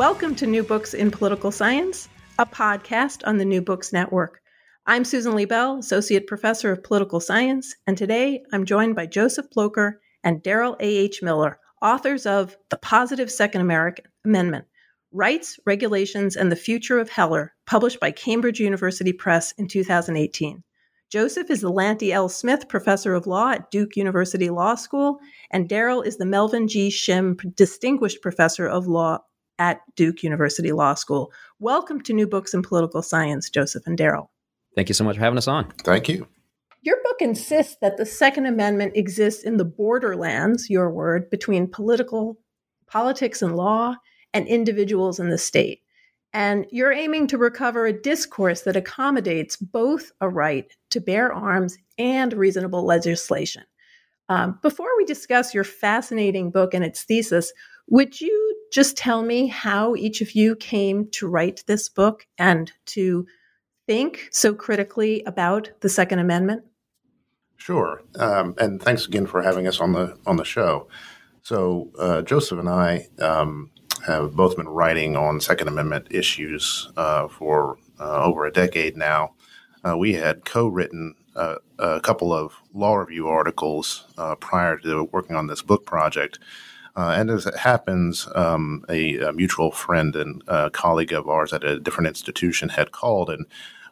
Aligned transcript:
Welcome 0.00 0.34
to 0.36 0.46
New 0.46 0.62
Books 0.62 0.94
in 0.94 1.10
Political 1.10 1.52
Science, 1.52 2.08
a 2.38 2.46
podcast 2.46 3.20
on 3.26 3.36
the 3.36 3.44
New 3.44 3.60
Books 3.60 3.92
Network. 3.92 4.40
I'm 4.86 5.04
Susan 5.04 5.34
Liebell, 5.34 5.78
Associate 5.78 6.26
Professor 6.26 6.72
of 6.72 6.82
Political 6.82 7.20
Science, 7.20 7.76
and 7.86 7.98
today 7.98 8.42
I'm 8.50 8.64
joined 8.64 8.96
by 8.96 9.04
Joseph 9.04 9.50
Blocher 9.54 10.00
and 10.24 10.42
Darrell 10.42 10.78
A.H. 10.80 11.20
Miller, 11.22 11.58
authors 11.82 12.24
of 12.24 12.56
The 12.70 12.78
Positive 12.78 13.30
Second 13.30 13.60
American 13.60 14.06
Amendment 14.24 14.64
Rights, 15.12 15.60
Regulations, 15.66 16.34
and 16.34 16.50
the 16.50 16.56
Future 16.56 16.98
of 16.98 17.10
Heller, 17.10 17.52
published 17.66 18.00
by 18.00 18.10
Cambridge 18.10 18.58
University 18.58 19.12
Press 19.12 19.52
in 19.58 19.68
2018. 19.68 20.62
Joseph 21.10 21.50
is 21.50 21.60
the 21.60 21.68
Lanty 21.68 22.10
L. 22.10 22.30
Smith 22.30 22.70
Professor 22.70 23.12
of 23.12 23.26
Law 23.26 23.50
at 23.50 23.70
Duke 23.70 23.96
University 23.96 24.48
Law 24.48 24.76
School, 24.76 25.18
and 25.50 25.68
Darrell 25.68 26.00
is 26.00 26.16
the 26.16 26.24
Melvin 26.24 26.68
G. 26.68 26.88
Shimm 26.88 27.36
Distinguished 27.54 28.22
Professor 28.22 28.66
of 28.66 28.86
Law 28.86 29.18
at 29.60 29.82
Duke 29.94 30.24
University 30.24 30.72
Law 30.72 30.94
School. 30.94 31.30
Welcome 31.60 32.00
to 32.00 32.14
New 32.14 32.26
Books 32.26 32.54
in 32.54 32.62
Political 32.62 33.02
Science, 33.02 33.50
Joseph 33.50 33.86
and 33.86 33.96
Darrell. 33.96 34.30
Thank 34.74 34.88
you 34.88 34.94
so 34.94 35.04
much 35.04 35.16
for 35.16 35.22
having 35.22 35.36
us 35.38 35.46
on. 35.46 35.70
Thank 35.84 36.08
you. 36.08 36.26
Your 36.82 36.96
book 37.04 37.18
insists 37.20 37.76
that 37.82 37.98
the 37.98 38.06
Second 38.06 38.46
Amendment 38.46 38.96
exists 38.96 39.44
in 39.44 39.58
the 39.58 39.66
borderlands, 39.66 40.70
your 40.70 40.90
word, 40.90 41.28
between 41.28 41.68
political 41.68 42.38
politics 42.86 43.42
and 43.42 43.54
law 43.54 43.96
and 44.32 44.48
individuals 44.48 45.20
in 45.20 45.28
the 45.28 45.36
state. 45.36 45.80
And 46.32 46.64
you're 46.70 46.92
aiming 46.92 47.26
to 47.26 47.38
recover 47.38 47.84
a 47.84 47.92
discourse 47.92 48.62
that 48.62 48.76
accommodates 48.76 49.56
both 49.56 50.10
a 50.22 50.28
right 50.30 50.72
to 50.88 51.00
bear 51.00 51.34
arms 51.34 51.76
and 51.98 52.32
reasonable 52.32 52.86
legislation. 52.86 53.64
Um, 54.30 54.58
before 54.62 54.96
we 54.96 55.04
discuss 55.04 55.52
your 55.52 55.64
fascinating 55.64 56.50
book 56.50 56.72
and 56.72 56.84
its 56.84 57.02
thesis, 57.02 57.52
would 57.88 58.20
you 58.20 58.49
just 58.70 58.96
tell 58.96 59.22
me 59.22 59.46
how 59.46 59.94
each 59.94 60.20
of 60.20 60.32
you 60.32 60.56
came 60.56 61.08
to 61.10 61.28
write 61.28 61.64
this 61.66 61.88
book 61.88 62.26
and 62.38 62.72
to 62.86 63.26
think 63.86 64.28
so 64.30 64.54
critically 64.54 65.22
about 65.24 65.70
the 65.80 65.88
Second 65.88 66.20
Amendment? 66.20 66.62
Sure, 67.56 68.02
um, 68.18 68.54
and 68.58 68.80
thanks 68.80 69.06
again 69.06 69.26
for 69.26 69.42
having 69.42 69.66
us 69.66 69.80
on 69.80 69.92
the 69.92 70.16
on 70.26 70.36
the 70.36 70.44
show. 70.44 70.88
So 71.42 71.90
uh, 71.98 72.22
Joseph 72.22 72.58
and 72.58 72.68
I 72.68 73.08
um, 73.18 73.70
have 74.06 74.34
both 74.34 74.56
been 74.56 74.68
writing 74.68 75.16
on 75.16 75.40
Second 75.40 75.68
Amendment 75.68 76.06
issues 76.10 76.90
uh, 76.96 77.28
for 77.28 77.76
uh, 77.98 78.22
over 78.24 78.46
a 78.46 78.52
decade 78.52 78.96
now. 78.96 79.34
Uh, 79.84 79.96
we 79.96 80.14
had 80.14 80.44
co-written 80.44 81.14
uh, 81.36 81.56
a 81.78 82.00
couple 82.00 82.32
of 82.32 82.54
law 82.74 82.96
review 82.96 83.28
articles 83.28 84.06
uh, 84.18 84.34
prior 84.36 84.76
to 84.78 85.04
working 85.12 85.36
on 85.36 85.46
this 85.46 85.62
book 85.62 85.86
project. 85.86 86.38
Uh, 86.96 87.14
and 87.16 87.30
as 87.30 87.46
it 87.46 87.56
happens, 87.56 88.28
um, 88.34 88.84
a, 88.88 89.18
a, 89.18 89.32
mutual 89.32 89.70
friend 89.70 90.16
and 90.16 90.42
uh, 90.48 90.70
colleague 90.70 91.12
of 91.12 91.28
ours 91.28 91.52
at 91.52 91.64
a 91.64 91.78
different 91.78 92.08
institution 92.08 92.68
had 92.68 92.92
called 92.92 93.30
and 93.30 93.46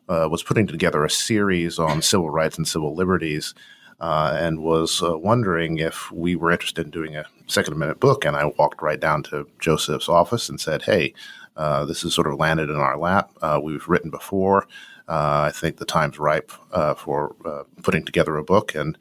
uh, 0.09 0.29
was 0.31 0.43
putting 0.43 0.67
together 0.67 1.05
a 1.05 1.11
series 1.11 1.79
on 1.79 2.03
civil 2.03 2.31
rights 2.31 2.57
and 2.57 2.67
civil 2.67 2.95
liberties. 2.95 3.55
Uh, 4.01 4.37
and 4.39 4.63
was 4.63 5.03
uh, 5.03 5.19
wondering 5.19 5.79
if 5.79 6.13
we 6.13 6.37
were 6.37 6.53
interested 6.53 6.85
in 6.85 6.91
doing 6.93 7.17
a 7.17 7.25
Second 7.49 7.73
Amendment 7.73 7.99
book. 7.99 8.25
And 8.25 8.37
I 8.37 8.45
walked 8.57 8.81
right 8.81 9.01
down 9.01 9.25
to 9.25 9.49
Joseph's 9.59 10.09
office 10.09 10.49
and 10.49 10.61
said, 10.61 10.83
Hey, 10.83 11.15
uh, 11.57 11.85
this 11.85 12.03
has 12.03 12.15
sort 12.15 12.29
of 12.29 12.39
landed 12.39 12.71
in 12.71 12.77
our 12.77 12.97
lap. 12.97 13.33
we've 13.61 13.89
written 13.89 14.09
before. 14.09 14.69
I 15.09 15.51
think 15.53 15.79
the 15.79 15.85
time's 15.85 16.17
ripe 16.17 16.53
for 16.97 17.35
putting 17.83 18.05
together 18.05 18.37
a 18.37 18.45
book. 18.45 18.73
And 18.77 18.97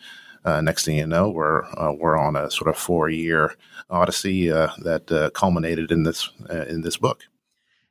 uh, 0.47 0.61
next 0.61 0.85
thing 0.85 0.97
you 0.97 1.05
know, 1.05 1.29
we're 1.29 1.65
uh, 1.77 1.91
we're 1.91 2.17
on 2.17 2.37
a 2.37 2.49
sort 2.49 2.69
of 2.69 2.77
four 2.77 3.09
year 3.09 3.53
odyssey 3.89 4.49
uh, 4.49 4.69
that 4.79 5.11
uh, 5.11 5.29
culminated 5.31 5.91
in 5.91 6.03
this 6.03 6.29
uh, 6.49 6.65
in 6.67 6.81
this 6.81 6.95
book. 6.95 7.23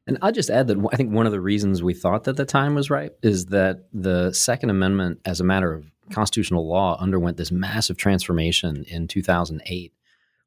And 0.06 0.16
I'll 0.22 0.32
just 0.32 0.50
add 0.50 0.68
that 0.68 0.78
I 0.92 0.96
think 0.96 1.12
one 1.12 1.26
of 1.26 1.32
the 1.32 1.40
reasons 1.40 1.82
we 1.82 1.92
thought 1.92 2.24
that 2.24 2.36
the 2.36 2.46
time 2.46 2.74
was 2.74 2.88
right 2.88 3.12
is 3.22 3.46
that 3.46 3.86
the 3.92 4.32
Second 4.32 4.70
Amendment, 4.70 5.20
as 5.24 5.40
a 5.40 5.44
matter 5.44 5.74
of 5.74 5.90
constitutional 6.10 6.66
law, 6.66 6.96
underwent 6.98 7.36
this 7.36 7.52
massive 7.52 7.98
transformation 7.98 8.84
in 8.88 9.06
2008 9.06 9.92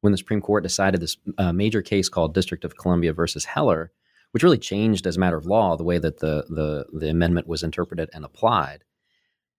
when 0.01 0.11
the 0.11 0.17
Supreme 0.17 0.41
Court 0.41 0.63
decided 0.63 1.01
this 1.01 1.17
uh, 1.37 1.51
major 1.51 1.81
case 1.81 2.09
called 2.09 2.33
District 2.33 2.63
of 2.65 2.77
Columbia 2.77 3.13
versus 3.13 3.45
Heller, 3.45 3.91
which 4.31 4.43
really 4.43 4.57
changed 4.57 5.05
as 5.05 5.17
a 5.17 5.19
matter 5.19 5.37
of 5.37 5.45
law 5.45 5.75
the 5.75 5.83
way 5.83 5.99
that 5.99 6.19
the 6.19 6.45
the, 6.49 6.85
the 6.91 7.09
amendment 7.09 7.47
was 7.47 7.61
interpreted 7.61 8.09
and 8.13 8.25
applied. 8.25 8.83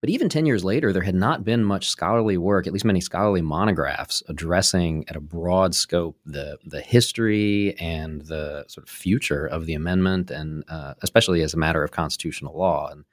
But 0.01 0.09
even 0.09 0.31
10 0.31 0.47
years 0.47 0.65
later, 0.65 0.93
there 0.93 1.03
had 1.03 1.15
not 1.15 1.45
been 1.45 1.63
much 1.63 1.89
scholarly 1.89 2.39
work, 2.39 2.67
at 2.67 2.73
least 2.73 2.87
many 2.87 3.03
scholarly 3.03 3.43
monographs, 3.43 4.23
addressing 4.29 5.05
at 5.09 5.17
a 5.17 5.21
broad 5.21 5.75
scope 5.75 6.17
the, 6.25 6.57
the 6.65 6.81
history 6.81 7.77
and 7.79 8.23
the 8.23 8.65
sort 8.69 8.87
of 8.87 8.91
future 8.91 9.47
of 9.47 9.67
the 9.67 9.75
amendment, 9.75 10.31
and 10.31 10.65
uh, 10.69 10.95
especially 11.03 11.43
as 11.43 11.53
a 11.53 11.59
matter 11.59 11.85
of 11.85 11.91
constitutional 11.91 12.57
law. 12.57 12.89
And 12.89 13.05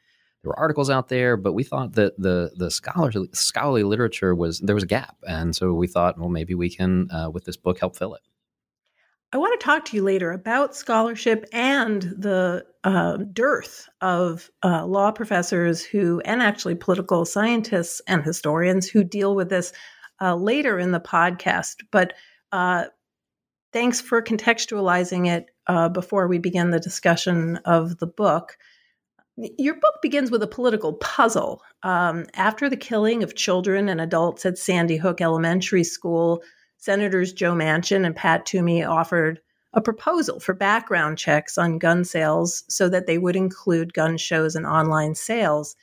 there 0.42 0.50
were 0.50 0.59
articles 0.59 0.90
out 0.90 1.09
there, 1.09 1.36
but 1.36 1.52
we 1.52 1.66
thought 1.66 1.94
that 1.94 2.18
the, 2.18 2.52
the 2.56 2.72
scholarly, 2.72 3.28
scholarly 3.34 3.84
literature 3.84 4.34
was, 4.34 4.59
there 4.59 4.75
was 4.75 4.84
a 4.84 4.88
gap. 4.88 5.18
And 5.28 5.54
so 5.54 5.74
we 5.74 5.88
thought, 5.88 6.18
well, 6.18 6.30
maybe 6.30 6.56
we 6.56 6.69
can, 6.69 7.12
uh, 7.12 7.30
with 7.30 7.44
this 7.44 7.58
book, 7.58 7.80
help 7.80 7.98
fill 7.98 8.14
it. 8.16 8.22
I 9.33 9.38
want 9.38 9.59
to 9.59 9.65
talk 9.65 9.83
to 9.85 9.97
you 9.97 10.03
later 10.03 10.31
about 10.31 10.75
scholarship 10.75 11.45
and 11.51 12.01
the 12.01 12.65
uh, 12.85 13.17
dearth 13.33 13.89
of 13.99 14.49
uh, 14.63 14.85
law 14.85 15.11
professors 15.11 15.83
who, 15.83 16.21
and 16.21 16.41
actually 16.41 16.75
political 16.75 17.25
scientists 17.25 18.01
and 18.07 18.23
historians 18.23 18.88
who 18.88 19.03
deal 19.03 19.35
with 19.35 19.49
this 19.49 19.73
uh, 20.21 20.35
later 20.35 20.79
in 20.79 20.93
the 20.93 21.01
podcast. 21.01 21.83
But 21.91 22.13
uh, 22.53 22.85
thanks 23.73 23.99
for 23.99 24.21
contextualizing 24.21 25.27
it 25.27 25.47
uh, 25.67 25.89
before 25.89 26.27
we 26.29 26.39
begin 26.39 26.71
the 26.71 26.79
discussion 26.79 27.57
of 27.65 27.97
the 27.97 28.07
book. 28.07 28.57
Your 29.35 29.75
book 29.75 29.95
begins 30.01 30.31
with 30.31 30.41
a 30.41 30.47
political 30.47 30.94
puzzle. 30.94 31.61
Um, 31.83 32.27
after 32.33 32.69
the 32.69 32.77
killing 32.77 33.23
of 33.23 33.35
children 33.35 33.89
and 33.89 33.99
adults 33.99 34.45
at 34.45 34.57
Sandy 34.57 34.95
Hook 34.95 35.19
Elementary 35.19 35.83
School, 35.83 36.41
Senators 36.77 37.33
Joe 37.33 37.53
Manchin 37.53 38.05
and 38.05 38.15
Pat 38.15 38.45
Toomey 38.45 38.83
offered 38.83 39.41
a 39.73 39.81
proposal 39.81 40.39
for 40.39 40.53
background 40.53 41.17
checks 41.17 41.57
on 41.57 41.79
gun 41.79 42.03
sales 42.05 42.63
so 42.69 42.88
that 42.89 43.05
they 43.05 43.17
would 43.17 43.35
include 43.35 43.93
gun 43.93 44.17
shows 44.17 44.55
and 44.55 44.65
online 44.65 45.13
sales. 45.13 45.75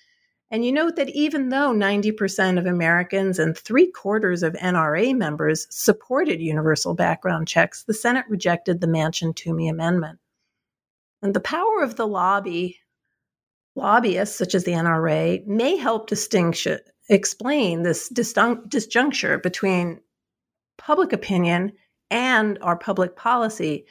And 0.50 0.64
you 0.64 0.72
note 0.72 0.96
that 0.96 1.10
even 1.10 1.48
though 1.48 1.72
90% 1.72 2.58
of 2.58 2.66
Americans 2.66 3.38
and 3.38 3.56
three 3.56 3.90
quarters 3.90 4.42
of 4.42 4.54
NRA 4.54 5.16
members 5.16 5.66
supported 5.70 6.40
universal 6.40 6.94
background 6.94 7.48
checks, 7.48 7.82
the 7.84 7.94
Senate 7.94 8.24
rejected 8.28 8.80
the 8.80 8.86
Manchin 8.86 9.34
Toomey 9.34 9.68
Amendment. 9.68 10.18
And 11.22 11.34
the 11.34 11.40
power 11.40 11.82
of 11.82 11.96
the 11.96 12.06
lobby, 12.06 12.78
lobbyists 13.74 14.36
such 14.36 14.54
as 14.54 14.64
the 14.64 14.72
NRA, 14.72 15.46
may 15.46 15.76
help 15.76 16.06
distinction, 16.06 16.78
explain 17.08 17.82
this 17.82 18.10
disjuncture 18.12 19.42
between 19.42 20.00
public 20.78 21.12
opinion 21.12 21.72
and 22.10 22.58
our 22.62 22.76
public 22.76 23.16
policy. 23.16 23.86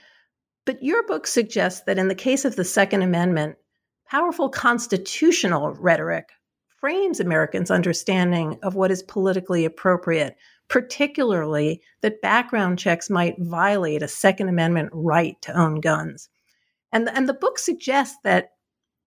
But 0.66 0.82
your 0.82 1.06
book 1.06 1.28
suggests 1.28 1.82
that 1.86 1.98
in 1.98 2.08
the 2.08 2.16
case 2.16 2.46
of 2.46 2.56
the 2.56 2.64
Second 2.64 3.02
Amendment, 3.02 3.58
powerful 4.10 4.50
constitutional 4.50 5.74
rhetoric 5.74 6.30
frames 6.80 7.20
Americans' 7.20 7.72
understanding 7.72 8.60
of 8.62 8.76
what 8.76 8.92
is 8.92 9.04
politically 9.04 9.66
appropriate, 9.66 10.36
particularly 10.68 11.82
that 12.02 12.22
background 12.22 12.78
checks 12.78 13.10
might 13.10 13.36
violate 13.40 14.04
a 14.04 14.08
Second 14.08 14.50
Amendment 14.50 14.90
right 14.94 15.42
to 15.42 15.58
own 15.58 15.80
guns. 15.80 16.30
And, 16.92 17.10
and 17.10 17.28
the 17.28 17.34
book 17.34 17.58
suggests 17.58 18.18
that 18.24 18.52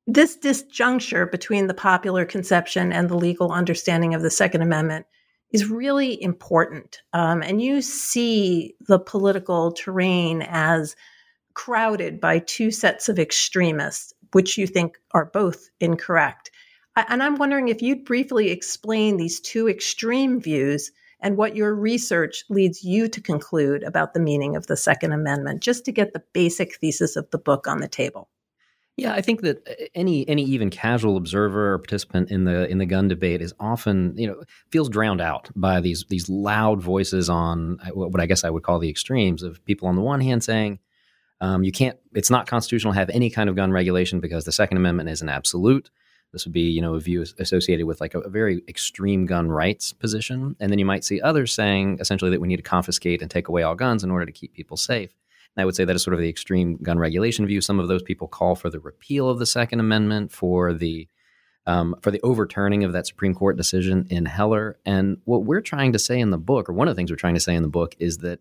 this 0.07 0.39
disjuncture 0.39 1.31
between 1.31 1.67
the 1.67 1.75
popular 1.75 2.25
conception 2.25 2.93
and 2.93 3.09
the 3.09 3.17
legal 3.17 3.53
understanding 3.53 4.15
of 4.15 4.23
the 4.23 4.31
Second 4.31 4.63
Amendment 4.63 5.07
is 5.53 5.71
really 5.71 6.23
important. 6.23 7.03
Um, 7.13 7.43
and 7.43 7.63
you 7.63 7.81
see 7.83 8.75
the 8.89 8.99
political 8.99 9.73
terrain 9.73 10.43
as 10.49 10.97
crowded 11.55 12.21
by 12.21 12.41
two 12.41 12.71
sets 12.71 13.09
of 13.09 13.19
extremists, 13.19 14.13
which 14.33 14.59
you 14.59 14.67
think 14.67 14.99
are 15.13 15.27
both 15.27 15.71
incorrect. 15.81 16.51
And 16.97 17.23
I'm 17.23 17.37
wondering 17.37 17.69
if 17.69 17.83
you'd 17.83 18.05
briefly 18.05 18.51
explain 18.51 19.17
these 19.17 19.41
two 19.41 19.69
extreme 19.69 20.41
views 20.41 20.91
and 21.21 21.37
what 21.37 21.57
your 21.57 21.75
research 21.75 22.45
leads 22.49 22.85
you 22.85 23.09
to 23.09 23.21
conclude 23.21 23.83
about 23.83 24.15
the 24.15 24.21
meaning 24.21 24.57
of 24.57 24.67
the 24.67 24.77
Second 24.77 25.13
Amendment, 25.13 25.63
just 25.63 25.85
to 25.85 25.93
get 25.93 26.13
the 26.13 26.23
basic 26.33 26.77
thesis 26.77 27.17
of 27.17 27.31
the 27.31 27.39
book 27.39 27.67
on 27.67 27.81
the 27.81 27.89
table. 27.89 28.29
Yeah, 28.97 29.13
I 29.13 29.21
think 29.21 29.43
that 29.43 29.67
uh, 29.69 29.85
any 29.95 30.27
any 30.29 30.43
even 30.43 30.71
casual 30.71 31.19
observer 31.19 31.75
or 31.75 31.79
participant 31.79 32.31
in 32.31 32.45
the 32.45 32.67
in 32.69 32.79
the 32.79 32.87
gun 32.87 33.09
debate 33.09 33.43
is 33.43 33.53
often 33.61 34.17
you 34.17 34.27
know 34.27 34.43
feels 34.71 34.89
drowned 34.89 35.21
out 35.21 35.51
by 35.55 35.81
these 35.81 36.05
these 36.09 36.29
loud 36.31 36.81
voices 36.81 37.29
on 37.29 37.79
uh, 37.85 37.91
what 37.91 38.21
I 38.21 38.27
guess 38.27 38.43
I 38.43 38.51
would 38.51 38.63
call 38.63 38.79
the 38.79 38.89
extremes 38.89 39.43
of 39.43 39.63
people 39.67 39.89
on 39.89 39.97
the 39.97 40.03
one 40.03 40.23
hand 40.23 40.43
saying 40.43 40.79
um, 41.43 41.63
you 41.63 41.73
can't 41.73 41.99
it's 42.15 42.31
not 42.31 42.47
constitutional 42.47 42.95
to 42.95 42.99
have 42.99 43.11
any 43.11 43.29
kind 43.29 43.51
of 43.51 43.57
gun 43.57 43.71
regulation 43.71 44.21
because 44.21 44.47
the 44.47 44.53
Second 44.53 44.79
Amendment 44.79 45.11
is 45.11 45.21
an 45.21 45.29
absolute. 45.29 45.91
This 46.33 46.45
would 46.45 46.53
be, 46.53 46.69
you 46.71 46.83
know, 46.83 46.95
a 46.95 47.01
view 47.01 47.25
associated 47.39 47.87
with 47.87 48.01
like 48.01 48.15
a, 48.15 48.21
a, 48.21 48.29
very 48.29 48.61
extreme 48.69 49.27
gun 49.27 49.49
rights 49.49 49.93
position. 49.93 50.57
And 50.59 50.71
then 50.71 50.79
you 50.79 50.85
might 50.85 51.05
see 51.05 51.21
others 51.21 51.53
saying 51.53 51.99
essentially 52.01 52.31
that 52.33 52.41
we 52.41 52.49
need 52.49 52.57
to 52.57 52.63
confiscate 52.63 53.23
and 53.23 53.31
take 53.31 53.49
away 53.49 53.63
all 53.63 53.75
guns 53.75 54.03
in 54.03 54.11
order 54.11 54.27
to 54.27 54.33
keep 54.33 54.53
people 54.53 54.77
safe. 54.77 55.15
I 55.57 55.65
would 55.65 55.75
say 55.75 55.85
that 55.85 55.97
is 55.97 56.03
sort 56.03 56.15
of 56.15 56.21
the 56.21 56.29
extreme 56.29 56.77
gun 56.83 56.99
regulation 56.99 57.47
view. 57.47 57.61
Some 57.61 57.81
of 57.81 57.89
those 57.89 58.03
people 58.03 58.29
call 58.29 58.55
for 58.55 58.71
the 58.71 58.81
repeal 58.81 59.29
of 59.29 59.39
the 59.39 59.47
Second 59.47 59.81
Amendment, 59.81 60.33
for 60.33 60.73
the 60.73 61.09
um, 61.67 61.97
for 62.01 62.11
the 62.11 62.21
overturning 62.23 62.85
of 62.85 62.93
that 62.93 63.07
Supreme 63.07 63.35
Court 63.35 63.57
decision 63.57 64.07
in 64.09 64.25
Heller. 64.25 64.79
And 64.87 65.19
what 65.25 65.45
we're 65.45 65.61
trying 65.61 65.93
to 65.95 65.99
say 65.99 66.21
in 66.21 66.31
the 66.31 66.39
book, 66.39 66.69
or 66.69 66.73
one 66.73 66.87
of 66.87 66.95
the 66.95 66.99
things 66.99 67.11
we're 67.11 67.17
trying 67.17 67.35
to 67.35 67.41
say 67.41 67.55
in 67.57 67.63
the 67.63 67.69
book, 67.69 67.97
is 67.99 68.19
that 68.19 68.41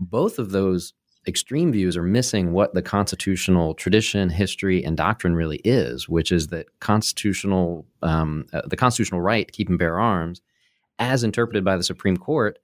both 0.00 0.40
of 0.40 0.50
those 0.50 0.92
extreme 1.26 1.72
views 1.72 1.96
are 1.96 2.02
missing 2.02 2.52
what 2.52 2.74
the 2.74 2.82
constitutional 2.82 3.74
tradition, 3.74 4.28
history, 4.28 4.84
and 4.84 4.96
doctrine 4.96 5.34
really 5.34 5.60
is, 5.64 6.08
which 6.08 6.32
is 6.32 6.48
that 6.48 6.66
constitutional 6.80 7.86
um, 8.02 8.46
uh, 8.52 8.62
the 8.66 8.76
constitutional 8.76 9.20
right 9.20 9.46
to 9.46 9.52
keep 9.52 9.68
and 9.68 9.78
bear 9.78 10.00
arms, 10.00 10.42
as 10.98 11.24
interpreted 11.24 11.64
by 11.64 11.76
the 11.76 11.82
Supreme 11.82 12.16
Court, 12.16 12.58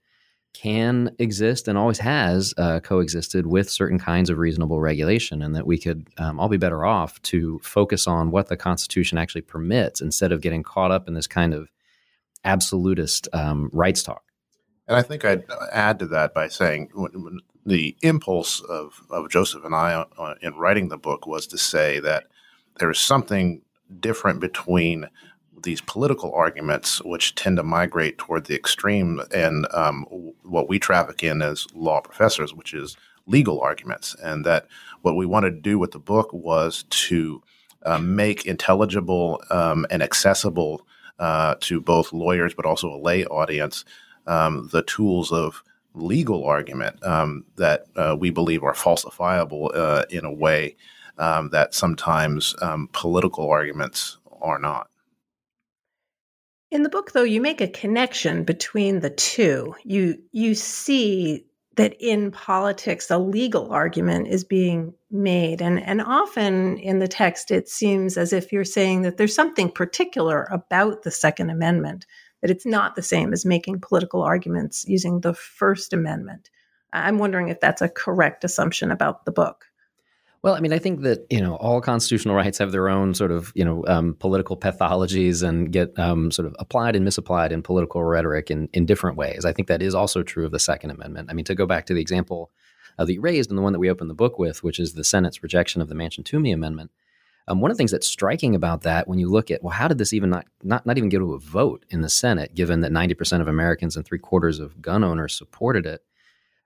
can 0.53 1.15
exist 1.19 1.69
and 1.69 1.79
always 1.79 1.99
has 1.99 2.53
uh, 2.59 2.81
coexisted 2.81 3.47
with 3.47 3.71
certain 3.71 3.99
kinds 3.99 4.31
of 4.31 4.39
reasonable 4.39 4.81
regulation, 4.81 5.43
and 5.43 5.55
that 5.55 5.67
we 5.67 5.79
could 5.79 6.09
um, 6.19 6.39
all 6.41 6.49
be 6.49 6.57
better 6.57 6.85
off 6.85 7.21
to 7.23 7.59
focus 7.63 8.07
on 8.07 8.31
what 8.31 8.49
the 8.49 8.57
Constitution 8.57 9.17
actually 9.17 9.43
permits 9.43 10.01
instead 10.01 10.33
of 10.33 10.41
getting 10.41 10.63
caught 10.63 10.91
up 10.91 11.09
in 11.09 11.15
this 11.15 11.27
kind 11.27 11.55
of 11.55 11.71
absolutist 12.45 13.29
um, 13.33 13.71
rights 13.73 14.03
talk. 14.03 14.23
And 14.89 14.97
I 14.97 15.03
think 15.03 15.25
I'd 15.25 15.45
add 15.73 16.01
to 16.01 16.07
that 16.09 16.35
by 16.35 16.49
saying 16.49 16.91
the 17.65 17.97
impulse 18.03 18.61
of, 18.63 19.03
of 19.11 19.31
Joseph 19.31 19.65
and 19.65 19.75
I 19.75 20.05
uh, 20.19 20.35
in 20.43 20.55
writing 20.55 20.89
the 20.89 20.99
book 20.99 21.27
was 21.27 21.47
to 21.49 21.59
say 21.59 22.01
that 22.01 22.25
there 22.79 22.91
is 22.91 22.99
something 22.99 23.63
different 24.01 24.41
between 24.41 25.07
these 25.63 25.81
political 25.81 26.33
arguments, 26.33 27.03
which 27.03 27.35
tend 27.35 27.57
to 27.59 27.63
migrate 27.63 28.19
toward 28.19 28.47
the 28.47 28.55
extreme, 28.55 29.21
and 29.33 29.67
um, 29.73 30.05
what 30.43 30.69
we 30.69 30.79
traffic 30.79 31.23
in 31.23 31.43
as 31.43 31.67
law 31.75 32.01
professors, 32.01 32.55
which 32.55 32.73
is 32.73 32.97
legal 33.27 33.61
arguments. 33.61 34.17
And 34.23 34.45
that 34.47 34.67
what 35.03 35.17
we 35.17 35.27
wanted 35.27 35.51
to 35.51 35.61
do 35.61 35.79
with 35.79 35.93
the 35.93 35.99
book 35.99 36.33
was 36.33 36.85
to 36.91 37.43
uh, 37.85 37.99
make 37.99 38.47
intelligible 38.47 39.43
um, 39.51 39.87
and 39.91 40.03
accessible 40.03 40.87
uh, 41.19 41.55
to 41.61 41.81
both 41.81 42.13
lawyers 42.13 42.55
but 42.55 42.65
also 42.65 42.89
a 42.89 42.97
lay 42.97 43.27
audience 43.27 43.85
um, 44.27 44.69
the 44.73 44.83
tools 44.83 45.33
of 45.33 45.63
legal 45.95 46.45
argument 46.45 47.03
um, 47.05 47.45
that 47.57 47.87
uh, 47.97 48.17
we 48.19 48.31
believe 48.31 48.63
are 48.63 48.75
falsifiable 48.75 49.75
uh, 49.75 50.05
in 50.11 50.25
a 50.25 50.33
way 50.33 50.77
um, 51.19 51.51
that 51.51 51.75
sometimes 51.75 52.55
um, 52.63 52.89
political 52.93 53.51
arguments 53.51 54.19
are 54.41 54.59
not. 54.59 54.89
In 56.71 56.85
the 56.85 56.89
book, 56.89 57.13
though, 57.13 57.25
you 57.25 57.41
make 57.41 57.61
a 57.61 57.67
connection 57.69 58.45
between 58.45 59.01
the 59.01 59.11
two. 59.11 59.75
You 59.85 60.19
you 60.33 60.55
see 60.55 61.47
that 61.77 61.97
in 61.99 62.31
politics, 62.31 63.11
a 63.11 63.19
legal 63.19 63.73
argument 63.73 64.29
is 64.29 64.45
being 64.45 64.95
made, 65.11 65.61
and 65.61 65.83
and 65.83 66.01
often 66.01 66.79
in 66.79 67.01
the 67.01 67.09
text, 67.09 67.51
it 67.51 67.69
seems 67.69 68.17
as 68.17 68.33
if 68.33 68.53
you're 68.53 68.65
saying 68.65 69.03
that 69.03 69.17
there's 69.17 69.35
something 69.35 69.71
particular 69.71 70.47
about 70.53 71.03
the 71.03 71.11
Second 71.11 71.51
Amendment 71.51 72.07
that 72.41 72.51
it's 72.51 72.67
not 72.67 72.95
the 72.95 73.03
same 73.03 73.33
as 73.33 73.45
making 73.45 73.81
political 73.81 74.23
arguments 74.23 74.85
using 74.87 75.21
the 75.21 75.35
First 75.35 75.93
Amendment. 75.93 76.51
I'm 76.93 77.19
wondering 77.19 77.49
if 77.49 77.61
that's 77.61 77.83
a 77.83 77.89
correct 77.89 78.45
assumption 78.45 78.91
about 78.91 79.25
the 79.25 79.33
book. 79.33 79.67
Well, 80.43 80.55
I 80.55 80.61
mean, 80.61 80.73
I 80.73 80.79
think 80.79 81.03
that 81.03 81.27
you 81.29 81.41
know 81.41 81.57
all 81.57 81.81
constitutional 81.83 82.35
rights 82.35 82.59
have 82.59 82.73
their 82.73 82.89
own 82.89 83.15
sort 83.15 83.31
of 83.31 83.53
you 83.55 83.65
know 83.65 83.85
um, 83.87 84.15
political 84.15 84.57
pathologies 84.57 85.47
and 85.47 85.71
get 85.71 85.99
um, 85.99 86.31
sort 86.31 86.47
of 86.47 86.57
applied 86.59 86.97
and 86.97 87.05
misapplied 87.05 87.53
in 87.53 87.63
political 87.63 88.03
rhetoric 88.03 88.51
in 88.51 88.69
in 88.73 88.87
different 88.87 89.17
ways. 89.17 89.45
I 89.45 89.53
think 89.53 89.69
that 89.69 89.83
is 89.83 89.95
also 89.95 90.23
true 90.23 90.47
of 90.47 90.53
the 90.53 90.59
Second 90.59 90.93
Amendment. 90.93 91.29
I 91.31 91.35
mean, 91.35 91.45
to 91.45 91.55
go 91.55 91.67
back 91.67 91.85
to 91.87 91.95
the 91.95 92.01
example 92.01 92.51
uh, 92.99 93.05
that 93.05 93.13
you 93.13 93.21
raised 93.21 93.51
and 93.51 93.59
the 93.59 93.63
one 93.63 93.73
that 93.75 93.79
we 93.79 93.91
opened 93.91 94.09
the 94.09 94.15
book 94.15 94.39
with, 94.39 94.63
which 94.63 94.79
is 94.79 94.95
the 94.95 95.05
Senate's 95.05 95.43
rejection 95.43 95.83
of 95.83 95.89
the 95.89 95.95
Manchin-Toomey 95.95 96.53
Amendment. 96.53 96.91
Um, 97.49 97.61
one 97.61 97.71
of 97.71 97.77
the 97.77 97.79
things 97.79 97.91
that's 97.91 98.07
striking 98.07 98.55
about 98.55 98.83
that, 98.83 99.09
when 99.09 99.19
you 99.19 99.29
look 99.29 99.51
at, 99.51 99.63
well, 99.63 99.73
how 99.73 99.89
did 99.89 99.99
this 99.99 100.13
even 100.13 100.31
not, 100.31 100.47
not, 100.63 100.87
not 100.87 100.99
even 100.99 101.09
get 101.09 101.19
to 101.19 101.33
a 101.33 101.39
vote 101.39 101.85
in 101.89 102.03
the 102.03 102.09
Senate, 102.09 102.55
given 102.55 102.81
that 102.81 102.93
90% 102.93 103.41
of 103.41 103.49
Americans 103.49 103.97
and 103.97 104.05
three 104.05 104.19
quarters 104.19 104.59
of 104.61 104.81
gun 104.83 105.03
owners 105.03 105.35
supported 105.35 105.87
it? 105.87 106.05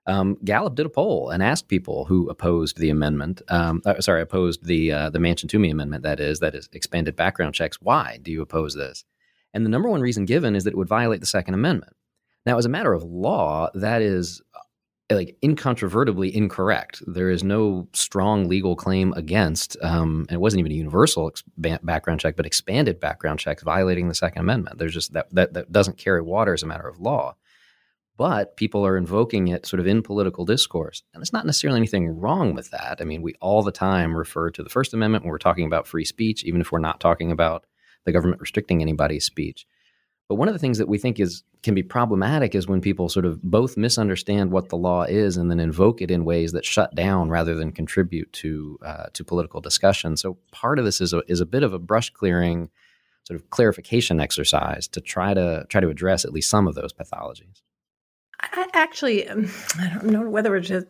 Um, 0.07 0.37
Gallup 0.43 0.75
did 0.75 0.85
a 0.85 0.89
poll 0.89 1.29
and 1.31 1.41
asked 1.41 1.67
people 1.67 2.05
who 2.05 2.29
opposed 2.29 2.77
the 2.77 2.89
amendment, 2.89 3.41
um, 3.49 3.81
uh, 3.85 3.99
sorry, 4.01 4.21
opposed 4.21 4.65
the 4.65 4.91
uh, 4.91 5.09
the 5.09 5.19
Manchin-Toomey 5.19 5.71
amendment. 5.71 6.03
That 6.03 6.19
is, 6.19 6.39
that 6.39 6.53
is 6.53 6.69
expanded 6.73 7.15
background 7.15 7.55
checks. 7.55 7.81
Why 7.81 8.19
do 8.21 8.31
you 8.31 8.41
oppose 8.41 8.75
this? 8.75 9.03
And 9.53 9.65
the 9.65 9.69
number 9.69 9.89
one 9.89 10.01
reason 10.01 10.25
given 10.25 10.55
is 10.55 10.63
that 10.65 10.73
it 10.73 10.77
would 10.77 10.87
violate 10.87 11.21
the 11.21 11.25
Second 11.25 11.53
Amendment. 11.53 11.93
Now, 12.45 12.57
as 12.57 12.65
a 12.65 12.69
matter 12.69 12.93
of 12.93 13.03
law, 13.03 13.69
that 13.73 14.01
is 14.01 14.41
like 15.09 15.37
incontrovertibly 15.43 16.35
incorrect. 16.35 17.01
There 17.07 17.29
is 17.29 17.43
no 17.43 17.87
strong 17.93 18.47
legal 18.47 18.75
claim 18.75 19.13
against, 19.13 19.77
um, 19.81 20.25
and 20.27 20.35
it 20.35 20.41
wasn't 20.41 20.59
even 20.59 20.71
a 20.71 20.75
universal 20.75 21.31
background 21.57 22.19
check, 22.19 22.35
but 22.35 22.45
expanded 22.45 22.99
background 22.99 23.39
checks 23.39 23.63
violating 23.63 24.07
the 24.07 24.15
Second 24.15 24.41
Amendment. 24.41 24.77
There's 24.77 24.93
just 24.93 25.13
that, 25.13 25.27
that 25.33 25.53
that 25.53 25.71
doesn't 25.71 25.97
carry 25.97 26.21
water 26.21 26.53
as 26.53 26.63
a 26.63 26.67
matter 26.67 26.87
of 26.87 26.99
law. 26.99 27.35
But 28.17 28.55
people 28.55 28.85
are 28.85 28.95
invoking 28.95 29.49
it 29.49 29.65
sort 29.65 29.81
of 29.81 29.87
in 29.87 30.01
political 30.01 30.45
discourse, 30.45 31.03
and 31.13 31.21
it's 31.21 31.33
not 31.33 31.45
necessarily 31.45 31.79
anything 31.79 32.07
wrong 32.07 32.53
with 32.53 32.71
that. 32.71 32.99
I 33.01 33.03
mean, 33.03 33.21
we 33.21 33.35
all 33.41 33.61
the 33.61 33.73
time 33.73 34.15
refer 34.15 34.49
to 34.51 34.63
the 34.63 34.69
First 34.69 34.93
Amendment 34.93 35.25
when 35.25 35.31
we're 35.31 35.37
talking 35.37 35.65
about 35.65 35.87
free 35.87 36.05
speech, 36.05 36.45
even 36.45 36.61
if 36.61 36.71
we're 36.71 36.79
not 36.79 37.01
talking 37.01 37.31
about 37.31 37.65
the 38.05 38.13
government 38.13 38.39
restricting 38.39 38.81
anybody's 38.81 39.25
speech. 39.25 39.67
But 40.27 40.35
one 40.35 40.47
of 40.47 40.53
the 40.53 40.59
things 40.59 40.77
that 40.77 40.87
we 40.87 40.97
think 40.97 41.19
is 41.19 41.43
can 41.61 41.75
be 41.75 41.83
problematic 41.83 42.55
is 42.55 42.67
when 42.67 42.81
people 42.81 43.09
sort 43.09 43.25
of 43.25 43.41
both 43.41 43.75
misunderstand 43.75 44.51
what 44.51 44.69
the 44.69 44.77
law 44.77 45.03
is 45.03 45.35
and 45.35 45.49
then 45.49 45.59
invoke 45.59 46.01
it 46.01 46.11
in 46.11 46.23
ways 46.23 46.51
that 46.51 46.63
shut 46.65 46.93
down 46.95 47.29
rather 47.29 47.55
than 47.55 47.71
contribute 47.71 48.31
to 48.33 48.77
uh, 48.85 49.05
to 49.13 49.23
political 49.23 49.61
discussion. 49.61 50.15
So 50.15 50.37
part 50.51 50.79
of 50.79 50.85
this 50.85 51.01
is 51.01 51.11
a, 51.13 51.21
is 51.27 51.41
a 51.41 51.45
bit 51.45 51.63
of 51.63 51.73
a 51.73 51.79
brush 51.79 52.11
clearing, 52.11 52.69
sort 53.23 53.39
of 53.39 53.49
clarification 53.49 54.19
exercise 54.19 54.87
to 54.89 55.01
try 55.01 55.33
to 55.33 55.65
try 55.69 55.81
to 55.81 55.89
address 55.89 56.23
at 56.23 56.33
least 56.33 56.49
some 56.49 56.67
of 56.67 56.75
those 56.75 56.93
pathologies. 56.93 57.61
I 58.41 58.67
actually, 58.73 59.27
um, 59.27 59.49
I 59.79 59.89
don't 59.89 60.05
know 60.05 60.29
whether 60.29 60.49
we're 60.49 60.61
to 60.61 60.87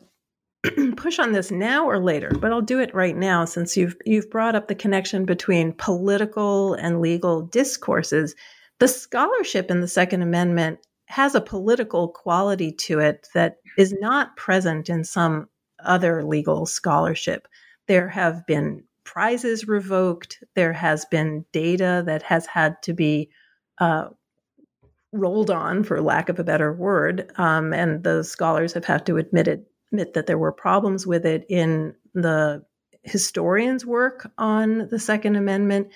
push 0.98 1.20
on 1.20 1.32
this 1.32 1.52
now 1.52 1.86
or 1.86 2.00
later, 2.00 2.30
but 2.30 2.52
I'll 2.52 2.62
do 2.62 2.80
it 2.80 2.94
right 2.94 3.16
now 3.16 3.46
since 3.46 3.78
you've 3.78 3.96
you've 4.06 4.30
brought 4.30 4.56
up 4.56 4.68
the 4.68 4.76
connection 4.76 5.26
between 5.26 5.74
political 5.74 6.74
and 6.74 7.02
legal 7.02 7.42
discourses 7.42 8.36
the 8.80 8.88
scholarship 8.88 9.72
in 9.72 9.80
the 9.80 9.88
Second 9.88 10.22
Amendment 10.22 10.80
has 11.08 11.36
a 11.36 11.42
political 11.42 12.10
quality 12.10 12.72
to 12.72 13.00
it 13.00 13.28
that 13.34 13.58
is 13.78 13.94
not 14.02 14.36
present 14.36 14.90
in 14.90 15.04
some 15.04 15.48
other 15.84 16.24
legal 16.24 16.66
scholarship. 16.66 17.48
There 17.88 18.10
have 18.10 18.46
been 18.46 18.84
prizes 19.04 19.68
revoked, 19.68 20.44
there 20.56 20.74
has 20.74 21.06
been 21.06 21.46
data 21.52 22.04
that 22.06 22.24
has 22.24 22.48
had 22.48 22.82
to 22.84 22.94
be 22.94 23.30
uh, 23.80 24.08
rolled 25.16 25.50
on, 25.50 25.84
for 25.84 26.02
lack 26.02 26.30
of 26.30 26.40
a 26.40 26.44
better 26.44 26.74
word, 26.74 27.32
um, 27.38 27.74
and 27.74 28.04
the 28.04 28.24
scholars 28.24 28.74
have 28.74 28.86
had 28.86 29.06
to 29.06 29.18
admit 29.18 29.48
it, 29.48 29.68
admit 29.92 30.14
that 30.14 30.28
there 30.28 30.38
were 30.38 30.52
problems 30.52 31.08
with 31.08 31.26
it 31.26 31.46
in 31.50 31.94
the 32.14 32.64
historians' 33.04 33.86
work 33.86 34.32
on 34.38 34.88
the 34.90 35.00
Second 35.00 35.36
Amendment, 35.36 35.88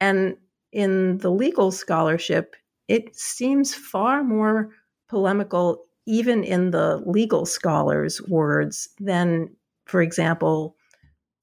and 0.00 0.36
in 0.72 1.18
the 1.18 1.30
legal 1.30 1.70
scholarship, 1.70 2.54
it 2.88 3.14
seems 3.16 3.74
far 3.74 4.22
more 4.22 4.70
polemical, 5.08 5.84
even 6.06 6.44
in 6.44 6.70
the 6.70 7.02
legal 7.06 7.46
scholars' 7.46 8.22
words, 8.28 8.88
than, 9.00 9.50
for 9.86 10.02
example, 10.02 10.76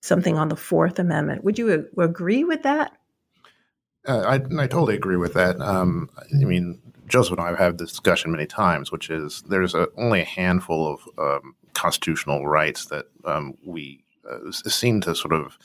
something 0.01 0.38
on 0.38 0.50
the 0.50 0.56
Fourth 0.56 1.00
Amendment. 1.00 1.44
Would 1.44 1.58
you 1.58 1.88
agree 1.98 2.44
with 2.44 2.63
that? 2.63 2.94
Uh, 4.08 4.20
I, 4.20 4.36
I, 4.62 4.68
totally 4.68 4.96
agree 4.96 5.18
with 5.18 5.34
that. 5.34 5.60
Um, 5.60 6.10
I 6.20 6.46
mean, 6.46 6.80
Joseph 7.08 7.34
and 7.34 7.42
I 7.42 7.50
have 7.50 7.58
had 7.58 7.78
this 7.78 7.92
discussion 7.92 8.32
many 8.32 8.46
times, 8.46 8.92
which 8.92 9.10
is 9.10 9.44
there's 9.48 9.76
a, 9.76 9.88
only 9.98 10.22
a 10.22 10.26
handful 10.26 10.88
of 10.94 11.00
um, 11.18 11.56
constitutional 11.74 12.48
rights 12.48 12.86
that 12.86 13.06
um, 13.26 13.54
we 13.64 14.04
uh, 14.30 14.52
seem 14.52 15.02
to 15.02 15.16
sort 15.16 15.34
of 15.34 15.58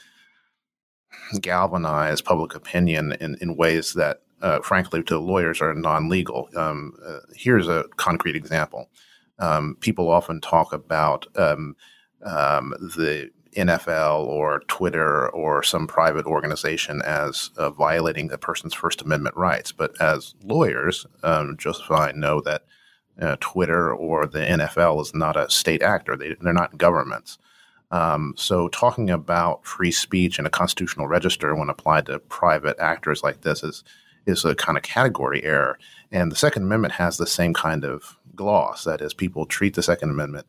galvanize 1.41 2.21
public 2.21 2.55
opinion 2.55 3.13
in, 3.21 3.37
in 3.41 3.57
ways 3.57 3.95
that 3.95 4.21
uh, 4.43 4.61
frankly, 4.61 5.03
to 5.03 5.19
lawyers 5.19 5.61
are 5.61 5.75
non 5.75 6.09
legal. 6.09 6.49
Um, 6.57 6.95
uh, 7.05 7.19
here's 7.35 7.69
a 7.69 7.85
concrete 7.97 8.37
example. 8.37 8.89
Um, 9.39 9.77
people 9.81 10.11
often 10.11 10.41
talk 10.41 10.73
about 10.73 11.27
um, 11.37 11.77
um, 12.25 12.75
the 12.97 13.31
NFL 13.57 14.27
or 14.27 14.61
Twitter 14.69 15.29
or 15.31 15.63
some 15.63 15.87
private 15.87 16.27
organization 16.27 17.03
as 17.03 17.51
uh, 17.57 17.71
violating 17.71 18.31
a 18.31 18.39
person's 18.39 18.75
First 18.75 19.03
Amendment 19.03 19.37
rights. 19.37 19.73
But 19.73 20.01
as 20.01 20.35
lawyers, 20.45 21.07
um, 21.23 21.57
Joseph 21.59 21.91
and 21.91 21.99
I 21.99 22.13
know 22.13 22.41
that 22.43 22.65
uh, 23.21 23.37
Twitter 23.41 23.93
or 23.93 24.27
the 24.27 24.39
NFL 24.39 25.03
is 25.03 25.15
not 25.15 25.37
a 25.37 25.51
state 25.51 25.83
actor, 25.83 26.17
they, 26.17 26.37
they're 26.41 26.53
not 26.53 26.79
governments. 26.79 27.39
Um, 27.93 28.35
so, 28.37 28.69
talking 28.69 29.11
about 29.11 29.67
free 29.67 29.91
speech 29.91 30.39
in 30.39 30.47
a 30.47 30.51
constitutional 30.51 31.09
register 31.09 31.55
when 31.57 31.69
applied 31.69 32.07
to 32.07 32.21
private 32.21 32.79
actors 32.79 33.23
like 33.25 33.41
this 33.41 33.65
is 33.65 33.83
is 34.27 34.45
a 34.45 34.55
kind 34.55 34.79
of 34.79 34.85
category 34.85 35.43
error. 35.43 35.79
And 36.13 36.31
the 36.31 36.37
Second 36.37 36.65
Amendment 36.65 36.95
has 36.95 37.17
the 37.17 37.27
same 37.27 37.53
kind 37.53 37.85
of 37.85 38.17
gloss. 38.35 38.85
That 38.85 39.01
is, 39.01 39.13
people 39.13 39.45
treat 39.47 39.75
the 39.75 39.83
Second 39.83 40.11
Amendment 40.11 40.47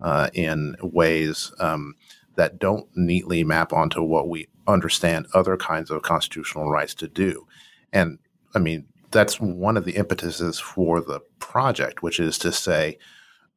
uh, 0.00 0.28
in 0.34 0.76
ways 0.82 1.52
um, 1.58 1.94
that 2.36 2.58
don't 2.58 2.86
neatly 2.94 3.44
map 3.44 3.72
onto 3.72 4.02
what 4.02 4.28
we 4.28 4.48
understand 4.66 5.26
other 5.34 5.56
kinds 5.56 5.90
of 5.90 6.02
constitutional 6.02 6.70
rights 6.70 6.94
to 6.94 7.08
do. 7.08 7.46
And 7.92 8.18
I 8.54 8.58
mean, 8.58 8.86
that's 9.10 9.40
one 9.40 9.76
of 9.76 9.84
the 9.84 9.96
impetuses 9.96 10.58
for 10.58 11.00
the 11.00 11.20
project, 11.38 12.02
which 12.02 12.18
is 12.18 12.38
to 12.38 12.52
say, 12.52 12.98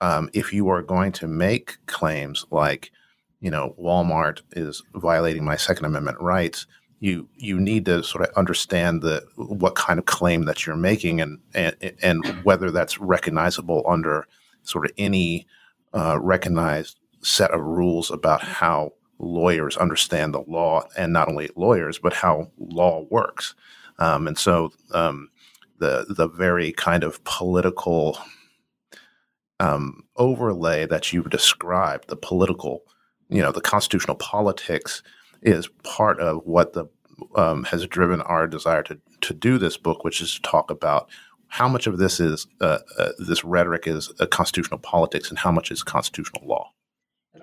um, 0.02 0.30
if 0.34 0.54
you 0.54 0.70
are 0.70 0.84
going 0.84 1.12
to 1.14 1.28
make 1.28 1.78
claims 1.88 2.46
like, 2.52 2.92
you 3.40 3.50
know, 3.50 3.76
Walmart 3.80 4.42
is 4.52 4.84
violating 4.94 5.44
my 5.44 5.56
Second 5.56 5.86
Amendment 5.86 6.20
rights, 6.22 6.68
you 7.00 7.30
you 7.36 7.60
need 7.60 7.86
to 7.86 8.04
sort 8.04 8.28
of 8.28 8.36
understand 8.36 9.02
the 9.02 9.24
what 9.36 9.76
kind 9.76 10.00
of 10.00 10.06
claim 10.06 10.46
that 10.46 10.66
you're 10.66 10.76
making 10.76 11.22
and 11.22 11.40
and, 11.54 11.76
and 12.02 12.26
whether 12.44 12.72
that's 12.72 13.00
recognizable 13.00 13.84
under 13.88 14.28
sort 14.64 14.86
of 14.86 14.92
any 14.98 15.46
uh, 15.94 16.18
recognized 16.20 17.00
set 17.28 17.52
of 17.52 17.62
rules 17.62 18.12
about 18.12 18.44
how 18.44 18.94
lawyers 19.20 19.78
understand 19.78 20.34
the 20.34 20.44
law 20.48 20.84
and 20.98 21.12
not 21.12 21.28
only 21.28 21.50
lawyers 21.56 21.98
but 21.98 22.14
how 22.14 22.52
law 22.58 23.06
works 23.10 23.56
um, 24.00 24.28
and 24.28 24.38
so 24.38 24.72
um, 24.92 25.30
the 25.80 26.06
the 26.10 26.28
very 26.28 26.72
kind 26.72 27.04
of 27.04 27.24
political 27.24 28.18
um, 29.60 30.04
overlay 30.18 30.86
that 30.86 31.12
you 31.12 31.24
described 31.24 32.08
the 32.10 32.16
political 32.16 32.84
you 33.30 33.42
know 33.42 33.52
the 33.52 33.62
constitutional 33.62 34.16
politics 34.16 35.02
is 35.42 35.68
part 35.84 36.20
of 36.20 36.42
what 36.46 36.74
the 36.74 36.86
um, 37.36 37.64
has 37.66 37.86
driven 37.88 38.22
our 38.22 38.48
desire 38.48 38.84
to 38.84 39.00
to 39.22 39.34
do 39.34 39.58
this 39.58 39.78
book, 39.78 40.04
which 40.04 40.22
is 40.22 40.36
to 40.36 40.42
talk 40.42 40.70
about 40.70 41.10
how 41.48 41.68
much 41.68 41.88
of 41.88 41.98
this 41.98 42.20
is 42.20 42.48
uh, 42.62 42.80
uh, 42.98 43.12
this 43.20 43.44
rhetoric 43.44 43.88
is 43.88 44.12
constitutional 44.32 44.80
politics 44.80 45.30
and 45.30 45.40
how 45.40 45.52
much 45.52 45.72
is 45.72 45.84
constitutional 45.84 46.46
law. 46.46 46.72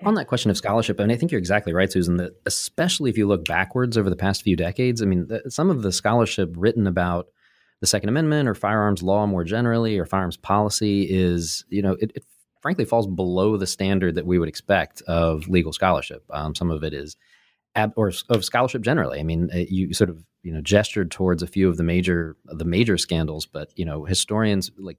On 0.02 0.14
that 0.14 0.26
question 0.26 0.50
of 0.50 0.56
scholarship, 0.56 1.00
and 1.00 1.10
I 1.12 1.16
think 1.16 1.30
you're 1.32 1.38
exactly 1.38 1.72
right, 1.72 1.90
Susan. 1.90 2.16
That 2.16 2.32
especially 2.46 3.10
if 3.10 3.18
you 3.18 3.26
look 3.26 3.44
backwards 3.44 3.96
over 3.96 4.10
the 4.10 4.16
past 4.16 4.42
few 4.42 4.56
decades, 4.56 5.02
I 5.02 5.06
mean, 5.06 5.28
the, 5.28 5.50
some 5.50 5.70
of 5.70 5.82
the 5.82 5.92
scholarship 5.92 6.52
written 6.56 6.86
about 6.86 7.26
the 7.80 7.86
Second 7.86 8.08
Amendment 8.08 8.48
or 8.48 8.54
firearms 8.54 9.02
law 9.02 9.26
more 9.26 9.44
generally 9.44 9.98
or 9.98 10.06
firearms 10.06 10.36
policy 10.36 11.02
is, 11.10 11.64
you 11.68 11.82
know, 11.82 11.96
it, 12.00 12.12
it 12.14 12.24
frankly 12.62 12.84
falls 12.84 13.06
below 13.06 13.56
the 13.56 13.66
standard 13.66 14.14
that 14.14 14.26
we 14.26 14.38
would 14.38 14.48
expect 14.48 15.02
of 15.02 15.48
legal 15.48 15.72
scholarship. 15.72 16.24
Um, 16.30 16.54
some 16.54 16.70
of 16.70 16.82
it 16.82 16.94
is 16.94 17.16
ab- 17.74 17.92
or 17.96 18.10
of 18.30 18.44
scholarship 18.44 18.82
generally. 18.82 19.20
I 19.20 19.22
mean, 19.22 19.50
uh, 19.52 19.58
you 19.68 19.92
sort 19.92 20.10
of 20.10 20.24
you 20.42 20.52
know 20.52 20.60
gestured 20.60 21.10
towards 21.10 21.42
a 21.42 21.46
few 21.46 21.68
of 21.68 21.76
the 21.76 21.82
major 21.82 22.36
the 22.46 22.64
major 22.64 22.96
scandals, 22.96 23.46
but 23.46 23.70
you 23.76 23.84
know 23.84 24.04
historians 24.04 24.70
like 24.78 24.98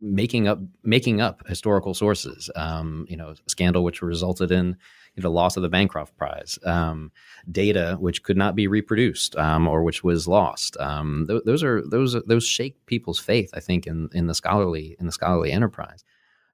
making 0.00 0.46
up 0.46 0.58
making 0.82 1.20
up 1.20 1.46
historical 1.46 1.94
sources. 1.94 2.50
Um, 2.54 3.06
you 3.08 3.16
know, 3.16 3.34
scandal 3.46 3.84
which 3.84 4.02
resulted 4.02 4.50
in 4.50 4.76
you 5.16 5.22
know, 5.22 5.22
the 5.22 5.30
loss 5.30 5.56
of 5.56 5.62
the 5.62 5.68
Bancroft 5.68 6.16
Prize, 6.16 6.58
um, 6.64 7.10
data 7.50 7.96
which 7.98 8.22
could 8.22 8.36
not 8.36 8.54
be 8.54 8.66
reproduced 8.66 9.36
um, 9.36 9.66
or 9.66 9.82
which 9.82 10.04
was 10.04 10.28
lost. 10.28 10.76
Um, 10.78 11.26
th- 11.28 11.42
those 11.44 11.62
are 11.62 11.82
those 11.86 12.16
those 12.26 12.46
shake 12.46 12.84
people's 12.86 13.18
faith, 13.18 13.50
I 13.54 13.60
think, 13.60 13.86
in 13.86 14.08
in 14.12 14.26
the 14.26 14.34
scholarly 14.34 14.96
in 15.00 15.06
the 15.06 15.12
scholarly 15.12 15.52
enterprise. 15.52 16.04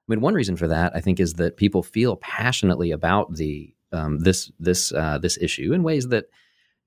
I 0.07 0.11
mean, 0.11 0.21
one 0.21 0.33
reason 0.33 0.57
for 0.57 0.67
that, 0.67 0.93
I 0.95 0.99
think, 0.99 1.19
is 1.19 1.35
that 1.35 1.55
people 1.57 1.83
feel 1.83 2.17
passionately 2.17 2.91
about 2.91 3.35
the 3.35 3.73
um, 3.91 4.19
this 4.19 4.51
this 4.59 4.91
uh, 4.91 5.17
this 5.17 5.37
issue 5.37 5.73
in 5.73 5.83
ways 5.83 6.07
that 6.09 6.25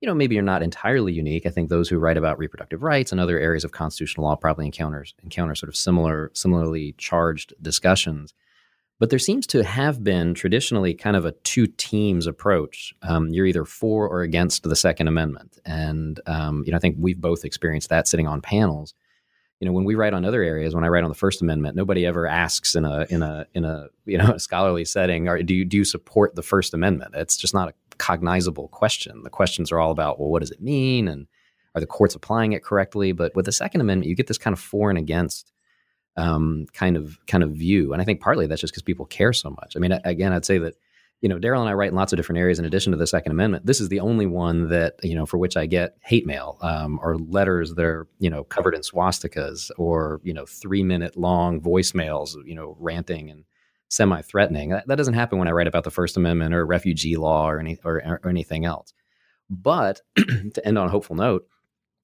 you 0.01 0.07
know 0.07 0.15
maybe 0.15 0.35
you're 0.35 0.45
not 0.45 0.63
entirely 0.63 1.13
unique. 1.13 1.47
I 1.47 1.51
think 1.51 1.69
those 1.69 1.89
who 1.89 1.99
write 1.99 2.17
about 2.17 2.39
reproductive 2.39 2.83
rights 2.83 3.13
and 3.13 3.21
other 3.21 3.39
areas 3.39 3.65
of 3.65 3.73
constitutional 3.73 4.27
law 4.27 4.37
probably 4.37 4.67
encounters 4.67 5.15
encounter 5.23 5.55
sort 5.55 5.69
of 5.69 5.77
similar 5.77 6.31
similarly 6.35 6.95
charged 6.99 7.55
discussions. 7.63 8.35
But 8.99 9.11
there 9.11 9.19
seems 9.19 9.47
to 9.49 9.63
have 9.63 10.03
been 10.03 10.33
traditionally 10.33 10.95
kind 10.95 11.17
of 11.17 11.27
a 11.27 11.33
two 11.33 11.67
teams 11.67 12.27
approach. 12.27 12.95
Um, 13.03 13.29
you're 13.29 13.45
either 13.45 13.67
for 13.67 14.09
or 14.09 14.23
against 14.23 14.63
the 14.63 14.77
Second 14.77 15.09
Amendment, 15.09 15.59
and 15.65 16.21
um, 16.27 16.63
you 16.65 16.73
know 16.73 16.77
I 16.77 16.81
think 16.81 16.97
we've 16.99 17.21
both 17.21 17.45
experienced 17.45 17.89
that 17.91 18.09
sitting 18.09 18.27
on 18.27 18.41
panels 18.41 18.95
you 19.61 19.67
know 19.67 19.73
when 19.73 19.85
we 19.85 19.95
write 19.95 20.13
on 20.13 20.25
other 20.25 20.43
areas 20.43 20.75
when 20.75 20.85
i 20.85 20.89
write 20.89 21.05
on 21.05 21.09
the 21.09 21.15
first 21.15 21.41
amendment 21.41 21.77
nobody 21.77 22.05
ever 22.05 22.27
asks 22.27 22.75
in 22.75 22.85
a 22.85 23.07
in 23.09 23.23
a 23.23 23.47
in 23.55 23.65
a 23.65 23.89
you 24.05 24.17
know 24.19 24.33
a 24.33 24.39
scholarly 24.47 24.85
setting 24.85 25.29
or 25.29 25.43
do 25.43 25.55
you 25.55 25.65
do 25.65 25.77
you 25.77 25.85
support 25.85 26.35
the 26.35 26.43
first 26.43 26.73
amendment? 26.73 27.15
It's 27.15 27.37
just 27.37 27.53
not 27.53 27.69
a 27.69 27.75
cognizable 27.99 28.69
question. 28.69 29.23
The 29.23 29.31
questions 29.31 29.73
are 29.73 29.79
all 29.79 29.91
about 29.91 30.19
well 30.19 30.31
what 30.31 30.41
does 30.41 30.51
it 30.51 30.63
mean? 30.63 31.09
And 31.09 31.27
are 31.75 31.81
the 31.81 31.87
courts 31.87 32.15
applying 32.15 32.53
it 32.53 32.65
correctly? 32.65 33.13
But 33.13 33.35
with 33.35 33.45
the 33.45 33.53
second 33.53 33.81
amendment 33.81 34.09
you 34.09 34.15
get 34.15 34.29
this 34.29 34.39
kind 34.39 34.55
of 34.55 34.61
for 34.61 34.89
and 34.89 34.99
against 34.99 35.53
um, 36.19 36.67
kind 36.73 36.97
of 36.97 37.19
kind 37.27 37.43
of 37.43 37.51
view. 37.51 37.93
And 37.93 38.01
i 38.01 38.05
think 38.05 38.21
partly 38.21 38.47
that's 38.47 38.61
just 38.61 38.73
because 38.73 38.83
people 38.83 39.07
care 39.07 39.33
so 39.33 39.51
much. 39.51 39.77
I 39.77 39.81
mean 39.81 39.93
again 40.05 40.33
i'd 40.33 40.45
say 40.45 40.59
that 40.59 40.75
you 41.23 41.29
know, 41.29 41.39
Darrell 41.39 41.63
and 41.63 41.71
I 41.71 41.73
write 41.73 41.91
in 41.91 41.97
lots 41.97 42.13
of 42.13 42.19
different 42.19 42.39
areas 42.39 42.59
in 42.59 42.65
addition 42.65 42.93
to 42.93 42.99
the 42.99 43.07
Second 43.07 43.33
Amendment. 43.33 43.65
This 43.65 43.81
is 43.81 43.89
the 43.89 44.01
only 44.01 44.27
one 44.27 44.69
that, 44.69 44.95
you 45.03 45.15
know, 45.15 45.25
for 45.25 45.39
which 45.39 45.57
I 45.57 45.67
get 45.67 45.97
hate 46.03 46.27
mail 46.27 46.59
um, 46.61 47.01
or 47.03 47.17
letters 47.17 47.75
that 47.75 47.85
are, 47.85 48.07
you 48.19 48.29
know, 48.29 48.45
covered 48.45 48.75
in 48.75 48.83
swastikas 48.83 49.71
or, 49.79 50.21
you 50.25 50.35
know, 50.35 50.45
three 50.45 50.83
minute 50.83 51.17
long 51.17 51.61
voicemails, 51.61 52.35
you 52.45 52.55
know, 52.55 52.77
ranting 52.79 53.31
and 53.31 53.45
semi 53.89 54.21
threatening. 54.23 54.71
That, 54.71 54.87
that, 54.89 54.97
doesn't 54.97 55.15
happen 55.15 55.39
when 55.39 55.49
I 55.49 55.53
write 55.53 55.67
about 55.67 55.85
the 55.85 55.91
First 55.91 56.17
Amendment 56.17 56.55
or 56.55 56.67
refugee 56.67 57.17
law 57.17 57.49
or, 57.49 57.61
any, 57.61 57.79
or, 57.83 58.21
or 58.23 58.29
anything 58.29 58.67
else. 58.67 58.93
But 59.49 60.03
to 60.17 60.67
end 60.67 60.77
on 60.77 60.89
a 60.89 60.91
hopeful 60.91 61.17
note, 61.17 61.49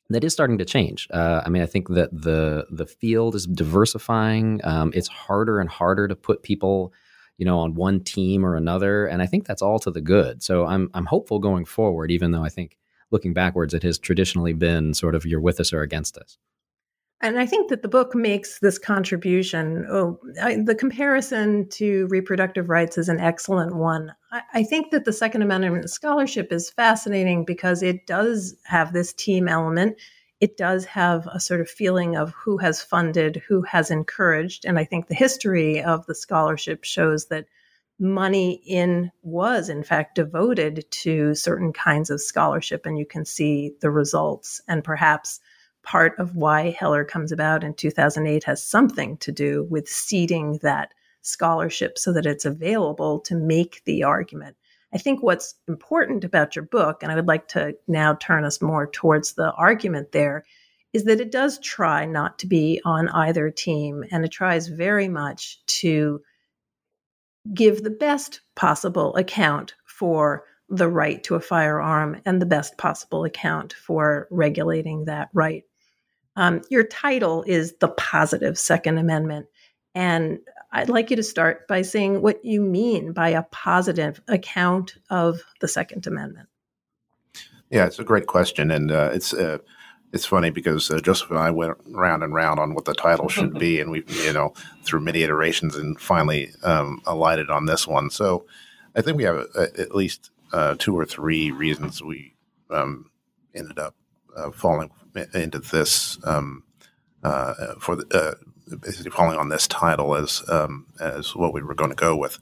that 0.08 0.24
is 0.24 0.32
starting 0.32 0.58
to 0.58 0.64
change. 0.64 1.08
Uh, 1.10 1.42
I 1.44 1.48
mean, 1.48 1.62
I 1.62 1.66
think 1.66 1.88
that 1.88 2.10
the 2.12 2.66
the 2.70 2.86
field 2.86 3.34
is 3.34 3.46
diversifying. 3.46 4.60
Um, 4.64 4.92
it's 4.94 5.08
harder 5.08 5.58
and 5.58 5.68
harder 5.68 6.06
to 6.08 6.14
put 6.14 6.42
people 6.42 6.92
you 7.38 7.46
know, 7.46 7.58
on 7.58 7.74
one 7.74 8.00
team 8.00 8.44
or 8.44 8.56
another. 8.56 9.06
And 9.06 9.22
I 9.22 9.26
think 9.26 9.46
that's 9.46 9.62
all 9.62 9.78
to 9.80 9.90
the 9.90 10.00
good. 10.00 10.42
So 10.42 10.66
I'm 10.66 10.90
I'm 10.94 11.06
hopeful 11.06 11.38
going 11.38 11.64
forward, 11.64 12.10
even 12.10 12.32
though 12.32 12.44
I 12.44 12.48
think 12.48 12.76
looking 13.10 13.34
backwards, 13.34 13.74
it 13.74 13.82
has 13.82 13.98
traditionally 13.98 14.52
been 14.52 14.94
sort 14.94 15.14
of 15.14 15.26
you're 15.26 15.40
with 15.40 15.60
us 15.60 15.72
or 15.72 15.82
against 15.82 16.16
us. 16.16 16.38
And 17.22 17.38
I 17.38 17.46
think 17.46 17.70
that 17.70 17.82
the 17.82 17.88
book 17.88 18.16
makes 18.16 18.58
this 18.58 18.78
contribution. 18.78 19.86
Oh, 19.88 20.18
I, 20.42 20.56
the 20.56 20.74
comparison 20.74 21.68
to 21.68 22.08
reproductive 22.10 22.68
rights 22.68 22.98
is 22.98 23.08
an 23.08 23.20
excellent 23.20 23.76
one. 23.76 24.12
I, 24.32 24.42
I, 24.54 24.62
think 24.64 24.90
that 24.90 25.04
the 25.04 25.12
Second 25.12 25.42
Amendment 25.42 25.88
scholarship 25.88 26.52
is 26.52 26.70
fascinating 26.70 27.44
because 27.44 27.80
it 27.80 28.08
does 28.08 28.56
have 28.64 28.92
this 28.92 29.12
team 29.12 29.46
element 29.46 29.96
it 30.42 30.56
does 30.56 30.84
have 30.84 31.28
a 31.28 31.38
sort 31.38 31.60
of 31.60 31.70
feeling 31.70 32.16
of 32.16 32.32
who 32.32 32.58
has 32.58 32.82
funded, 32.82 33.40
who 33.46 33.62
has 33.62 33.92
encouraged. 33.92 34.64
And 34.64 34.76
I 34.76 34.84
think 34.84 35.06
the 35.06 35.14
history 35.14 35.80
of 35.80 36.04
the 36.06 36.16
scholarship 36.16 36.82
shows 36.82 37.26
that 37.26 37.46
money 38.00 38.60
in 38.66 39.12
was 39.22 39.68
in 39.68 39.84
fact 39.84 40.16
devoted 40.16 40.84
to 40.90 41.36
certain 41.36 41.72
kinds 41.72 42.10
of 42.10 42.20
scholarship 42.20 42.84
and 42.84 42.98
you 42.98 43.06
can 43.06 43.24
see 43.24 43.72
the 43.80 43.90
results 43.90 44.60
and 44.66 44.82
perhaps 44.82 45.38
part 45.84 46.18
of 46.18 46.34
why 46.34 46.70
heller 46.70 47.04
comes 47.04 47.30
about 47.30 47.62
in 47.62 47.72
2008 47.74 48.42
has 48.42 48.66
something 48.66 49.16
to 49.18 49.30
do 49.30 49.68
with 49.70 49.88
seeding 49.88 50.58
that 50.62 50.92
scholarship 51.20 51.96
so 51.96 52.12
that 52.12 52.26
it's 52.26 52.44
available 52.44 53.20
to 53.20 53.36
make 53.36 53.82
the 53.84 54.02
argument 54.02 54.56
I 54.94 54.98
think 54.98 55.22
what's 55.22 55.54
important 55.68 56.24
about 56.24 56.54
your 56.54 56.64
book, 56.64 57.02
and 57.02 57.10
I 57.10 57.14
would 57.14 57.28
like 57.28 57.48
to 57.48 57.74
now 57.88 58.14
turn 58.14 58.44
us 58.44 58.60
more 58.60 58.86
towards 58.86 59.32
the 59.32 59.52
argument 59.52 60.12
there, 60.12 60.44
is 60.92 61.04
that 61.04 61.20
it 61.20 61.32
does 61.32 61.58
try 61.60 62.04
not 62.04 62.38
to 62.40 62.46
be 62.46 62.80
on 62.84 63.08
either 63.08 63.50
team 63.50 64.04
and 64.10 64.24
it 64.24 64.30
tries 64.30 64.68
very 64.68 65.08
much 65.08 65.64
to 65.66 66.20
give 67.54 67.82
the 67.82 67.90
best 67.90 68.40
possible 68.54 69.16
account 69.16 69.74
for 69.86 70.44
the 70.68 70.88
right 70.88 71.22
to 71.24 71.34
a 71.34 71.40
firearm 71.40 72.20
and 72.24 72.40
the 72.40 72.46
best 72.46 72.76
possible 72.78 73.24
account 73.24 73.72
for 73.72 74.28
regulating 74.30 75.06
that 75.06 75.28
right. 75.32 75.64
Um, 76.36 76.62
your 76.70 76.84
title 76.84 77.44
is 77.46 77.74
The 77.80 77.88
Positive 77.88 78.58
Second 78.58 78.98
Amendment. 78.98 79.46
And 79.94 80.38
I'd 80.72 80.88
like 80.88 81.10
you 81.10 81.16
to 81.16 81.22
start 81.22 81.68
by 81.68 81.82
saying 81.82 82.22
what 82.22 82.42
you 82.44 82.60
mean 82.60 83.12
by 83.12 83.28
a 83.28 83.42
positive 83.44 84.22
account 84.28 84.94
of 85.10 85.42
the 85.60 85.68
Second 85.68 86.06
Amendment. 86.06 86.48
Yeah, 87.70 87.86
it's 87.86 87.98
a 87.98 88.04
great 88.04 88.26
question, 88.26 88.70
and 88.70 88.90
uh, 88.90 89.10
it's 89.12 89.32
uh, 89.32 89.58
it's 90.12 90.26
funny 90.26 90.50
because 90.50 90.90
uh, 90.90 90.98
Joseph 90.98 91.30
and 91.30 91.38
I 91.38 91.50
went 91.50 91.76
round 91.86 92.22
and 92.22 92.34
round 92.34 92.58
on 92.58 92.74
what 92.74 92.84
the 92.84 92.94
title 92.94 93.28
should 93.28 93.58
be, 93.58 93.80
and 93.80 93.90
we, 93.90 94.04
you 94.08 94.32
know, 94.32 94.52
through 94.82 95.00
many 95.00 95.22
iterations, 95.22 95.76
and 95.76 95.98
finally 95.98 96.50
um, 96.62 97.00
alighted 97.06 97.50
on 97.50 97.66
this 97.66 97.86
one. 97.86 98.10
So, 98.10 98.46
I 98.94 99.00
think 99.00 99.16
we 99.16 99.24
have 99.24 99.46
uh, 99.54 99.66
at 99.78 99.94
least 99.94 100.30
uh, 100.52 100.74
two 100.78 100.98
or 100.98 101.06
three 101.06 101.50
reasons 101.50 102.02
we 102.02 102.34
um, 102.70 103.10
ended 103.54 103.78
up 103.78 103.94
uh, 104.36 104.50
falling 104.50 104.90
into 105.34 105.58
this 105.58 106.18
um, 106.24 106.64
for 107.78 107.96
the, 107.96 108.36
basically 108.76 109.10
falling 109.10 109.38
on 109.38 109.48
this 109.48 109.66
title 109.66 110.14
as 110.14 110.42
um, 110.48 110.86
as 111.00 111.34
what 111.34 111.52
we 111.52 111.62
were 111.62 111.74
going 111.74 111.90
to 111.90 111.96
go 111.96 112.16
with. 112.16 112.38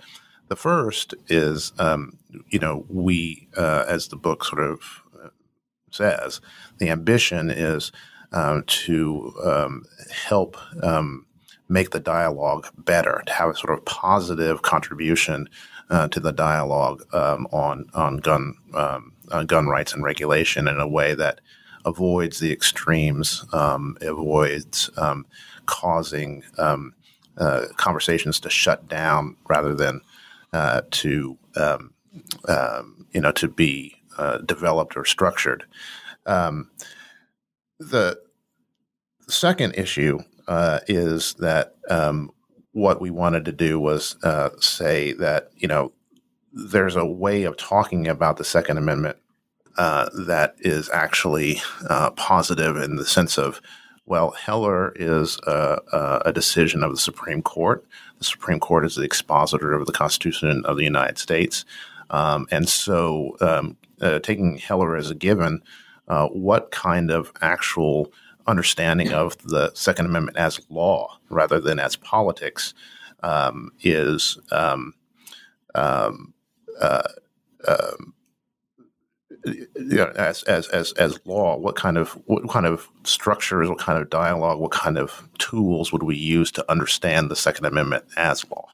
The 0.48 0.56
first 0.56 1.14
is, 1.28 1.72
um, 1.78 2.18
you 2.48 2.58
know, 2.58 2.84
we 2.88 3.48
as 3.56 4.08
the 4.08 4.16
book 4.16 4.44
sort 4.44 4.62
of 4.62 5.02
says, 5.92 6.40
the 6.78 6.88
ambition 6.90 7.50
is 7.50 7.92
um, 8.32 8.64
to 8.66 9.32
help 10.10 10.56
um, 10.82 11.26
make 11.68 11.90
the 11.90 12.00
dialogue 12.00 12.68
better, 12.76 13.22
to 13.26 13.32
have 13.32 13.50
a 13.50 13.56
sort 13.56 13.76
of 13.76 13.84
positive 13.84 14.62
contribution 14.62 15.48
uh, 15.88 16.08
to 16.08 16.20
the 16.20 16.32
dialogue 16.32 17.02
um, 17.12 17.46
on 17.52 17.86
on 17.94 18.18
gun 18.18 18.54
um, 18.74 19.12
uh, 19.30 19.44
gun 19.44 19.66
rights 19.66 19.92
and 19.92 20.02
regulation 20.02 20.68
in 20.68 20.78
a 20.78 20.88
way 20.88 21.14
that 21.14 21.40
avoids 21.84 22.40
the 22.40 22.52
extremes, 22.52 23.44
avoids 23.52 24.90
causing 25.70 26.42
uh, 26.58 27.62
conversations 27.76 28.40
to 28.40 28.50
shut 28.50 28.88
down 28.88 29.36
rather 29.48 29.74
than 29.74 30.00
uh, 30.52 30.82
to 30.90 31.38
you 33.12 33.20
know 33.20 33.32
to 33.32 33.48
be 33.48 33.94
uh, 34.18 34.38
developed 34.38 34.96
or 34.96 35.04
structured. 35.04 35.64
Um, 36.26 36.70
the 37.78 38.18
second 39.28 39.74
issue 39.76 40.18
uh, 40.48 40.80
is 40.88 41.34
that 41.34 41.74
um, 41.88 42.30
what 42.72 43.00
we 43.00 43.10
wanted 43.10 43.44
to 43.46 43.52
do 43.52 43.80
was 43.80 44.16
uh, 44.22 44.50
say 44.60 45.12
that 45.14 45.50
you 45.56 45.68
know 45.68 45.92
there's 46.52 46.96
a 46.96 47.06
way 47.06 47.44
of 47.44 47.56
talking 47.56 48.08
about 48.08 48.36
the 48.36 48.44
Second 48.44 48.76
Amendment 48.76 49.16
uh, 49.78 50.10
that 50.26 50.56
is 50.58 50.90
actually 50.90 51.62
uh, 51.88 52.10
positive 52.10 52.76
in 52.76 52.96
the 52.96 53.06
sense 53.06 53.38
of 53.38 53.60
well, 54.10 54.32
Heller 54.32 54.92
is 54.96 55.38
a, 55.46 56.20
a, 56.24 56.32
decision 56.32 56.82
of 56.82 56.90
the 56.90 56.98
Supreme 56.98 57.42
Court. 57.42 57.86
The 58.18 58.24
Supreme 58.24 58.58
Court 58.58 58.84
is 58.84 58.96
the 58.96 59.04
expositor 59.04 59.72
of 59.72 59.86
the 59.86 59.92
Constitution 59.92 60.64
of 60.64 60.76
the 60.76 60.82
United 60.82 61.16
States. 61.16 61.64
Um, 62.10 62.48
and 62.50 62.68
so 62.68 63.36
um, 63.40 63.76
uh, 64.00 64.18
taking 64.18 64.58
Heller 64.58 64.96
as 64.96 65.12
a 65.12 65.14
given, 65.14 65.62
uh, 66.08 66.26
what 66.26 66.72
kind 66.72 67.12
of 67.12 67.32
actual 67.40 68.12
understanding 68.48 69.12
of 69.12 69.38
the 69.44 69.70
Second 69.74 70.06
Amendment 70.06 70.36
as 70.36 70.60
law 70.68 71.16
rather 71.28 71.60
than 71.60 71.78
as 71.78 71.94
politics 71.94 72.74
um, 73.22 73.70
is 73.80 74.38
um, 74.50 74.92
um, 75.76 76.34
uh, 76.80 77.02
um, 77.68 78.14
you 79.44 79.66
know, 79.74 80.12
as, 80.16 80.42
as 80.44 80.68
as 80.68 80.92
as 80.92 81.18
law, 81.24 81.56
what 81.56 81.76
kind 81.76 81.96
of 81.96 82.10
what 82.26 82.48
kind 82.48 82.66
of 82.66 82.88
structures, 83.04 83.68
what 83.68 83.78
kind 83.78 84.00
of 84.00 84.10
dialogue, 84.10 84.58
what 84.58 84.70
kind 84.70 84.98
of 84.98 85.28
tools 85.38 85.92
would 85.92 86.02
we 86.02 86.16
use 86.16 86.50
to 86.52 86.70
understand 86.70 87.30
the 87.30 87.36
Second 87.36 87.66
Amendment 87.66 88.04
as 88.16 88.48
law? 88.50 88.66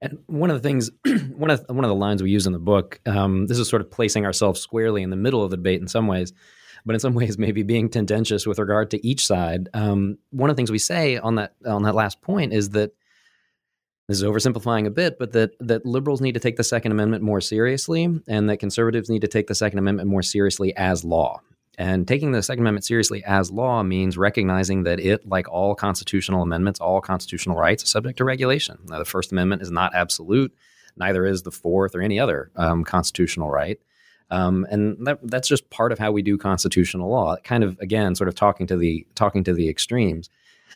And 0.00 0.18
one 0.26 0.50
of 0.50 0.62
the 0.62 0.68
things, 0.68 0.90
one 1.36 1.50
of 1.50 1.64
one 1.68 1.84
of 1.84 1.88
the 1.88 1.94
lines 1.94 2.22
we 2.22 2.30
use 2.30 2.46
in 2.46 2.52
the 2.52 2.58
book, 2.58 3.00
um, 3.06 3.46
this 3.46 3.58
is 3.58 3.68
sort 3.68 3.82
of 3.82 3.90
placing 3.90 4.24
ourselves 4.26 4.60
squarely 4.60 5.02
in 5.02 5.10
the 5.10 5.16
middle 5.16 5.42
of 5.42 5.50
the 5.50 5.56
debate 5.56 5.80
in 5.80 5.88
some 5.88 6.06
ways, 6.06 6.32
but 6.84 6.94
in 6.94 7.00
some 7.00 7.14
ways 7.14 7.38
maybe 7.38 7.62
being 7.62 7.88
tendentious 7.88 8.46
with 8.46 8.58
regard 8.58 8.90
to 8.92 9.06
each 9.06 9.26
side. 9.26 9.68
Um, 9.74 10.18
one 10.30 10.50
of 10.50 10.56
the 10.56 10.60
things 10.60 10.70
we 10.70 10.78
say 10.78 11.18
on 11.18 11.36
that 11.36 11.54
on 11.66 11.82
that 11.84 11.94
last 11.94 12.22
point 12.22 12.52
is 12.52 12.70
that 12.70 12.92
this 14.08 14.18
is 14.18 14.24
oversimplifying 14.24 14.86
a 14.86 14.90
bit, 14.90 15.18
but 15.18 15.32
that 15.32 15.52
that 15.60 15.86
liberals 15.86 16.20
need 16.20 16.32
to 16.32 16.40
take 16.40 16.56
the 16.56 16.64
Second 16.64 16.92
Amendment 16.92 17.22
more 17.22 17.40
seriously, 17.40 18.04
and 18.26 18.50
that 18.50 18.58
conservatives 18.58 19.08
need 19.08 19.22
to 19.22 19.28
take 19.28 19.46
the 19.46 19.54
Second 19.54 19.78
Amendment 19.78 20.08
more 20.08 20.22
seriously 20.22 20.76
as 20.76 21.04
law. 21.04 21.40
And 21.76 22.06
taking 22.06 22.32
the 22.32 22.42
Second 22.42 22.62
Amendment 22.62 22.84
seriously 22.84 23.24
as 23.24 23.50
law 23.50 23.82
means 23.82 24.16
recognizing 24.16 24.84
that 24.84 25.00
it, 25.00 25.26
like 25.26 25.48
all 25.48 25.74
constitutional 25.74 26.42
amendments, 26.42 26.80
all 26.80 27.00
constitutional 27.00 27.56
rights, 27.56 27.90
subject 27.90 28.18
to 28.18 28.24
regulation. 28.24 28.78
Now, 28.86 28.98
the 28.98 29.04
First 29.04 29.32
Amendment 29.32 29.62
is 29.62 29.70
not 29.70 29.94
absolute, 29.94 30.54
neither 30.96 31.26
is 31.26 31.42
the 31.42 31.50
Fourth 31.50 31.96
or 31.96 32.02
any 32.02 32.20
other 32.20 32.50
um, 32.56 32.84
constitutional 32.84 33.50
right. 33.50 33.80
Um, 34.30 34.66
and 34.70 35.04
that, 35.06 35.18
that's 35.22 35.48
just 35.48 35.68
part 35.70 35.92
of 35.92 35.98
how 35.98 36.12
we 36.12 36.22
do 36.22 36.38
constitutional 36.38 37.10
law. 37.10 37.36
Kind 37.42 37.64
of 37.64 37.78
again, 37.80 38.14
sort 38.14 38.28
of 38.28 38.34
talking 38.34 38.66
to 38.68 38.76
the 38.76 39.06
talking 39.14 39.44
to 39.44 39.52
the 39.52 39.68
extremes. 39.68 40.30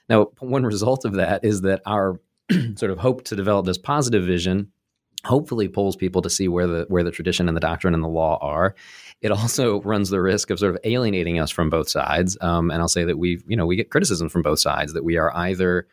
Now, 0.09 0.31
one 0.39 0.65
result 0.65 1.05
of 1.05 1.15
that 1.15 1.45
is 1.45 1.63
that 1.63 1.83
our 1.87 2.21
sort 2.77 2.91
of 2.91 2.99
hope 2.99 3.25
to 3.25 3.37
develop 3.37 3.67
this 3.67 3.79
positive 3.79 4.25
vision 4.25 4.73
hopefully 5.25 5.69
pulls 5.69 5.97
people 5.97 6.23
to 6.23 6.31
see 6.31 6.49
where 6.49 6.67
the 6.67 6.87
where 6.89 7.03
the 7.03 7.11
tradition 7.11 7.49
and 7.49 7.57
the 7.57 7.61
doctrine 7.61 7.95
and 7.95 8.03
the 8.03 8.09
law 8.09 8.39
are. 8.41 8.75
It 9.21 9.31
also 9.31 9.81
runs 9.83 10.11
the 10.11 10.21
risk 10.21 10.51
of 10.51 10.59
sort 10.59 10.75
of 10.75 10.81
alienating 10.85 11.39
us 11.39 11.51
from 11.51 11.71
both 11.71 11.89
sides. 11.89 12.39
Um, 12.41 12.71
and 12.71 12.81
I'll 12.81 12.89
say 12.89 13.05
that 13.05 13.19
we, 13.19 13.43
you 13.47 13.57
know, 13.57 13.67
we 13.67 13.77
get 13.77 13.91
criticism 13.91 14.29
from 14.29 14.43
both 14.43 14.61
sides 14.61 14.93
that 14.93 15.05
we 15.05 15.17
are 15.17 15.35
either 15.37 15.87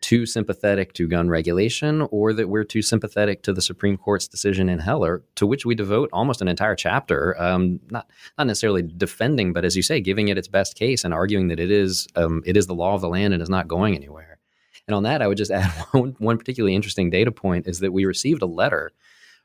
too 0.00 0.26
sympathetic 0.26 0.92
to 0.92 1.08
gun 1.08 1.28
regulation 1.28 2.06
or 2.12 2.32
that 2.32 2.48
we're 2.48 2.62
too 2.62 2.82
sympathetic 2.82 3.42
to 3.42 3.52
the 3.52 3.60
Supreme 3.60 3.96
Court's 3.96 4.28
decision 4.28 4.68
in 4.68 4.78
Heller, 4.78 5.24
to 5.34 5.44
which 5.44 5.66
we 5.66 5.74
devote 5.74 6.08
almost 6.12 6.40
an 6.40 6.46
entire 6.46 6.76
chapter, 6.76 7.40
um, 7.42 7.80
not 7.90 8.08
not 8.38 8.46
necessarily 8.46 8.82
defending, 8.82 9.52
but 9.52 9.64
as 9.64 9.76
you 9.76 9.82
say, 9.82 10.00
giving 10.00 10.28
it 10.28 10.38
its 10.38 10.46
best 10.46 10.76
case 10.76 11.04
and 11.04 11.12
arguing 11.12 11.48
that 11.48 11.58
it 11.58 11.72
is 11.72 12.06
um, 12.14 12.42
it 12.46 12.56
is 12.56 12.68
the 12.68 12.74
law 12.74 12.94
of 12.94 13.00
the 13.00 13.08
land 13.08 13.34
and 13.34 13.42
is 13.42 13.50
not 13.50 13.66
going 13.66 13.96
anywhere. 13.96 14.38
And 14.88 14.94
on 14.94 15.04
that, 15.04 15.22
I 15.22 15.28
would 15.28 15.38
just 15.38 15.50
add 15.52 15.70
one, 15.92 16.16
one 16.18 16.38
particularly 16.38 16.74
interesting 16.74 17.10
data 17.10 17.30
point 17.30 17.68
is 17.68 17.78
that 17.80 17.92
we 17.92 18.04
received 18.04 18.42
a 18.42 18.46
letter 18.46 18.90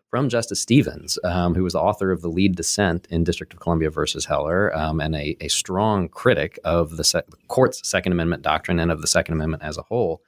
from 0.10 0.30
Justice 0.30 0.62
Stevens, 0.62 1.18
um, 1.24 1.56
who 1.56 1.64
was 1.64 1.74
the 1.74 1.80
author 1.80 2.12
of 2.12 2.22
the 2.22 2.30
lead 2.30 2.56
dissent 2.56 3.08
in 3.10 3.24
District 3.24 3.52
of 3.52 3.60
Columbia 3.60 3.90
versus 3.90 4.26
Heller, 4.26 4.76
um, 4.76 5.02
and 5.02 5.16
a, 5.16 5.36
a, 5.42 5.48
strong 5.48 6.08
critic 6.08 6.60
of 6.64 6.98
the, 6.98 7.04
se- 7.04 7.24
the, 7.30 7.38
court's 7.48 7.88
Second 7.88 8.12
Amendment 8.12 8.44
doctrine 8.44 8.80
and 8.80 8.92
of 8.92 9.02
the 9.02 9.08
Second 9.08 9.34
Amendment 9.34 9.64
as 9.64 9.76
a 9.78 9.82
whole. 9.82 10.22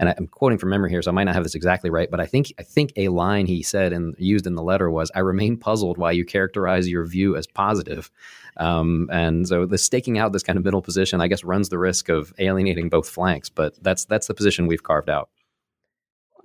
And 0.00 0.08
I, 0.08 0.14
am 0.16 0.26
quoting 0.26 0.56
from 0.56 0.70
memory 0.70 0.88
here, 0.88 1.02
so 1.02 1.10
I 1.10 1.14
might 1.14 1.24
not 1.24 1.34
have 1.34 1.44
this 1.44 1.54
exactly 1.54 1.90
right, 1.90 2.10
but 2.10 2.20
I 2.20 2.26
think 2.26 2.54
I 2.58 2.62
think 2.62 2.92
a 2.96 3.08
line 3.08 3.44
he 3.44 3.62
said 3.62 3.92
and 3.92 4.14
used 4.18 4.46
in 4.46 4.54
the 4.54 4.62
letter 4.62 4.90
was, 4.90 5.12
"I 5.14 5.20
remain 5.20 5.58
puzzled 5.58 5.98
why 5.98 6.12
you 6.12 6.24
characterize 6.24 6.88
your 6.88 7.04
view 7.04 7.36
as 7.36 7.46
positive." 7.46 8.10
Um, 8.56 9.10
and 9.12 9.46
so 9.46 9.66
the 9.66 9.76
staking 9.76 10.18
out 10.18 10.32
this 10.32 10.42
kind 10.42 10.58
of 10.58 10.64
middle 10.64 10.80
position, 10.80 11.20
I 11.20 11.28
guess, 11.28 11.44
runs 11.44 11.68
the 11.68 11.78
risk 11.78 12.08
of 12.08 12.32
alienating 12.38 12.88
both 12.88 13.10
flanks. 13.10 13.50
But 13.50 13.74
that's 13.82 14.06
that's 14.06 14.26
the 14.26 14.34
position 14.34 14.66
we've 14.66 14.82
carved 14.82 15.10
out. 15.10 15.28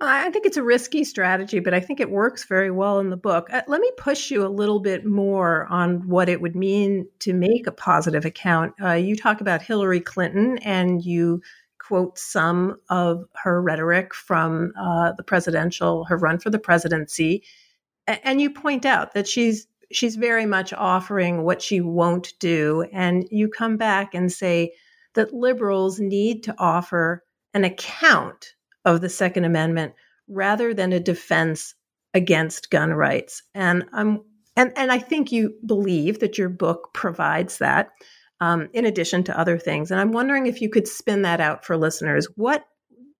I 0.00 0.30
think 0.30 0.44
it's 0.44 0.58
a 0.58 0.62
risky 0.62 1.04
strategy, 1.04 1.58
but 1.58 1.72
I 1.72 1.80
think 1.80 2.00
it 2.00 2.10
works 2.10 2.44
very 2.44 2.70
well 2.70 2.98
in 2.98 3.08
the 3.08 3.16
book. 3.16 3.48
Uh, 3.50 3.62
let 3.66 3.80
me 3.80 3.90
push 3.96 4.30
you 4.30 4.44
a 4.44 4.48
little 4.48 4.80
bit 4.80 5.06
more 5.06 5.66
on 5.70 6.06
what 6.06 6.28
it 6.28 6.42
would 6.42 6.54
mean 6.54 7.08
to 7.20 7.32
make 7.32 7.66
a 7.66 7.72
positive 7.72 8.26
account. 8.26 8.74
Uh, 8.82 8.92
you 8.92 9.16
talk 9.16 9.40
about 9.40 9.62
Hillary 9.62 10.00
Clinton 10.00 10.58
and 10.58 11.02
you 11.02 11.40
quote 11.86 12.18
some 12.18 12.76
of 12.88 13.24
her 13.34 13.62
rhetoric 13.62 14.14
from 14.14 14.72
uh, 14.78 15.12
the 15.12 15.22
presidential, 15.22 16.04
her 16.04 16.16
run 16.16 16.38
for 16.38 16.50
the 16.50 16.58
presidency. 16.58 17.42
And 18.06 18.40
you 18.40 18.50
point 18.50 18.84
out 18.84 19.14
that 19.14 19.26
she's 19.26 19.66
she's 19.92 20.16
very 20.16 20.46
much 20.46 20.72
offering 20.72 21.44
what 21.44 21.62
she 21.62 21.80
won't 21.80 22.32
do. 22.40 22.84
And 22.92 23.26
you 23.30 23.48
come 23.48 23.76
back 23.76 24.14
and 24.14 24.32
say 24.32 24.72
that 25.14 25.32
liberals 25.32 26.00
need 26.00 26.42
to 26.44 26.54
offer 26.58 27.22
an 27.54 27.64
account 27.64 28.54
of 28.84 29.00
the 29.00 29.08
Second 29.08 29.44
Amendment 29.44 29.94
rather 30.28 30.74
than 30.74 30.92
a 30.92 31.00
defense 31.00 31.74
against 32.14 32.70
gun 32.70 32.92
rights. 32.94 33.42
And 33.54 33.84
I'm 33.92 34.22
and, 34.56 34.72
and 34.76 34.90
I 34.90 34.98
think 34.98 35.30
you 35.30 35.54
believe 35.66 36.20
that 36.20 36.38
your 36.38 36.48
book 36.48 36.94
provides 36.94 37.58
that, 37.58 37.90
um, 38.40 38.68
in 38.72 38.84
addition 38.84 39.24
to 39.24 39.38
other 39.38 39.58
things. 39.58 39.90
And 39.90 40.00
I'm 40.00 40.12
wondering 40.12 40.46
if 40.46 40.60
you 40.60 40.68
could 40.68 40.88
spin 40.88 41.22
that 41.22 41.40
out 41.40 41.64
for 41.64 41.76
listeners. 41.76 42.26
What 42.36 42.64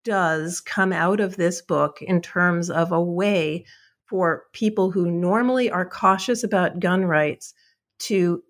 does 0.03 0.61
come 0.61 0.93
out 0.93 1.19
of 1.19 1.35
this 1.35 1.61
book 1.61 2.01
in 2.01 2.21
terms 2.21 2.69
of 2.69 2.91
a 2.91 3.01
way 3.01 3.65
for 4.05 4.43
people 4.53 4.91
who 4.91 5.11
normally 5.11 5.69
are 5.69 5.85
cautious 5.85 6.43
about 6.43 6.79
gun 6.79 7.03
rights 7.05 7.53
to 7.99 8.41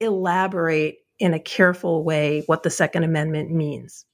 elaborate 0.00 0.98
in 1.18 1.32
a 1.32 1.38
careful 1.38 2.04
way 2.04 2.42
what 2.46 2.62
the 2.62 2.70
Second 2.70 3.04
Amendment 3.04 3.50
means? 3.50 4.04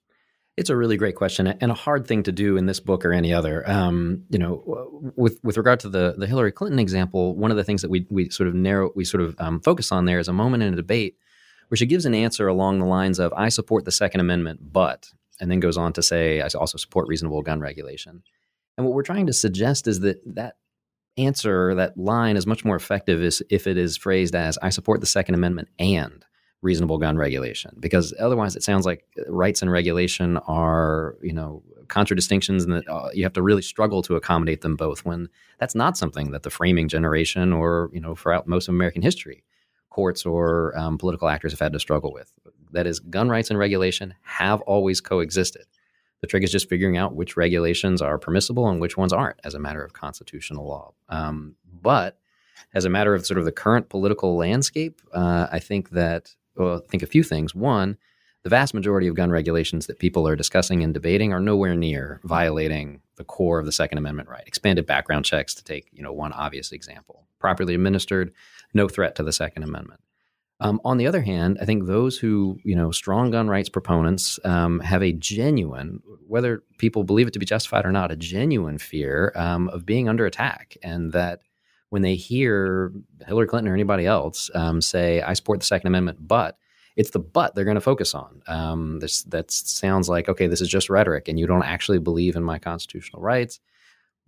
It's 0.56 0.70
a 0.70 0.76
really 0.76 0.96
great 0.96 1.14
question 1.14 1.46
and 1.46 1.70
a 1.70 1.74
hard 1.74 2.06
thing 2.06 2.24
to 2.24 2.32
do 2.32 2.56
in 2.56 2.66
this 2.66 2.80
book 2.80 3.04
or 3.04 3.12
any 3.12 3.32
other. 3.32 3.68
Um, 3.68 4.24
you 4.28 4.38
know, 4.38 5.12
with 5.16 5.38
with 5.44 5.56
regard 5.56 5.80
to 5.80 5.88
the 5.88 6.16
the 6.18 6.26
Hillary 6.26 6.50
Clinton 6.50 6.80
example, 6.80 7.36
one 7.36 7.52
of 7.52 7.56
the 7.56 7.62
things 7.62 7.80
that 7.82 7.90
we 7.90 8.06
we 8.10 8.28
sort 8.28 8.48
of 8.48 8.54
narrow 8.54 8.90
we 8.96 9.04
sort 9.04 9.22
of 9.22 9.36
um, 9.38 9.60
focus 9.60 9.92
on 9.92 10.04
there 10.04 10.18
is 10.18 10.26
a 10.26 10.32
moment 10.32 10.64
in 10.64 10.72
a 10.72 10.76
debate 10.76 11.16
where 11.68 11.76
she 11.76 11.86
gives 11.86 12.06
an 12.06 12.14
answer 12.14 12.48
along 12.48 12.78
the 12.78 12.86
lines 12.86 13.18
of 13.18 13.32
"I 13.34 13.48
support 13.48 13.84
the 13.84 13.92
Second 13.92 14.20
Amendment, 14.20 14.72
but," 14.72 15.10
and 15.40 15.50
then 15.50 15.60
goes 15.60 15.76
on 15.76 15.92
to 15.94 16.02
say, 16.02 16.40
"I 16.40 16.48
also 16.54 16.78
support 16.78 17.08
reasonable 17.08 17.42
gun 17.42 17.60
regulation." 17.60 18.22
And 18.76 18.86
what 18.86 18.94
we're 18.94 19.02
trying 19.02 19.26
to 19.26 19.32
suggest 19.32 19.86
is 19.88 20.00
that 20.00 20.20
that 20.34 20.56
answer, 21.16 21.74
that 21.74 21.98
line 21.98 22.36
is 22.36 22.46
much 22.46 22.64
more 22.64 22.76
effective 22.76 23.22
if 23.50 23.66
it 23.66 23.76
is 23.76 23.96
phrased 23.96 24.34
as 24.34 24.56
I 24.62 24.70
support 24.70 25.00
the 25.00 25.06
Second 25.06 25.34
Amendment 25.34 25.68
and 25.78 26.24
reasonable 26.62 26.98
gun 26.98 27.16
regulation 27.16 27.76
because 27.78 28.12
otherwise 28.18 28.56
it 28.56 28.62
sounds 28.64 28.84
like 28.84 29.04
rights 29.28 29.62
and 29.62 29.70
regulation 29.70 30.38
are 30.48 31.16
you 31.22 31.32
know 31.32 31.62
contradistinctions 31.86 32.64
and 32.64 32.72
that 32.72 32.88
uh, 32.88 33.08
you 33.14 33.22
have 33.22 33.32
to 33.32 33.42
really 33.42 33.62
struggle 33.62 34.02
to 34.02 34.16
accommodate 34.16 34.60
them 34.62 34.74
both 34.74 35.04
when 35.04 35.28
that's 35.60 35.76
not 35.76 35.96
something 35.96 36.32
that 36.32 36.42
the 36.42 36.50
framing 36.50 36.88
generation 36.88 37.52
or 37.52 37.90
you 37.92 38.00
know 38.00 38.14
throughout 38.14 38.48
most 38.48 38.66
of 38.66 38.74
american 38.74 39.02
history 39.02 39.44
courts 39.98 40.24
or 40.24 40.76
um, 40.78 40.98
political 40.98 41.28
actors 41.28 41.52
have 41.52 41.60
had 41.60 41.72
to 41.72 41.80
struggle 41.80 42.12
with 42.12 42.32
that 42.72 42.86
is 42.86 43.00
gun 43.00 43.28
rights 43.28 43.50
and 43.50 43.58
regulation 43.58 44.14
have 44.22 44.60
always 44.62 45.00
coexisted 45.00 45.66
the 46.20 46.26
trick 46.26 46.42
is 46.42 46.52
just 46.52 46.68
figuring 46.68 46.96
out 46.96 47.14
which 47.14 47.36
regulations 47.36 48.02
are 48.02 48.18
permissible 48.18 48.68
and 48.68 48.80
which 48.80 48.96
ones 48.96 49.12
aren't 49.12 49.40
as 49.44 49.54
a 49.54 49.58
matter 49.58 49.82
of 49.82 49.92
constitutional 49.92 50.66
law 50.66 50.92
um, 51.08 51.54
but 51.82 52.18
as 52.74 52.84
a 52.84 52.90
matter 52.90 53.14
of 53.14 53.26
sort 53.26 53.38
of 53.38 53.44
the 53.44 53.52
current 53.52 53.88
political 53.88 54.36
landscape, 54.36 55.00
uh, 55.12 55.46
I 55.50 55.58
think 55.58 55.90
that 55.90 56.34
well, 56.56 56.82
I 56.84 56.90
think 56.90 57.02
a 57.02 57.06
few 57.06 57.22
things. 57.22 57.54
One, 57.54 57.96
the 58.42 58.50
vast 58.50 58.74
majority 58.74 59.06
of 59.06 59.14
gun 59.14 59.30
regulations 59.30 59.86
that 59.86 59.98
people 59.98 60.26
are 60.26 60.36
discussing 60.36 60.82
and 60.82 60.92
debating 60.92 61.32
are 61.32 61.40
nowhere 61.40 61.76
near 61.76 62.20
violating 62.24 63.00
the 63.16 63.24
core 63.24 63.58
of 63.58 63.66
the 63.66 63.72
Second 63.72 63.98
Amendment 63.98 64.28
right. 64.28 64.42
Expanded 64.46 64.86
background 64.86 65.24
checks, 65.24 65.54
to 65.54 65.64
take 65.64 65.88
you 65.92 66.02
know 66.02 66.12
one 66.12 66.32
obvious 66.32 66.72
example, 66.72 67.26
properly 67.38 67.74
administered, 67.74 68.32
no 68.74 68.88
threat 68.88 69.14
to 69.16 69.22
the 69.22 69.32
Second 69.32 69.62
Amendment. 69.62 70.00
Um, 70.60 70.80
on 70.84 70.96
the 70.98 71.06
other 71.06 71.22
hand, 71.22 71.58
I 71.60 71.64
think 71.64 71.86
those 71.86 72.18
who, 72.18 72.58
you 72.64 72.74
know, 72.74 72.90
strong 72.90 73.30
gun 73.30 73.48
rights 73.48 73.68
proponents 73.68 74.40
um, 74.44 74.80
have 74.80 75.02
a 75.02 75.12
genuine, 75.12 76.02
whether 76.26 76.64
people 76.78 77.04
believe 77.04 77.28
it 77.28 77.32
to 77.34 77.38
be 77.38 77.46
justified 77.46 77.86
or 77.86 77.92
not, 77.92 78.10
a 78.10 78.16
genuine 78.16 78.78
fear 78.78 79.32
um, 79.36 79.68
of 79.68 79.86
being 79.86 80.08
under 80.08 80.26
attack, 80.26 80.76
and 80.82 81.12
that 81.12 81.42
when 81.90 82.02
they 82.02 82.16
hear 82.16 82.92
Hillary 83.26 83.46
Clinton 83.46 83.70
or 83.70 83.74
anybody 83.74 84.04
else 84.04 84.50
um, 84.54 84.80
say, 84.80 85.22
I 85.22 85.32
support 85.34 85.60
the 85.60 85.66
Second 85.66 85.86
Amendment, 85.86 86.26
but 86.26 86.58
it's 86.96 87.10
the 87.10 87.20
but 87.20 87.54
they're 87.54 87.64
going 87.64 87.76
to 87.76 87.80
focus 87.80 88.12
on. 88.12 88.42
Um, 88.48 88.98
this 88.98 89.22
that 89.24 89.52
sounds 89.52 90.08
like 90.08 90.28
okay, 90.28 90.48
this 90.48 90.60
is 90.60 90.68
just 90.68 90.90
rhetoric, 90.90 91.28
and 91.28 91.38
you 91.38 91.46
don't 91.46 91.62
actually 91.62 92.00
believe 92.00 92.34
in 92.34 92.42
my 92.42 92.58
constitutional 92.58 93.22
rights. 93.22 93.60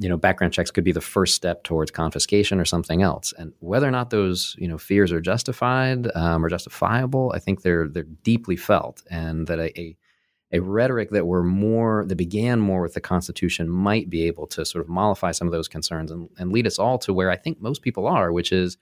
You 0.01 0.09
know, 0.09 0.17
background 0.17 0.53
checks 0.53 0.71
could 0.71 0.83
be 0.83 0.93
the 0.93 1.01
first 1.01 1.37
step 1.37 1.63
towards 1.63 1.91
confiscation 1.91 2.59
or 2.59 2.65
something 2.65 3.03
else. 3.03 3.33
And 3.39 3.53
whether 3.61 3.87
or 3.87 3.93
not 3.93 4.11
those 4.11 4.57
you 4.59 4.67
know 4.67 4.79
fears 4.79 5.13
are 5.13 5.21
justified 5.21 6.11
um, 6.17 6.45
or 6.45 6.49
justifiable, 6.49 7.33
I 7.35 7.39
think 7.39 7.63
they're 7.63 7.87
they're 7.87 8.03
deeply 8.25 8.57
felt, 8.57 9.03
and 9.11 9.47
that 9.47 9.59
a, 9.59 9.79
a 9.81 9.97
a 10.53 10.61
rhetoric 10.61 11.11
that 11.11 11.27
were 11.27 11.45
more 11.45 12.05
that 12.09 12.17
began 12.17 12.61
more 12.61 12.83
with 12.83 12.95
the 12.95 13.01
Constitution 13.01 13.69
might 13.69 14.11
be 14.11 14.27
able 14.27 14.47
to 14.49 14.65
sort 14.65 14.85
of 14.85 14.89
mollify 14.89 15.31
some 15.31 15.47
of 15.47 15.53
those 15.53 15.69
concerns 15.69 16.11
and, 16.11 16.29
and 16.39 16.53
lead 16.53 16.67
us 16.67 16.79
all 16.79 16.99
to 16.99 17.13
where 17.13 17.31
I 17.31 17.37
think 17.37 17.61
most 17.61 17.83
people 17.83 18.07
are, 18.07 18.33
which 18.33 18.51
is 18.51 18.77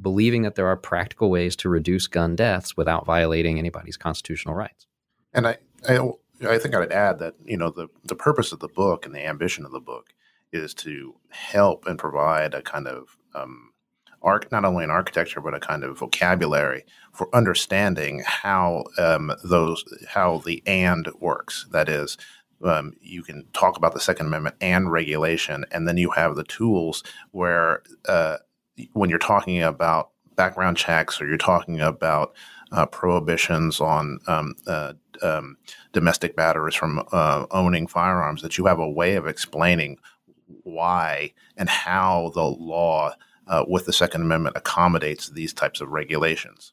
believing 0.00 0.42
that 0.42 0.54
there 0.54 0.66
are 0.66 0.76
practical 0.76 1.30
ways 1.30 1.56
to 1.56 1.68
reduce 1.68 2.06
gun 2.06 2.36
deaths 2.36 2.76
without 2.76 3.06
violating 3.06 3.58
anybody's 3.58 3.96
constitutional 3.96 4.54
rights. 4.54 4.86
And 5.32 5.46
I, 5.46 5.56
I, 5.88 6.10
I 6.46 6.58
think 6.58 6.74
I'd 6.74 6.92
add 6.92 7.18
that 7.20 7.34
you 7.44 7.56
know 7.56 7.70
the 7.70 7.88
the 8.04 8.16
purpose 8.16 8.52
of 8.52 8.60
the 8.60 8.68
book 8.68 9.06
and 9.06 9.14
the 9.14 9.24
ambition 9.26 9.64
of 9.64 9.72
the 9.72 9.80
book 9.80 10.12
is 10.54 10.74
to 10.74 11.14
help 11.30 11.86
and 11.86 11.98
provide 11.98 12.54
a 12.54 12.62
kind 12.62 12.86
of 12.86 13.16
um, 13.34 13.72
arc, 14.22 14.50
not 14.50 14.64
only 14.64 14.84
an 14.84 14.90
architecture 14.90 15.40
but 15.40 15.54
a 15.54 15.60
kind 15.60 15.84
of 15.84 15.98
vocabulary 15.98 16.84
for 17.12 17.34
understanding 17.34 18.22
how 18.24 18.84
um, 18.98 19.32
those 19.44 19.84
how 20.08 20.38
the 20.38 20.62
and 20.66 21.08
works. 21.20 21.66
That 21.70 21.88
is, 21.88 22.16
um, 22.64 22.94
you 23.00 23.22
can 23.22 23.46
talk 23.52 23.76
about 23.76 23.94
the 23.94 24.00
Second 24.00 24.26
Amendment 24.26 24.56
and 24.60 24.90
regulation, 24.90 25.64
and 25.70 25.86
then 25.86 25.96
you 25.96 26.10
have 26.10 26.36
the 26.36 26.44
tools 26.44 27.02
where 27.32 27.82
uh, 28.08 28.38
when 28.92 29.10
you're 29.10 29.18
talking 29.18 29.62
about 29.62 30.10
background 30.36 30.76
checks 30.76 31.20
or 31.20 31.26
you're 31.26 31.36
talking 31.38 31.80
about 31.80 32.34
uh, 32.72 32.86
prohibitions 32.86 33.80
on 33.80 34.18
um, 34.26 34.54
uh, 34.66 34.92
um, 35.22 35.56
domestic 35.92 36.36
batterers 36.36 36.74
from 36.74 37.06
uh, 37.12 37.46
owning 37.52 37.86
firearms, 37.86 38.42
that 38.42 38.58
you 38.58 38.66
have 38.66 38.80
a 38.80 38.90
way 38.90 39.14
of 39.14 39.26
explaining 39.26 39.96
why 40.62 41.32
and 41.56 41.68
how 41.68 42.30
the 42.34 42.44
law 42.44 43.12
uh, 43.46 43.64
with 43.68 43.86
the 43.86 43.92
Second 43.92 44.22
Amendment 44.22 44.56
accommodates 44.56 45.28
these 45.28 45.52
types 45.52 45.80
of 45.80 45.90
regulations. 45.90 46.72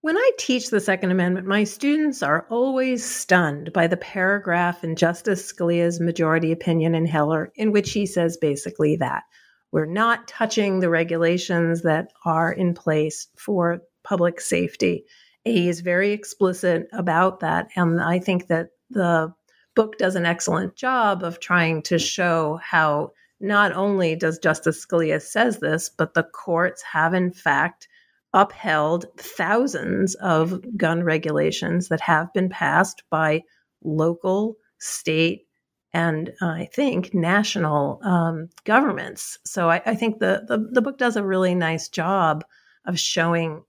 When 0.00 0.16
I 0.16 0.30
teach 0.36 0.70
the 0.70 0.80
Second 0.80 1.12
Amendment, 1.12 1.46
my 1.46 1.62
students 1.62 2.24
are 2.24 2.44
always 2.50 3.04
stunned 3.04 3.72
by 3.72 3.86
the 3.86 3.96
paragraph 3.96 4.82
in 4.82 4.96
Justice 4.96 5.52
Scalia's 5.52 6.00
majority 6.00 6.50
opinion 6.50 6.96
in 6.96 7.06
Heller, 7.06 7.52
in 7.54 7.70
which 7.70 7.92
he 7.92 8.04
says 8.04 8.36
basically 8.36 8.96
that 8.96 9.22
we're 9.70 9.86
not 9.86 10.26
touching 10.26 10.80
the 10.80 10.90
regulations 10.90 11.82
that 11.82 12.12
are 12.24 12.52
in 12.52 12.74
place 12.74 13.28
for 13.36 13.80
public 14.02 14.40
safety. 14.40 15.04
He 15.44 15.68
is 15.68 15.80
very 15.80 16.10
explicit 16.10 16.88
about 16.92 17.40
that. 17.40 17.68
And 17.76 18.00
I 18.00 18.18
think 18.18 18.48
that 18.48 18.70
the 18.90 19.32
book 19.74 19.98
does 19.98 20.16
an 20.16 20.26
excellent 20.26 20.76
job 20.76 21.22
of 21.22 21.40
trying 21.40 21.82
to 21.82 21.98
show 21.98 22.60
how 22.62 23.12
not 23.40 23.72
only 23.72 24.14
does 24.14 24.38
Justice 24.38 24.84
Scalia 24.84 25.20
says 25.20 25.58
this, 25.58 25.88
but 25.88 26.14
the 26.14 26.22
courts 26.22 26.82
have 26.82 27.14
in 27.14 27.32
fact 27.32 27.88
upheld 28.32 29.06
thousands 29.18 30.14
of 30.16 30.60
gun 30.76 31.02
regulations 31.02 31.88
that 31.88 32.00
have 32.00 32.32
been 32.32 32.48
passed 32.48 33.02
by 33.10 33.42
local, 33.82 34.56
state, 34.78 35.46
and 35.92 36.30
uh, 36.40 36.46
I 36.46 36.70
think 36.72 37.12
national 37.12 38.00
um, 38.02 38.48
governments. 38.64 39.38
So 39.44 39.68
I, 39.68 39.82
I 39.84 39.94
think 39.94 40.18
the, 40.18 40.44
the, 40.48 40.68
the 40.72 40.80
book 40.80 40.96
does 40.96 41.16
a 41.16 41.24
really 41.24 41.54
nice 41.54 41.88
job 41.88 42.44
of 42.86 42.98
showing 42.98 43.62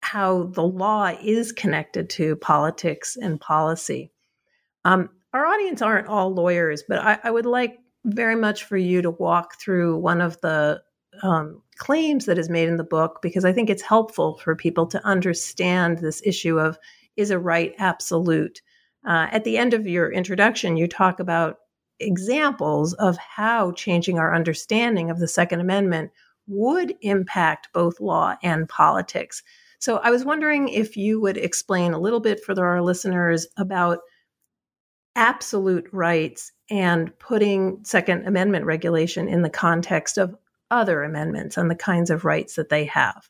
how 0.00 0.44
the 0.44 0.62
law 0.62 1.12
is 1.22 1.52
connected 1.52 2.10
to 2.10 2.36
politics 2.36 3.16
and 3.16 3.40
policy. 3.40 4.10
Um, 4.84 5.10
our 5.32 5.46
audience 5.46 5.80
aren't 5.82 6.08
all 6.08 6.34
lawyers, 6.34 6.82
but 6.86 6.98
I, 6.98 7.18
I 7.24 7.30
would 7.30 7.46
like 7.46 7.78
very 8.04 8.36
much 8.36 8.64
for 8.64 8.76
you 8.76 9.02
to 9.02 9.10
walk 9.10 9.60
through 9.60 9.98
one 9.98 10.20
of 10.20 10.40
the 10.40 10.82
um, 11.22 11.62
claims 11.76 12.26
that 12.26 12.38
is 12.38 12.48
made 12.48 12.68
in 12.68 12.76
the 12.76 12.84
book 12.84 13.20
because 13.22 13.44
I 13.44 13.52
think 13.52 13.70
it's 13.70 13.82
helpful 13.82 14.38
for 14.38 14.56
people 14.56 14.86
to 14.88 15.06
understand 15.06 15.98
this 15.98 16.22
issue 16.24 16.58
of 16.58 16.78
is 17.16 17.30
a 17.30 17.38
right 17.38 17.74
absolute. 17.78 18.62
Uh, 19.06 19.28
at 19.30 19.44
the 19.44 19.58
end 19.58 19.74
of 19.74 19.86
your 19.86 20.10
introduction, 20.10 20.76
you 20.76 20.86
talk 20.86 21.20
about 21.20 21.58
examples 22.00 22.94
of 22.94 23.16
how 23.16 23.72
changing 23.72 24.18
our 24.18 24.34
understanding 24.34 25.10
of 25.10 25.18
the 25.18 25.28
Second 25.28 25.60
Amendment 25.60 26.10
would 26.46 26.94
impact 27.02 27.68
both 27.72 28.00
law 28.00 28.36
and 28.42 28.68
politics. 28.68 29.42
So 29.78 29.98
I 29.98 30.10
was 30.10 30.24
wondering 30.24 30.68
if 30.68 30.96
you 30.96 31.20
would 31.20 31.36
explain 31.36 31.92
a 31.92 31.98
little 31.98 32.20
bit 32.20 32.42
for 32.42 32.58
our 32.64 32.82
listeners 32.82 33.46
about 33.56 33.98
absolute 35.16 35.88
rights 35.92 36.52
and 36.70 37.16
putting 37.18 37.84
Second 37.84 38.26
Amendment 38.26 38.64
regulation 38.64 39.28
in 39.28 39.42
the 39.42 39.50
context 39.50 40.18
of 40.18 40.34
other 40.70 41.02
amendments 41.02 41.56
and 41.56 41.70
the 41.70 41.76
kinds 41.76 42.10
of 42.10 42.24
rights 42.24 42.54
that 42.56 42.70
they 42.70 42.84
have? 42.86 43.28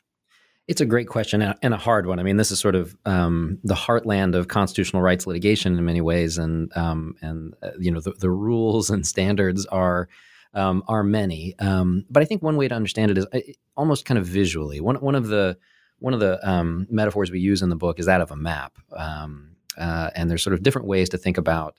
It's 0.67 0.79
a 0.79 0.85
great 0.85 1.09
question 1.09 1.41
and 1.41 1.73
a 1.73 1.77
hard 1.77 2.05
one. 2.05 2.19
I 2.19 2.23
mean, 2.23 2.37
this 2.37 2.49
is 2.49 2.59
sort 2.59 2.75
of 2.75 2.95
um, 3.05 3.59
the 3.65 3.73
heartland 3.73 4.33
of 4.33 4.47
constitutional 4.47 5.01
rights 5.01 5.27
litigation 5.27 5.77
in 5.77 5.83
many 5.83 5.99
ways, 5.99 6.37
and 6.37 6.71
um, 6.77 7.15
and 7.21 7.53
uh, 7.61 7.71
you 7.77 7.91
know 7.91 7.99
the, 7.99 8.11
the, 8.11 8.29
rules 8.29 8.89
and 8.89 9.05
standards 9.05 9.65
are 9.65 10.07
um, 10.53 10.81
are 10.87 11.03
many. 11.03 11.53
Um, 11.59 12.05
but 12.09 12.23
I 12.23 12.25
think 12.25 12.41
one 12.41 12.55
way 12.55 12.69
to 12.69 12.75
understand 12.75 13.11
it 13.11 13.17
is 13.17 13.25
uh, 13.33 13.39
almost 13.75 14.05
kind 14.05 14.17
of 14.17 14.25
visually. 14.25 14.79
One 14.79 14.95
one 14.95 15.15
of 15.15 15.27
the 15.27 15.57
one 15.99 16.13
of 16.13 16.21
the 16.21 16.39
um, 16.49 16.87
metaphors 16.89 17.29
we 17.29 17.41
use 17.41 17.61
in 17.61 17.69
the 17.69 17.75
book 17.75 17.99
is 17.99 18.05
that 18.05 18.21
of 18.21 18.31
a 18.31 18.37
map. 18.37 18.77
Uh, 19.77 20.09
and 20.15 20.29
there's 20.29 20.43
sort 20.43 20.53
of 20.53 20.63
different 20.63 20.87
ways 20.87 21.09
to 21.09 21.17
think 21.17 21.37
about 21.37 21.75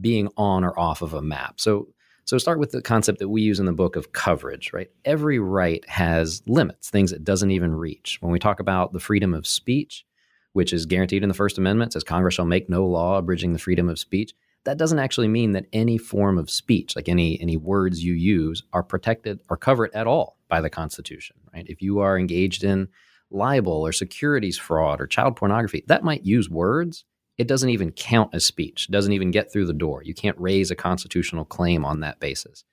being 0.00 0.28
on 0.36 0.64
or 0.64 0.78
off 0.78 1.02
of 1.02 1.14
a 1.14 1.22
map. 1.22 1.60
So 1.60 1.88
so 2.30 2.38
start 2.38 2.60
with 2.60 2.70
the 2.70 2.80
concept 2.80 3.18
that 3.18 3.28
we 3.28 3.42
use 3.42 3.58
in 3.58 3.66
the 3.66 3.72
book 3.72 3.96
of 3.96 4.12
coverage, 4.12 4.72
right? 4.72 4.88
Every 5.04 5.40
right 5.40 5.84
has 5.88 6.42
limits, 6.46 6.88
things 6.88 7.10
it 7.10 7.24
doesn't 7.24 7.50
even 7.50 7.74
reach. 7.74 8.18
When 8.20 8.30
we 8.30 8.38
talk 8.38 8.60
about 8.60 8.92
the 8.92 9.00
freedom 9.00 9.34
of 9.34 9.48
speech, 9.48 10.04
which 10.52 10.72
is 10.72 10.86
guaranteed 10.86 11.24
in 11.24 11.28
the 11.28 11.34
First 11.34 11.58
Amendment, 11.58 11.92
says 11.92 12.04
Congress 12.04 12.34
shall 12.34 12.44
make 12.44 12.68
no 12.68 12.86
law 12.86 13.18
abridging 13.18 13.52
the 13.52 13.58
freedom 13.58 13.88
of 13.88 13.98
speech. 13.98 14.32
That 14.64 14.76
doesn't 14.76 15.00
actually 15.00 15.26
mean 15.26 15.52
that 15.52 15.66
any 15.72 15.98
form 15.98 16.38
of 16.38 16.50
speech, 16.50 16.94
like 16.94 17.08
any 17.08 17.40
any 17.40 17.56
words 17.56 18.04
you 18.04 18.12
use, 18.12 18.62
are 18.72 18.84
protected 18.84 19.40
or 19.48 19.56
covered 19.56 19.90
at 19.92 20.06
all 20.06 20.38
by 20.48 20.60
the 20.60 20.70
Constitution, 20.70 21.36
right? 21.52 21.66
If 21.68 21.82
you 21.82 21.98
are 21.98 22.16
engaged 22.16 22.62
in 22.62 22.88
libel 23.30 23.84
or 23.84 23.92
securities 23.92 24.58
fraud 24.58 25.00
or 25.00 25.06
child 25.08 25.34
pornography, 25.34 25.82
that 25.88 26.04
might 26.04 26.24
use 26.24 26.48
words, 26.50 27.04
it 27.40 27.48
doesn't 27.48 27.70
even 27.70 27.90
count 27.90 28.34
as 28.34 28.44
speech, 28.44 28.86
it 28.86 28.92
doesn't 28.92 29.14
even 29.14 29.30
get 29.30 29.50
through 29.50 29.64
the 29.64 29.72
door. 29.72 30.02
You 30.02 30.12
can't 30.12 30.38
raise 30.38 30.70
a 30.70 30.76
constitutional 30.76 31.46
claim 31.46 31.86
on 31.86 32.00
that 32.00 32.20
basis. 32.20 32.64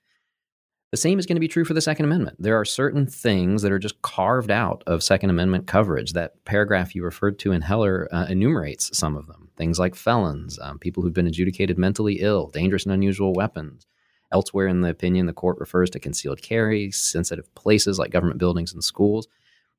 The 0.90 0.98
same 0.98 1.18
is 1.18 1.24
going 1.24 1.36
to 1.36 1.40
be 1.40 1.48
true 1.48 1.64
for 1.64 1.72
the 1.72 1.80
Second 1.80 2.04
Amendment. 2.04 2.36
There 2.38 2.60
are 2.60 2.66
certain 2.66 3.06
things 3.06 3.62
that 3.62 3.72
are 3.72 3.78
just 3.78 4.00
carved 4.02 4.50
out 4.50 4.82
of 4.86 5.02
Second 5.02 5.30
Amendment 5.30 5.66
coverage. 5.66 6.12
That 6.12 6.44
paragraph 6.44 6.94
you 6.94 7.02
referred 7.02 7.38
to 7.40 7.52
in 7.52 7.62
Heller 7.62 8.08
uh, 8.12 8.26
enumerates 8.28 8.96
some 8.96 9.16
of 9.16 9.26
them. 9.26 9.48
Things 9.56 9.78
like 9.78 9.94
felons, 9.94 10.58
um, 10.60 10.78
people 10.78 11.02
who've 11.02 11.14
been 11.14 11.26
adjudicated 11.26 11.78
mentally 11.78 12.20
ill, 12.20 12.48
dangerous 12.48 12.84
and 12.84 12.92
unusual 12.92 13.32
weapons. 13.32 13.86
Elsewhere 14.32 14.66
in 14.66 14.82
the 14.82 14.90
opinion, 14.90 15.24
the 15.24 15.32
court 15.32 15.58
refers 15.58 15.88
to 15.90 15.98
concealed 15.98 16.42
carry, 16.42 16.90
sensitive 16.90 17.54
places 17.54 17.98
like 17.98 18.10
government 18.10 18.38
buildings 18.38 18.74
and 18.74 18.84
schools. 18.84 19.28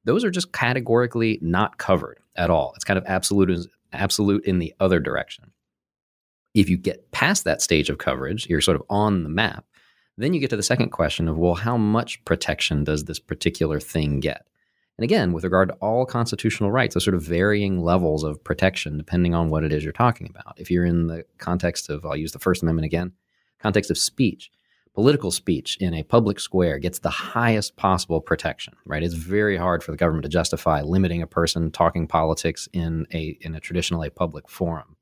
those 0.04 0.24
are 0.24 0.32
just 0.32 0.52
categorically 0.52 1.38
not 1.44 1.78
covered 1.78 2.20
at 2.36 2.50
all. 2.50 2.74
It's 2.76 2.86
kind 2.86 2.98
of 2.98 3.06
absolute 3.06 3.70
absolute 3.94 4.46
in 4.46 4.60
the 4.60 4.74
other 4.80 5.00
direction. 5.00 5.52
If 6.54 6.70
you 6.70 6.78
get 6.78 7.12
past 7.12 7.44
that 7.44 7.62
stage 7.62 7.90
of 7.90 7.98
coverage, 7.98 8.48
you're 8.50 8.62
sort 8.62 8.76
of 8.76 8.84
on 8.90 9.24
the 9.24 9.30
map. 9.30 9.66
Then 10.18 10.34
you 10.34 10.40
get 10.40 10.50
to 10.50 10.58
the 10.58 10.64
second 10.64 10.90
question 10.90 11.28
of 11.28 11.38
well, 11.38 11.56
how 11.56 11.78
much 11.78 12.24
protection 12.26 12.84
does 12.84 13.06
this 13.06 13.20
particular 13.20 13.80
thing 13.80 14.20
get? 14.20 14.46
And 14.98 15.06
again, 15.06 15.32
with 15.32 15.46
regard 15.46 15.70
to 15.70 15.76
all 15.76 16.06
constitutional 16.06 16.72
rights, 16.72 16.94
those 16.94 17.06
sort 17.06 17.16
of 17.16 17.24
varying 17.24 17.82
levels 17.82 18.24
of 18.26 18.44
protection 18.44 18.98
depending 18.98 19.34
on 19.34 19.50
what 19.50 19.64
it 19.64 19.72
is 19.72 19.82
you're 19.82 19.94
talking 19.94 20.28
about. 20.30 20.60
If 20.60 20.70
you're 20.70 20.84
in 20.84 21.08
the 21.08 21.24
context 21.38 21.90
of, 21.90 22.06
I'll 22.06 22.18
use 22.18 22.34
the 22.34 22.40
First 22.40 22.64
Amendment 22.64 22.86
again, 22.86 23.14
context 23.60 23.90
of 23.90 23.98
speech, 23.98 24.52
political 24.94 25.32
speech 25.32 25.78
in 25.80 25.94
a 25.94 26.04
public 26.04 26.40
square 26.40 26.80
gets 26.80 27.00
the 27.00 27.10
highest 27.10 27.76
possible 27.76 28.22
protection, 28.22 28.74
right? 28.86 29.04
It's 29.04 29.14
very 29.14 29.58
hard 29.58 29.84
for 29.84 29.92
the 29.92 29.98
government 29.98 30.24
to 30.24 30.30
justify 30.30 30.82
limiting 30.82 31.22
a 31.22 31.28
person 31.28 31.72
talking 31.72 32.08
politics 32.08 32.68
in 32.74 33.06
a 33.14 33.38
in 33.42 33.56
a 33.56 33.60
traditionally 33.60 34.10
public 34.10 34.50
forum. 34.50 34.96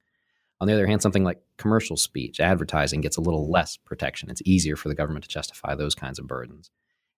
On 0.59 0.67
the 0.67 0.73
other 0.73 0.87
hand, 0.87 1.01
something 1.01 1.23
like 1.23 1.41
commercial 1.57 1.97
speech, 1.97 2.39
advertising 2.39 3.01
gets 3.01 3.17
a 3.17 3.21
little 3.21 3.49
less 3.49 3.77
protection. 3.77 4.29
It's 4.29 4.41
easier 4.43 4.75
for 4.75 4.89
the 4.89 4.95
government 4.95 5.23
to 5.23 5.29
justify 5.29 5.75
those 5.75 5.93
kinds 5.93 6.17
of 6.17 6.27
burdens. 6.27 6.71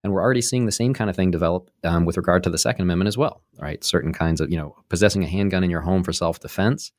And 0.03 0.13
we're 0.13 0.21
already 0.21 0.41
seeing 0.41 0.65
the 0.65 0.71
same 0.71 0.93
kind 0.93 1.09
of 1.09 1.15
thing 1.15 1.31
develop 1.31 1.69
um, 1.83 2.05
with 2.05 2.17
regard 2.17 2.43
to 2.43 2.49
the 2.49 2.57
Second 2.57 2.83
Amendment 2.83 3.07
as 3.07 3.17
well, 3.17 3.41
right? 3.59 3.83
Certain 3.83 4.13
kinds 4.13 4.39
of, 4.39 4.49
you 4.49 4.57
know, 4.57 4.75
possessing 4.89 5.23
a 5.23 5.27
handgun 5.27 5.63
in 5.63 5.69
your 5.69 5.81
home 5.81 6.03
for 6.03 6.13
self 6.13 6.39
defense 6.39 6.91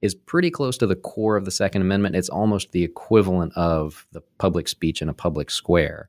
is 0.00 0.14
pretty 0.14 0.50
close 0.50 0.78
to 0.78 0.86
the 0.86 0.96
core 0.96 1.36
of 1.36 1.44
the 1.44 1.50
Second 1.50 1.82
Amendment. 1.82 2.16
It's 2.16 2.28
almost 2.28 2.72
the 2.72 2.84
equivalent 2.84 3.52
of 3.56 4.06
the 4.12 4.22
public 4.38 4.68
speech 4.68 5.02
in 5.02 5.08
a 5.08 5.14
public 5.14 5.50
square. 5.50 6.08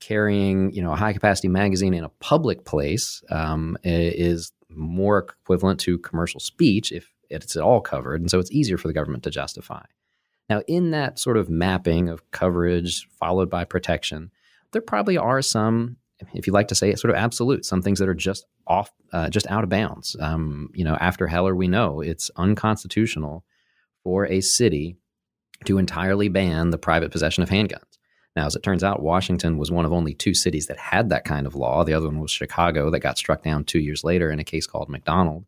Carrying, 0.00 0.72
you 0.72 0.82
know, 0.82 0.92
a 0.92 0.96
high 0.96 1.12
capacity 1.12 1.48
magazine 1.48 1.94
in 1.94 2.04
a 2.04 2.08
public 2.08 2.64
place 2.64 3.22
um, 3.30 3.78
is 3.84 4.52
more 4.68 5.18
equivalent 5.18 5.78
to 5.80 5.98
commercial 5.98 6.40
speech 6.40 6.90
if 6.90 7.12
it's 7.30 7.56
at 7.56 7.62
all 7.62 7.80
covered, 7.80 8.20
and 8.20 8.30
so 8.30 8.38
it's 8.38 8.50
easier 8.50 8.76
for 8.76 8.88
the 8.88 8.94
government 8.94 9.22
to 9.24 9.30
justify. 9.30 9.82
Now, 10.50 10.62
in 10.66 10.90
that 10.90 11.18
sort 11.18 11.36
of 11.36 11.48
mapping 11.48 12.08
of 12.08 12.30
coverage 12.30 13.08
followed 13.18 13.48
by 13.48 13.64
protection, 13.64 14.30
there 14.72 14.82
probably 14.82 15.16
are 15.16 15.40
some, 15.40 15.96
if 16.34 16.46
you 16.46 16.52
like 16.52 16.68
to 16.68 16.74
say 16.74 16.90
it, 16.90 16.98
sort 16.98 17.10
of 17.10 17.16
absolute, 17.16 17.64
some 17.64 17.82
things 17.82 17.98
that 17.98 18.08
are 18.08 18.14
just 18.14 18.46
off, 18.66 18.90
uh, 19.12 19.28
just 19.28 19.46
out 19.48 19.64
of 19.64 19.70
bounds. 19.70 20.16
Um, 20.20 20.70
you 20.74 20.84
know, 20.84 20.96
after 21.00 21.26
Heller, 21.26 21.54
we 21.54 21.68
know 21.68 22.00
it's 22.00 22.30
unconstitutional 22.36 23.44
for 24.02 24.26
a 24.26 24.40
city 24.40 24.96
to 25.64 25.78
entirely 25.78 26.28
ban 26.28 26.70
the 26.70 26.78
private 26.78 27.12
possession 27.12 27.42
of 27.42 27.50
handguns. 27.50 27.98
Now, 28.34 28.46
as 28.46 28.56
it 28.56 28.62
turns 28.62 28.82
out, 28.82 29.02
Washington 29.02 29.58
was 29.58 29.70
one 29.70 29.84
of 29.84 29.92
only 29.92 30.14
two 30.14 30.34
cities 30.34 30.66
that 30.66 30.78
had 30.78 31.10
that 31.10 31.24
kind 31.24 31.46
of 31.46 31.54
law. 31.54 31.84
The 31.84 31.94
other 31.94 32.06
one 32.06 32.20
was 32.20 32.30
Chicago, 32.30 32.90
that 32.90 33.00
got 33.00 33.18
struck 33.18 33.42
down 33.42 33.64
two 33.64 33.78
years 33.78 34.04
later 34.04 34.30
in 34.30 34.38
a 34.38 34.44
case 34.44 34.66
called 34.66 34.88
McDonald. 34.88 35.44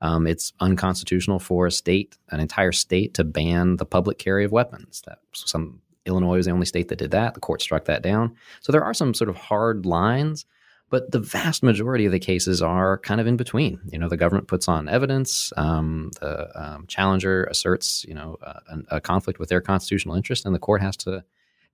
Um, 0.00 0.26
it's 0.26 0.52
unconstitutional 0.58 1.38
for 1.38 1.66
a 1.66 1.70
state, 1.70 2.16
an 2.30 2.40
entire 2.40 2.72
state, 2.72 3.14
to 3.14 3.24
ban 3.24 3.76
the 3.76 3.86
public 3.86 4.18
carry 4.18 4.44
of 4.44 4.50
weapons. 4.50 5.02
That 5.06 5.18
some 5.32 5.80
Illinois 6.06 6.36
was 6.36 6.46
the 6.46 6.52
only 6.52 6.66
state 6.66 6.88
that 6.88 6.98
did 6.98 7.12
that. 7.12 7.34
The 7.34 7.40
court 7.40 7.62
struck 7.62 7.84
that 7.86 8.02
down. 8.02 8.36
So 8.60 8.72
there 8.72 8.84
are 8.84 8.94
some 8.94 9.14
sort 9.14 9.30
of 9.30 9.36
hard 9.36 9.86
lines, 9.86 10.44
but 10.90 11.10
the 11.10 11.20
vast 11.20 11.62
majority 11.62 12.06
of 12.06 12.12
the 12.12 12.18
cases 12.18 12.60
are 12.60 12.98
kind 12.98 13.20
of 13.20 13.26
in 13.26 13.36
between. 13.36 13.80
You 13.90 13.98
know, 13.98 14.08
the 14.08 14.16
government 14.16 14.48
puts 14.48 14.68
on 14.68 14.88
evidence, 14.88 15.52
um, 15.56 16.10
the 16.20 16.50
um, 16.60 16.86
challenger 16.86 17.44
asserts, 17.44 18.04
you 18.06 18.14
know, 18.14 18.36
uh, 18.42 18.60
a, 18.90 18.96
a 18.96 19.00
conflict 19.00 19.38
with 19.38 19.48
their 19.48 19.60
constitutional 19.60 20.16
interest, 20.16 20.44
and 20.44 20.54
the 20.54 20.58
court 20.58 20.82
has 20.82 20.96
to 20.98 21.24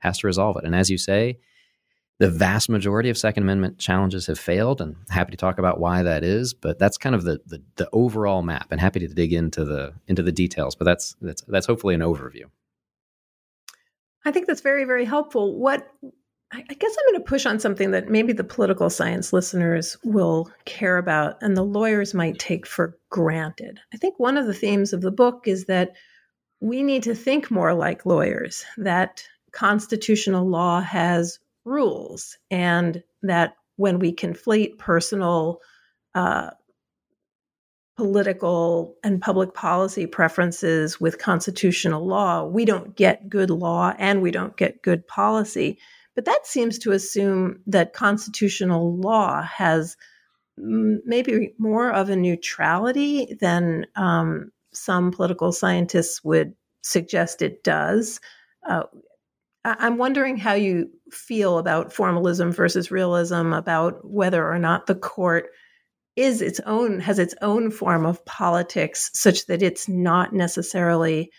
has 0.00 0.18
to 0.18 0.26
resolve 0.26 0.56
it. 0.56 0.64
And 0.64 0.74
as 0.74 0.90
you 0.90 0.98
say, 0.98 1.38
the 2.18 2.30
vast 2.30 2.68
majority 2.68 3.10
of 3.10 3.18
Second 3.18 3.44
Amendment 3.44 3.78
challenges 3.78 4.26
have 4.26 4.38
failed, 4.38 4.80
and 4.80 4.96
happy 5.08 5.30
to 5.30 5.36
talk 5.36 5.58
about 5.58 5.80
why 5.80 6.02
that 6.02 6.24
is. 6.24 6.52
But 6.52 6.78
that's 6.78 6.98
kind 6.98 7.14
of 7.14 7.24
the, 7.24 7.40
the, 7.46 7.62
the 7.76 7.88
overall 7.92 8.42
map, 8.42 8.68
and 8.70 8.80
happy 8.80 9.00
to 9.00 9.08
dig 9.08 9.32
into 9.32 9.64
the 9.64 9.94
into 10.06 10.22
the 10.22 10.32
details. 10.32 10.74
But 10.74 10.84
that's 10.84 11.16
that's 11.20 11.42
that's 11.42 11.66
hopefully 11.66 11.94
an 11.94 12.00
overview. 12.00 12.44
I 14.24 14.30
think 14.30 14.46
that's 14.46 14.60
very, 14.60 14.84
very 14.84 15.04
helpful. 15.04 15.58
What 15.58 15.88
I 16.50 16.62
guess 16.62 16.96
I'm 16.98 17.12
going 17.12 17.22
to 17.22 17.28
push 17.28 17.44
on 17.44 17.60
something 17.60 17.90
that 17.90 18.08
maybe 18.08 18.32
the 18.32 18.42
political 18.42 18.88
science 18.88 19.34
listeners 19.34 19.98
will 20.02 20.50
care 20.64 20.96
about 20.96 21.36
and 21.42 21.54
the 21.54 21.62
lawyers 21.62 22.14
might 22.14 22.38
take 22.38 22.66
for 22.66 22.98
granted. 23.10 23.80
I 23.92 23.98
think 23.98 24.18
one 24.18 24.38
of 24.38 24.46
the 24.46 24.54
themes 24.54 24.94
of 24.94 25.02
the 25.02 25.10
book 25.10 25.46
is 25.46 25.66
that 25.66 25.92
we 26.60 26.82
need 26.82 27.02
to 27.02 27.14
think 27.14 27.50
more 27.50 27.74
like 27.74 28.06
lawyers, 28.06 28.64
that 28.78 29.22
constitutional 29.52 30.48
law 30.48 30.80
has 30.80 31.38
rules, 31.64 32.38
and 32.50 33.02
that 33.22 33.54
when 33.76 33.98
we 33.98 34.14
conflate 34.14 34.78
personal 34.78 35.60
uh, 36.14 36.50
political 37.98 38.96
and 39.02 39.20
public 39.20 39.54
policy 39.54 40.06
preferences 40.06 41.00
with 41.00 41.18
constitutional 41.18 42.06
law, 42.06 42.44
we 42.44 42.64
don't 42.64 42.94
get 42.94 43.28
good 43.28 43.50
law 43.50 43.92
and 43.98 44.22
we 44.22 44.30
don't 44.30 44.56
get 44.56 44.82
good 44.82 45.04
policy. 45.08 45.76
But 46.14 46.24
that 46.24 46.46
seems 46.46 46.78
to 46.78 46.92
assume 46.92 47.58
that 47.66 47.94
constitutional 47.94 48.96
law 48.96 49.42
has 49.42 49.96
maybe 50.56 51.54
more 51.58 51.90
of 51.90 52.08
a 52.08 52.14
neutrality 52.14 53.36
than 53.40 53.84
um, 53.96 54.52
some 54.72 55.10
political 55.10 55.50
scientists 55.50 56.22
would 56.22 56.54
suggest 56.82 57.42
it 57.42 57.64
does. 57.64 58.20
Uh, 58.68 58.84
I'm 59.64 59.98
wondering 59.98 60.36
how 60.36 60.54
you 60.54 60.88
feel 61.10 61.58
about 61.58 61.92
formalism 61.92 62.52
versus 62.52 62.92
realism, 62.92 63.52
about 63.52 64.08
whether 64.08 64.48
or 64.48 64.60
not 64.60 64.86
the 64.86 64.94
court 64.94 65.48
is 66.18 66.42
its 66.42 66.58
own 66.60 66.98
has 66.98 67.18
its 67.18 67.34
own 67.42 67.70
form 67.70 68.04
of 68.04 68.24
politics 68.24 69.10
such 69.14 69.46
that 69.46 69.62
it's 69.62 69.88
not 69.88 70.32
necessarily 70.32 71.30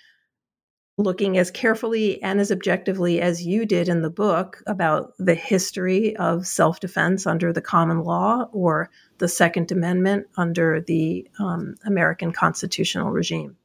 looking 0.97 1.37
as 1.37 1.51
carefully 1.51 2.21
and 2.23 2.39
as 2.39 2.51
objectively 2.51 3.21
as 3.21 3.45
you 3.45 3.65
did 3.65 3.87
in 3.89 4.01
the 4.01 4.09
book 4.09 4.61
about 4.67 5.13
the 5.17 5.35
history 5.35 6.15
of 6.17 6.47
self-defense 6.47 7.27
under 7.27 7.53
the 7.53 7.61
common 7.61 8.03
law 8.03 8.45
or 8.51 8.89
the 9.17 9.27
second 9.27 9.71
amendment 9.71 10.27
under 10.37 10.81
the 10.81 11.27
um, 11.39 11.75
american 11.85 12.31
constitutional 12.31 13.11
regime? 13.11 13.57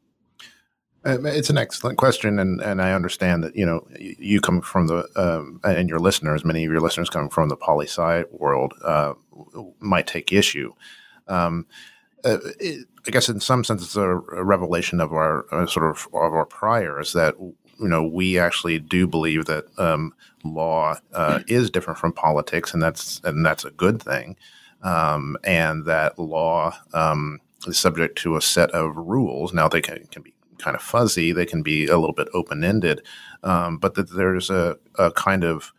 Um, 1.07 1.27
it's 1.27 1.51
an 1.51 1.59
excellent 1.59 1.99
question, 1.99 2.39
and, 2.39 2.63
and 2.63 2.81
I 2.81 2.93
understand 2.93 3.45
that 3.45 3.55
you 3.55 3.67
know 3.67 3.87
you 3.99 4.41
come 4.41 4.63
from 4.63 4.87
the 4.87 5.07
um, 5.17 5.61
and 5.63 5.87
your 5.87 5.99
listeners, 5.99 6.47
many 6.47 6.65
of 6.65 6.73
your 6.73 6.81
listeners 6.81 7.11
coming 7.11 7.29
from 7.29 7.51
the 7.51 7.59
poli 7.59 7.87
sci 7.87 8.25
world, 8.31 8.73
uh, 8.83 9.13
might 9.81 10.07
take 10.07 10.33
issue 10.33 10.73
um, 11.29 11.67
uh, 12.25 12.39
it, 12.59 12.87
I 13.07 13.11
guess 13.11 13.29
in 13.29 13.41
some 13.41 13.65
sense 13.65 13.83
it's 13.83 13.97
a, 13.97 14.03
a 14.11 14.45
revelation 14.45 15.01
of 15.01 15.13
our 15.13 15.47
uh, 15.53 15.67
sort 15.67 15.91
of 15.91 16.07
of 16.15 16.33
our 16.33 16.47
priors 16.47 17.13
that 17.13 17.35
you 17.39 17.89
know 17.89 18.03
we 18.03 18.39
actually 18.39 18.79
do 18.79 19.07
believe 19.07 19.45
that 19.47 19.67
um, 19.79 20.15
law 20.43 20.97
uh, 21.13 21.41
is 21.47 21.71
different 21.71 21.99
from 21.99 22.13
politics, 22.13 22.73
and 22.73 22.83
that's 22.83 23.21
and 23.25 23.45
that's 23.45 23.65
a 23.65 23.71
good 23.71 24.03
thing, 24.03 24.37
um, 24.83 25.37
and 25.45 25.85
that 25.85 26.19
law 26.19 26.75
um, 26.95 27.41
is 27.67 27.79
subject 27.79 28.17
to 28.19 28.37
a 28.37 28.43
set 28.43 28.71
of 28.71 28.97
rules. 28.97 29.53
Now 29.53 29.69
they 29.69 29.81
can, 29.81 30.07
can 30.11 30.23
be 30.23 30.35
kind 30.59 30.77
of 30.77 30.83
fuzzy, 30.83 31.33
they 31.33 31.47
can 31.47 31.63
be 31.63 31.87
a 31.87 31.99
little 31.99 32.15
bit 32.15 32.29
open 32.33 32.65
ended, 32.65 33.03
um, 33.43 33.77
but 33.77 33.95
that 33.95 34.11
there's 34.15 34.51
a, 34.51 34.79
a 34.99 35.11
kind 35.11 35.45
of 35.45 35.73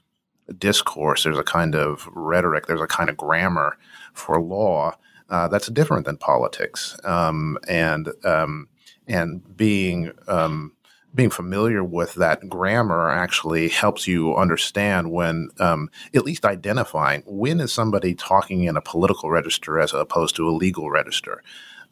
discourse, 0.60 1.24
there's 1.24 1.40
a 1.40 1.44
kind 1.44 1.76
of 1.76 2.08
rhetoric, 2.14 2.68
there's 2.68 2.82
a 2.82 2.88
kind 2.88 3.10
of 3.10 3.18
grammar 3.18 3.78
for 4.14 4.40
law 4.40 4.94
uh, 5.30 5.48
that's 5.48 5.68
different 5.68 6.06
than 6.06 6.18
politics. 6.18 6.98
Um, 7.04 7.58
and 7.68 8.10
um, 8.24 8.68
and 9.08 9.58
being 9.58 10.12
um, 10.28 10.74
being 11.16 11.30
familiar 11.30 11.84
with 11.84 12.16
that 12.16 12.48
grammar 12.50 13.10
actually 13.10 13.70
helps 13.70 14.06
you 14.06 14.36
understand 14.36 15.12
when, 15.12 15.50
um, 15.60 15.90
at 16.14 16.26
least 16.26 16.44
identifying 16.44 17.24
when 17.26 17.62
is 17.62 17.72
somebody 17.72 18.14
talking 18.14 18.66
in 18.66 18.76
a 18.76 18.82
political 18.82 19.32
register 19.32 19.80
as 19.80 19.94
opposed 19.94 20.36
to 20.36 20.48
a 20.48 20.52
legal 20.52 20.92
register. 20.92 21.42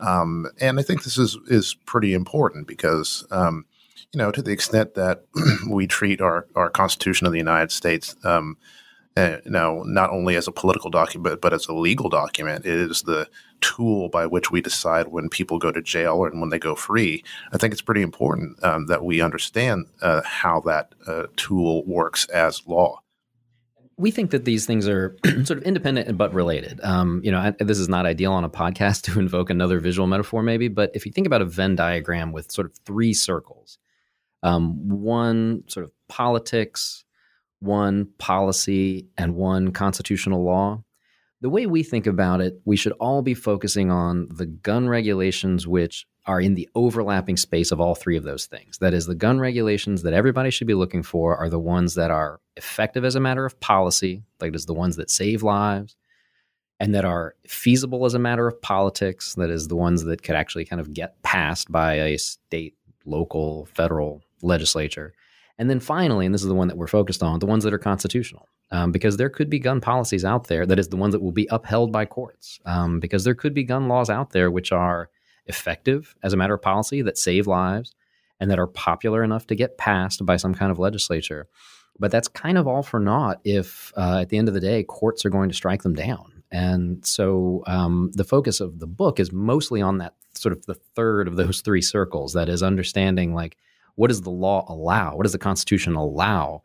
Um, 0.02 0.48
and 0.60 0.80
I 0.80 0.84
think 0.84 1.04
this 1.04 1.17
is 1.17 1.38
is 1.48 1.76
pretty 1.86 2.13
important 2.13 2.67
because 2.67 3.26
um, 3.32 3.65
you 4.12 4.17
know 4.17 4.32
to 4.32 4.41
the 4.41 4.52
extent 4.52 4.96
that 4.96 5.24
we 5.69 5.88
treat 5.88 6.19
our 6.19 6.46
our 6.56 6.69
Constitution 6.69 7.26
of 7.26 7.32
the 7.32 7.39
United 7.39 7.72
States 7.72 8.15
um, 8.26 8.58
know, 9.15 9.84
not 9.86 10.10
only 10.10 10.36
as 10.36 10.47
a 10.47 10.52
political 10.52 10.89
document, 10.89 11.41
but 11.41 11.54
as 11.54 11.67
a 11.67 11.73
legal 11.73 12.10
document. 12.10 12.65
It 12.65 12.73
is 12.73 13.04
the 13.04 13.28
tool 13.62 14.10
by 14.10 14.26
which 14.26 14.52
we 14.52 14.62
decide 14.62 15.08
when 15.08 15.30
people 15.30 15.58
go 15.58 15.71
to 15.71 15.82
jail 15.82 16.26
and 16.26 16.39
when 16.41 16.49
they 16.49 16.60
go 16.60 16.76
free. 16.76 17.23
I 17.52 17.58
think 17.58 17.73
it's 17.73 17.82
pretty 17.82 18.02
important 18.02 18.63
um, 18.63 18.88
that 18.88 19.04
we 19.04 19.21
understand 19.21 19.86
uh, 20.02 20.21
how 20.23 20.62
that 20.62 20.93
uh, 21.08 21.28
tool 21.36 21.86
works 21.86 22.26
as 22.26 22.65
law. 22.67 22.99
We 23.95 24.10
think 24.10 24.32
that 24.32 24.43
these 24.43 24.65
things 24.65 24.88
are 24.88 25.15
sort 25.43 25.60
of 25.60 25.63
independent 25.63 26.17
but 26.17 26.34
related. 26.34 26.80
Um, 26.84 27.21
you 27.23 27.32
know, 27.32 27.38
I, 27.39 27.52
this 27.63 27.80
is 27.80 27.88
not 27.88 28.06
ideal 28.06 28.34
on 28.34 28.43
a 28.43 28.49
podcast 28.49 29.02
to 29.13 29.19
invoke 29.19 29.49
another 29.49 29.80
visual 29.80 30.08
metaphor, 30.08 30.43
maybe, 30.43 30.67
but 30.67 30.91
if 30.93 31.06
you 31.06 31.12
think 31.12 31.28
about 31.28 31.41
a 31.41 31.45
Venn 31.45 31.76
diagram 31.76 32.32
with 32.32 32.52
sort 32.52 32.65
of 32.65 32.76
three 32.86 33.13
circles, 33.13 33.78
um, 34.41 34.89
one 34.89 35.63
sort 35.67 35.86
of 35.86 35.91
politics, 36.10 37.06
one 37.63 38.08
policy 38.17 39.08
and 39.17 39.36
one 39.36 39.71
constitutional 39.71 40.43
law, 40.43 40.84
the 41.41 41.49
way 41.49 41.65
we 41.65 41.84
think 41.84 42.08
about 42.08 42.39
it, 42.39 42.62
we 42.63 42.78
should 42.78 42.93
all 42.93 43.21
be 43.21 43.34
focusing 43.34 43.91
on 43.91 44.28
the 44.30 44.45
gun 44.45 44.88
regulations 44.88 45.67
which 45.67 46.06
are 46.26 46.39
in 46.39 46.56
the 46.56 46.69
overlapping 46.73 47.36
space 47.36 47.71
of 47.71 47.82
all 47.82 47.95
three 47.95 48.15
of 48.15 48.23
those 48.23 48.45
things. 48.45 48.78
That 48.78 48.93
is, 48.93 49.08
the 49.08 49.15
gun 49.15 49.39
regulations 49.39 50.04
that 50.04 50.13
everybody 50.13 50.52
should 50.52 50.67
be 50.67 50.73
looking 50.73 51.04
for 51.04 51.36
are 51.36 51.49
the 51.49 51.60
ones 51.60 51.95
that 51.95 52.12
are 52.12 52.39
effective 52.56 53.04
as 53.04 53.15
a 53.15 53.19
matter 53.19 53.45
of 53.45 53.60
policy, 53.60 54.23
like 54.39 54.56
is 54.56 54.65
the 54.65 54.73
ones 54.73 54.95
that 54.95 55.10
save 55.10 55.43
lives, 55.43 55.97
and 56.80 56.95
that 56.95 57.04
are 57.04 57.36
feasible 57.45 58.06
as 58.06 58.13
a 58.13 58.19
matter 58.19 58.47
of 58.47 58.62
politics, 58.62 59.36
that 59.36 59.49
is, 59.49 59.67
the 59.67 59.76
ones 59.76 60.06
that 60.06 60.23
could 60.23 60.36
actually 60.36 60.63
kind 60.63 60.80
of 60.80 60.93
get 60.93 61.21
passed 61.23 61.69
by 61.69 61.95
a 61.95 62.17
state, 62.17 62.76
local, 63.06 63.65
federal 63.65 64.21
legislature. 64.41 65.13
And 65.63 65.69
then 65.69 65.80
finally, 65.80 66.26
and 66.26 66.36
this 66.36 66.41
is 66.41 66.49
the 66.49 66.56
one 66.56 66.67
that 66.67 66.76
we're 66.76 66.88
focused 66.88 67.23
on, 67.23 67.39
the 67.39 67.45
ones 67.45 67.63
that 67.63 67.73
are 67.73 67.78
constitutional, 67.78 68.49
um, 68.71 68.91
because 68.91 69.15
there 69.15 69.30
could 69.30 69.49
be 69.49 69.60
gun 69.60 69.80
policies 69.80 70.26
out 70.26 70.47
there, 70.47 70.65
that 70.65 70.78
is, 70.78 70.89
the 70.89 70.97
ones 70.97 71.13
that 71.13 71.21
will 71.21 71.32
be 71.32 71.47
upheld 71.52 71.89
by 71.89 72.04
courts, 72.04 72.60
um, 72.65 72.99
because 72.99 73.23
there 73.23 73.34
could 73.34 73.54
be 73.54 73.63
gun 73.63 73.88
laws 73.88 74.10
out 74.10 74.32
there 74.32 74.52
which 74.52 74.73
are 74.73 75.10
effective 75.45 76.17
as 76.21 76.34
a 76.34 76.36
matter 76.36 76.54
of 76.54 76.62
policy 76.62 77.02
that 77.02 77.17
save 77.17 77.47
lives 77.47 77.95
and 78.41 78.52
that 78.52 78.60
are 78.60 78.67
popular 78.67 79.23
enough 79.23 79.47
to 79.47 79.56
get 79.56 79.78
passed 79.78 80.26
by 80.26 80.36
some 80.36 80.54
kind 80.54 80.69
of 80.69 80.80
legislature. 80.80 81.47
But 81.97 82.12
that's 82.12 82.28
kind 82.28 82.58
of 82.58 82.67
all 82.67 82.84
for 82.84 82.99
naught 82.99 83.39
if, 83.45 83.93
uh, 83.95 84.19
at 84.19 84.28
the 84.28 84.38
end 84.38 84.49
of 84.49 84.54
the 84.54 84.60
day, 84.60 84.84
courts 84.84 85.23
are 85.23 85.30
going 85.30 85.47
to 85.47 85.56
strike 85.56 85.84
them 85.84 85.93
down. 85.93 86.43
And 86.52 87.06
so 87.06 87.63
um, 87.67 88.12
the 88.15 88.26
focus 88.26 88.60
of 88.60 88.80
the 88.80 88.88
book 88.88 89.17
is 89.17 89.32
mostly 89.32 89.82
on 89.82 89.99
that 89.99 90.15
sort 90.34 90.52
of 90.52 90.65
the 90.65 90.76
third 90.76 91.30
of 91.30 91.38
those 91.38 91.62
three 91.62 91.82
circles 91.82 92.34
that 92.34 92.49
is 92.49 92.62
understanding 92.62 93.34
like 93.34 93.56
what 93.95 94.08
does 94.08 94.21
the 94.21 94.29
law 94.29 94.65
allow? 94.67 95.15
What 95.15 95.23
does 95.23 95.34
the 95.34 95.38
Constitution 95.39 95.95
allow? 95.95 96.63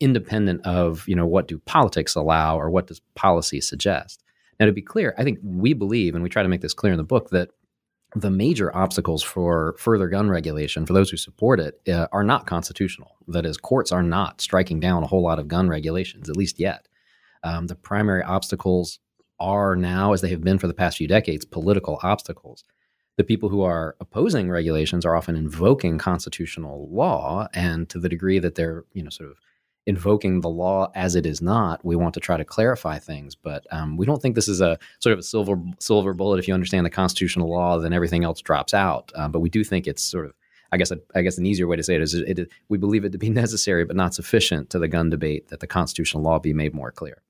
independent 0.00 0.60
of 0.66 1.06
you 1.06 1.14
know 1.14 1.26
what 1.26 1.46
do 1.46 1.60
politics 1.60 2.16
allow 2.16 2.58
or 2.58 2.68
what 2.68 2.88
does 2.88 3.00
policy 3.14 3.60
suggest 3.60 4.24
now 4.58 4.66
to 4.66 4.72
be 4.72 4.82
clear 4.82 5.14
i 5.16 5.22
think 5.22 5.38
we 5.44 5.74
believe 5.74 6.16
and 6.16 6.24
we 6.24 6.28
try 6.28 6.42
to 6.42 6.48
make 6.48 6.60
this 6.60 6.74
clear 6.74 6.92
in 6.92 6.96
the 6.96 7.04
book 7.04 7.30
that 7.30 7.50
the 8.14 8.30
major 8.30 8.74
obstacles 8.76 9.22
for 9.22 9.74
further 9.78 10.08
gun 10.08 10.28
regulation 10.28 10.84
for 10.84 10.92
those 10.92 11.10
who 11.10 11.16
support 11.16 11.58
it 11.60 11.80
uh, 11.88 12.06
are 12.12 12.24
not 12.24 12.46
constitutional. 12.46 13.16
That 13.28 13.46
is, 13.46 13.56
courts 13.56 13.90
are 13.90 14.02
not 14.02 14.40
striking 14.40 14.80
down 14.80 15.02
a 15.02 15.06
whole 15.06 15.22
lot 15.22 15.38
of 15.38 15.48
gun 15.48 15.68
regulations, 15.68 16.28
at 16.28 16.36
least 16.36 16.60
yet. 16.60 16.88
Um, 17.42 17.66
the 17.66 17.74
primary 17.74 18.22
obstacles 18.22 18.98
are 19.40 19.74
now, 19.74 20.12
as 20.12 20.20
they 20.20 20.28
have 20.28 20.44
been 20.44 20.58
for 20.58 20.66
the 20.66 20.74
past 20.74 20.98
few 20.98 21.08
decades, 21.08 21.44
political 21.44 21.98
obstacles. 22.02 22.64
The 23.18 23.24
people 23.24 23.48
who 23.48 23.62
are 23.62 23.94
opposing 24.00 24.50
regulations 24.50 25.04
are 25.04 25.14
often 25.14 25.36
invoking 25.36 25.98
constitutional 25.98 26.88
law, 26.90 27.48
and 27.52 27.88
to 27.90 27.98
the 27.98 28.08
degree 28.08 28.38
that 28.38 28.54
they're, 28.54 28.84
you 28.94 29.02
know, 29.02 29.10
sort 29.10 29.30
of 29.30 29.38
invoking 29.86 30.40
the 30.40 30.48
law 30.48 30.90
as 30.94 31.14
it 31.16 31.26
is 31.26 31.42
not. 31.42 31.84
We 31.84 31.96
want 31.96 32.14
to 32.14 32.20
try 32.20 32.36
to 32.36 32.44
clarify 32.44 32.98
things, 32.98 33.34
but 33.34 33.66
um, 33.70 33.96
we 33.96 34.06
don't 34.06 34.22
think 34.22 34.34
this 34.34 34.48
is 34.48 34.60
a 34.60 34.78
sort 35.00 35.12
of 35.12 35.18
a 35.18 35.22
silver 35.22 35.56
silver 35.78 36.14
bullet. 36.14 36.38
If 36.38 36.48
you 36.48 36.54
understand 36.54 36.86
the 36.86 36.90
constitutional 36.90 37.50
law, 37.50 37.78
then 37.78 37.92
everything 37.92 38.24
else 38.24 38.40
drops 38.40 38.74
out. 38.74 39.10
Uh, 39.14 39.28
but 39.28 39.40
we 39.40 39.50
do 39.50 39.64
think 39.64 39.86
it's 39.86 40.02
sort 40.02 40.26
of, 40.26 40.34
I 40.70 40.76
guess, 40.76 40.92
I 41.14 41.22
guess 41.22 41.38
an 41.38 41.46
easier 41.46 41.66
way 41.66 41.76
to 41.76 41.82
say 41.82 41.96
it 41.96 42.02
is, 42.02 42.14
it, 42.14 42.38
it, 42.38 42.48
we 42.68 42.78
believe 42.78 43.04
it 43.04 43.12
to 43.12 43.18
be 43.18 43.30
necessary 43.44 43.84
but 43.84 43.96
not 43.96 44.14
sufficient 44.14 44.70
to 44.70 44.78
the 44.78 44.88
gun 44.88 45.10
debate 45.10 45.48
that 45.48 45.60
the 45.60 45.66
constitutional 45.66 46.22
law 46.22 46.38
be 46.38 46.52
made 46.52 46.74
more 46.74 46.92
clear. 46.92 47.22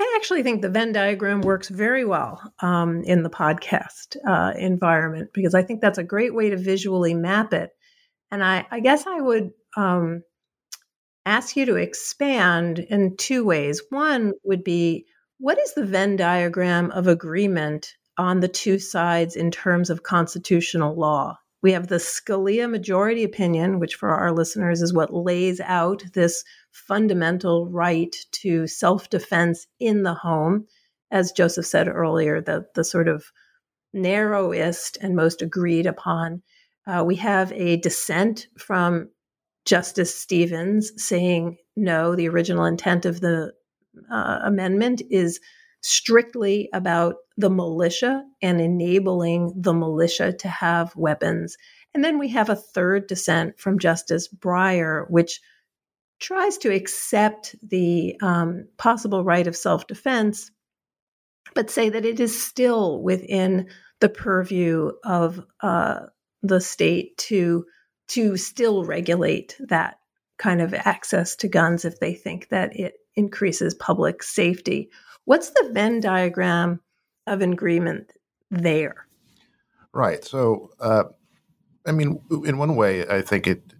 I 0.00 0.14
actually 0.16 0.42
think 0.42 0.62
the 0.62 0.68
Venn 0.68 0.92
diagram 0.92 1.40
works 1.40 1.68
very 1.68 2.04
well 2.04 2.40
um, 2.60 3.02
in 3.02 3.22
the 3.22 3.30
podcast 3.30 4.16
uh, 4.26 4.52
environment 4.56 5.30
because 5.34 5.54
I 5.54 5.62
think 5.62 5.80
that's 5.80 5.98
a 5.98 6.04
great 6.04 6.34
way 6.34 6.50
to 6.50 6.56
visually 6.56 7.14
map 7.14 7.52
it. 7.52 7.70
And 8.30 8.44
I, 8.44 8.66
I 8.70 8.80
guess 8.80 9.06
I 9.06 9.20
would 9.20 9.50
um, 9.76 10.22
ask 11.26 11.56
you 11.56 11.66
to 11.66 11.76
expand 11.76 12.78
in 12.78 13.16
two 13.16 13.44
ways. 13.44 13.82
One 13.90 14.34
would 14.44 14.62
be 14.62 15.06
what 15.38 15.58
is 15.58 15.74
the 15.74 15.84
Venn 15.84 16.16
diagram 16.16 16.90
of 16.92 17.06
agreement 17.06 17.94
on 18.16 18.40
the 18.40 18.48
two 18.48 18.78
sides 18.78 19.36
in 19.36 19.50
terms 19.50 19.90
of 19.90 20.02
constitutional 20.02 20.96
law? 20.96 21.38
We 21.62 21.72
have 21.72 21.88
the 21.88 21.96
Scalia 21.96 22.70
majority 22.70 23.24
opinion, 23.24 23.80
which 23.80 23.96
for 23.96 24.10
our 24.10 24.32
listeners 24.32 24.80
is 24.80 24.92
what 24.92 25.12
lays 25.12 25.60
out 25.60 26.04
this 26.14 26.44
fundamental 26.72 27.68
right 27.68 28.14
to 28.32 28.66
self 28.66 29.10
defense 29.10 29.66
in 29.80 30.02
the 30.02 30.14
home. 30.14 30.66
As 31.10 31.32
Joseph 31.32 31.66
said 31.66 31.88
earlier, 31.88 32.40
the, 32.40 32.66
the 32.74 32.84
sort 32.84 33.08
of 33.08 33.24
narrowest 33.92 34.98
and 35.00 35.16
most 35.16 35.42
agreed 35.42 35.86
upon. 35.86 36.42
Uh, 36.86 37.02
we 37.06 37.16
have 37.16 37.52
a 37.52 37.76
dissent 37.78 38.46
from 38.58 39.08
Justice 39.64 40.14
Stevens 40.14 40.92
saying, 40.96 41.58
no, 41.76 42.14
the 42.14 42.28
original 42.28 42.64
intent 42.64 43.04
of 43.04 43.20
the 43.20 43.52
uh, 44.10 44.38
amendment 44.42 45.02
is 45.10 45.40
strictly 45.82 46.68
about 46.72 47.16
the 47.36 47.50
militia 47.50 48.24
and 48.42 48.60
enabling 48.60 49.52
the 49.56 49.72
militia 49.72 50.32
to 50.32 50.48
have 50.48 50.94
weapons. 50.96 51.56
And 51.94 52.04
then 52.04 52.18
we 52.18 52.28
have 52.28 52.48
a 52.48 52.56
third 52.56 53.06
dissent 53.06 53.58
from 53.58 53.78
Justice 53.78 54.28
Breyer, 54.28 55.08
which 55.08 55.40
tries 56.20 56.58
to 56.58 56.74
accept 56.74 57.54
the 57.62 58.16
um, 58.22 58.66
possible 58.76 59.24
right 59.24 59.46
of 59.46 59.56
self 59.56 59.86
defense, 59.86 60.50
but 61.54 61.70
say 61.70 61.88
that 61.88 62.04
it 62.04 62.20
is 62.20 62.40
still 62.40 63.02
within 63.02 63.68
the 64.00 64.08
purview 64.08 64.92
of 65.04 65.44
uh, 65.60 66.00
the 66.42 66.60
state 66.60 67.16
to 67.18 67.64
to 68.08 68.36
still 68.36 68.84
regulate 68.84 69.56
that 69.60 69.98
kind 70.38 70.62
of 70.62 70.72
access 70.72 71.36
to 71.36 71.48
guns 71.48 71.84
if 71.84 72.00
they 72.00 72.14
think 72.14 72.48
that 72.48 72.74
it 72.74 72.94
increases 73.16 73.74
public 73.74 74.22
safety. 74.22 74.88
What's 75.24 75.50
the 75.50 75.70
Venn 75.72 76.00
diagram 76.00 76.80
of 77.26 77.42
agreement 77.42 78.12
there? 78.50 79.06
Right. 79.92 80.24
So, 80.24 80.70
uh, 80.80 81.04
I 81.86 81.92
mean, 81.92 82.20
in 82.30 82.58
one 82.58 82.76
way, 82.76 83.06
I 83.06 83.20
think 83.22 83.46
it. 83.46 83.74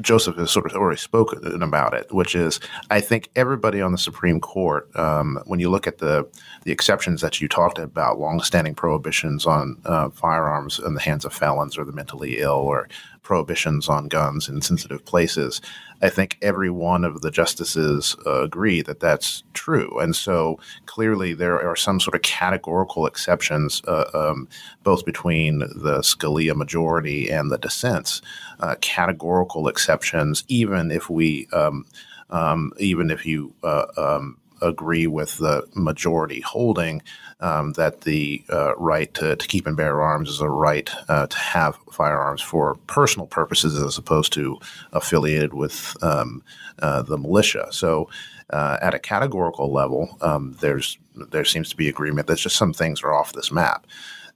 Joseph 0.00 0.36
has 0.36 0.50
sort 0.50 0.66
of 0.66 0.76
already 0.76 0.98
spoken 0.98 1.62
about 1.62 1.94
it, 1.94 2.12
which 2.12 2.34
is 2.34 2.60
I 2.90 3.00
think 3.00 3.28
everybody 3.34 3.80
on 3.80 3.92
the 3.92 3.98
Supreme 3.98 4.40
Court, 4.40 4.94
um, 4.96 5.40
when 5.46 5.58
you 5.58 5.68
look 5.68 5.86
at 5.86 5.98
the 5.98 6.28
the 6.64 6.72
exceptions 6.72 7.20
that 7.22 7.40
you 7.40 7.48
talked 7.48 7.78
about, 7.78 8.18
longstanding 8.18 8.74
prohibitions 8.74 9.46
on 9.46 9.80
uh, 9.84 10.10
firearms 10.10 10.78
in 10.78 10.94
the 10.94 11.00
hands 11.00 11.24
of 11.24 11.32
felons 11.32 11.76
or 11.76 11.84
the 11.84 11.92
mentally 11.92 12.38
ill, 12.38 12.52
or 12.52 12.88
prohibitions 13.22 13.88
on 13.88 14.08
guns 14.08 14.48
in 14.48 14.62
sensitive 14.62 15.04
places. 15.04 15.60
I 16.02 16.08
think 16.08 16.38
every 16.40 16.70
one 16.70 17.04
of 17.04 17.20
the 17.20 17.30
justices 17.30 18.16
uh, 18.26 18.42
agree 18.42 18.80
that 18.82 19.00
that's 19.00 19.42
true. 19.52 19.98
And 19.98 20.16
so 20.16 20.58
clearly 20.86 21.34
there 21.34 21.60
are 21.60 21.76
some 21.76 22.00
sort 22.00 22.14
of 22.14 22.22
categorical 22.22 23.06
exceptions, 23.06 23.82
uh, 23.86 24.06
um, 24.14 24.48
both 24.82 25.04
between 25.04 25.58
the 25.58 26.00
Scalia 26.00 26.56
majority 26.56 27.28
and 27.30 27.50
the 27.50 27.58
dissents, 27.58 28.22
uh, 28.60 28.76
categorical 28.80 29.68
exceptions, 29.68 30.44
even 30.48 30.90
if 30.90 31.10
we, 31.10 31.46
um, 31.52 31.84
um, 32.30 32.72
even 32.78 33.10
if 33.10 33.26
you 33.26 33.52
uh, 33.62 33.86
um, 33.98 34.39
agree 34.62 35.06
with 35.06 35.38
the 35.38 35.66
majority 35.74 36.40
holding 36.40 37.02
um, 37.40 37.72
that 37.72 38.02
the 38.02 38.44
uh, 38.50 38.74
right 38.76 39.12
to, 39.14 39.36
to, 39.36 39.46
keep 39.48 39.66
and 39.66 39.76
bear 39.76 40.02
arms 40.02 40.28
is 40.28 40.40
a 40.40 40.48
right 40.48 40.90
uh, 41.08 41.26
to 41.26 41.38
have 41.38 41.78
firearms 41.90 42.42
for 42.42 42.74
personal 42.86 43.26
purposes 43.26 43.80
as 43.82 43.96
opposed 43.96 44.32
to 44.34 44.58
affiliated 44.92 45.54
with 45.54 45.96
um, 46.02 46.42
uh, 46.80 47.02
the 47.02 47.16
militia. 47.16 47.66
So, 47.70 48.08
uh, 48.50 48.78
at 48.82 48.94
a 48.94 48.98
categorical 48.98 49.72
level, 49.72 50.18
um, 50.20 50.56
there's 50.60 50.98
there 51.14 51.44
seems 51.44 51.70
to 51.70 51.76
be 51.76 51.88
agreement 51.88 52.26
that 52.26 52.38
just 52.38 52.56
some 52.56 52.72
things 52.72 53.02
are 53.02 53.12
off 53.12 53.32
this 53.32 53.52
map. 53.52 53.86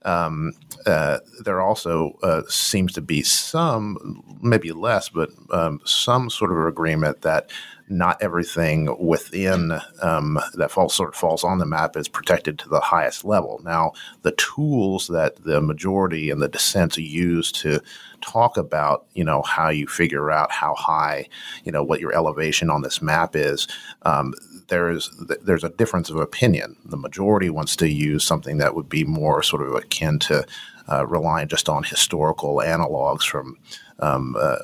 Um, 0.05 0.53
uh, 0.85 1.19
there 1.43 1.61
also 1.61 2.17
uh, 2.21 2.43
seems 2.47 2.93
to 2.93 3.01
be 3.01 3.23
some, 3.23 4.23
maybe 4.41 4.71
less, 4.71 5.09
but 5.09 5.31
um, 5.51 5.81
some 5.83 6.29
sort 6.29 6.51
of 6.51 6.65
agreement 6.67 7.23
that 7.23 7.49
not 7.87 8.21
everything 8.21 8.95
within 8.99 9.79
um, 10.01 10.39
that 10.55 10.71
falls 10.71 10.93
sort 10.93 11.09
of 11.09 11.15
falls 11.15 11.43
on 11.43 11.59
the 11.59 11.65
map 11.65 11.95
is 11.95 12.07
protected 12.07 12.57
to 12.57 12.69
the 12.69 12.79
highest 12.79 13.23
level. 13.23 13.61
Now, 13.63 13.93
the 14.23 14.31
tools 14.31 15.07
that 15.07 15.43
the 15.43 15.61
majority 15.61 16.29
and 16.29 16.41
the 16.41 16.47
dissents 16.47 16.97
use 16.97 17.51
to 17.53 17.79
talk 18.21 18.57
about, 18.57 19.05
you 19.13 19.23
know, 19.23 19.43
how 19.43 19.69
you 19.69 19.87
figure 19.87 20.31
out 20.31 20.51
how 20.51 20.73
high, 20.75 21.27
you 21.63 21.71
know, 21.71 21.83
what 21.83 21.99
your 21.99 22.13
elevation 22.13 22.69
on 22.69 22.81
this 22.81 23.01
map 23.01 23.35
is. 23.35 23.67
Um, 24.01 24.33
there 24.67 24.89
is 24.89 25.11
there's 25.43 25.63
a 25.63 25.69
difference 25.69 26.09
of 26.09 26.17
opinion. 26.17 26.75
The 26.85 26.97
majority 26.97 27.51
wants 27.51 27.75
to 27.77 27.87
use 27.87 28.23
something 28.23 28.57
that 28.57 28.73
would 28.73 28.89
be 28.89 29.03
more 29.03 29.43
sort 29.43 29.61
of 29.61 29.75
akin 29.75 30.17
to 30.19 30.45
uh, 30.91 31.05
relying 31.05 31.47
just 31.47 31.69
on 31.69 31.83
historical 31.83 32.57
analogs 32.57 33.23
from 33.23 33.57
um, 33.99 34.35
uh, 34.39 34.57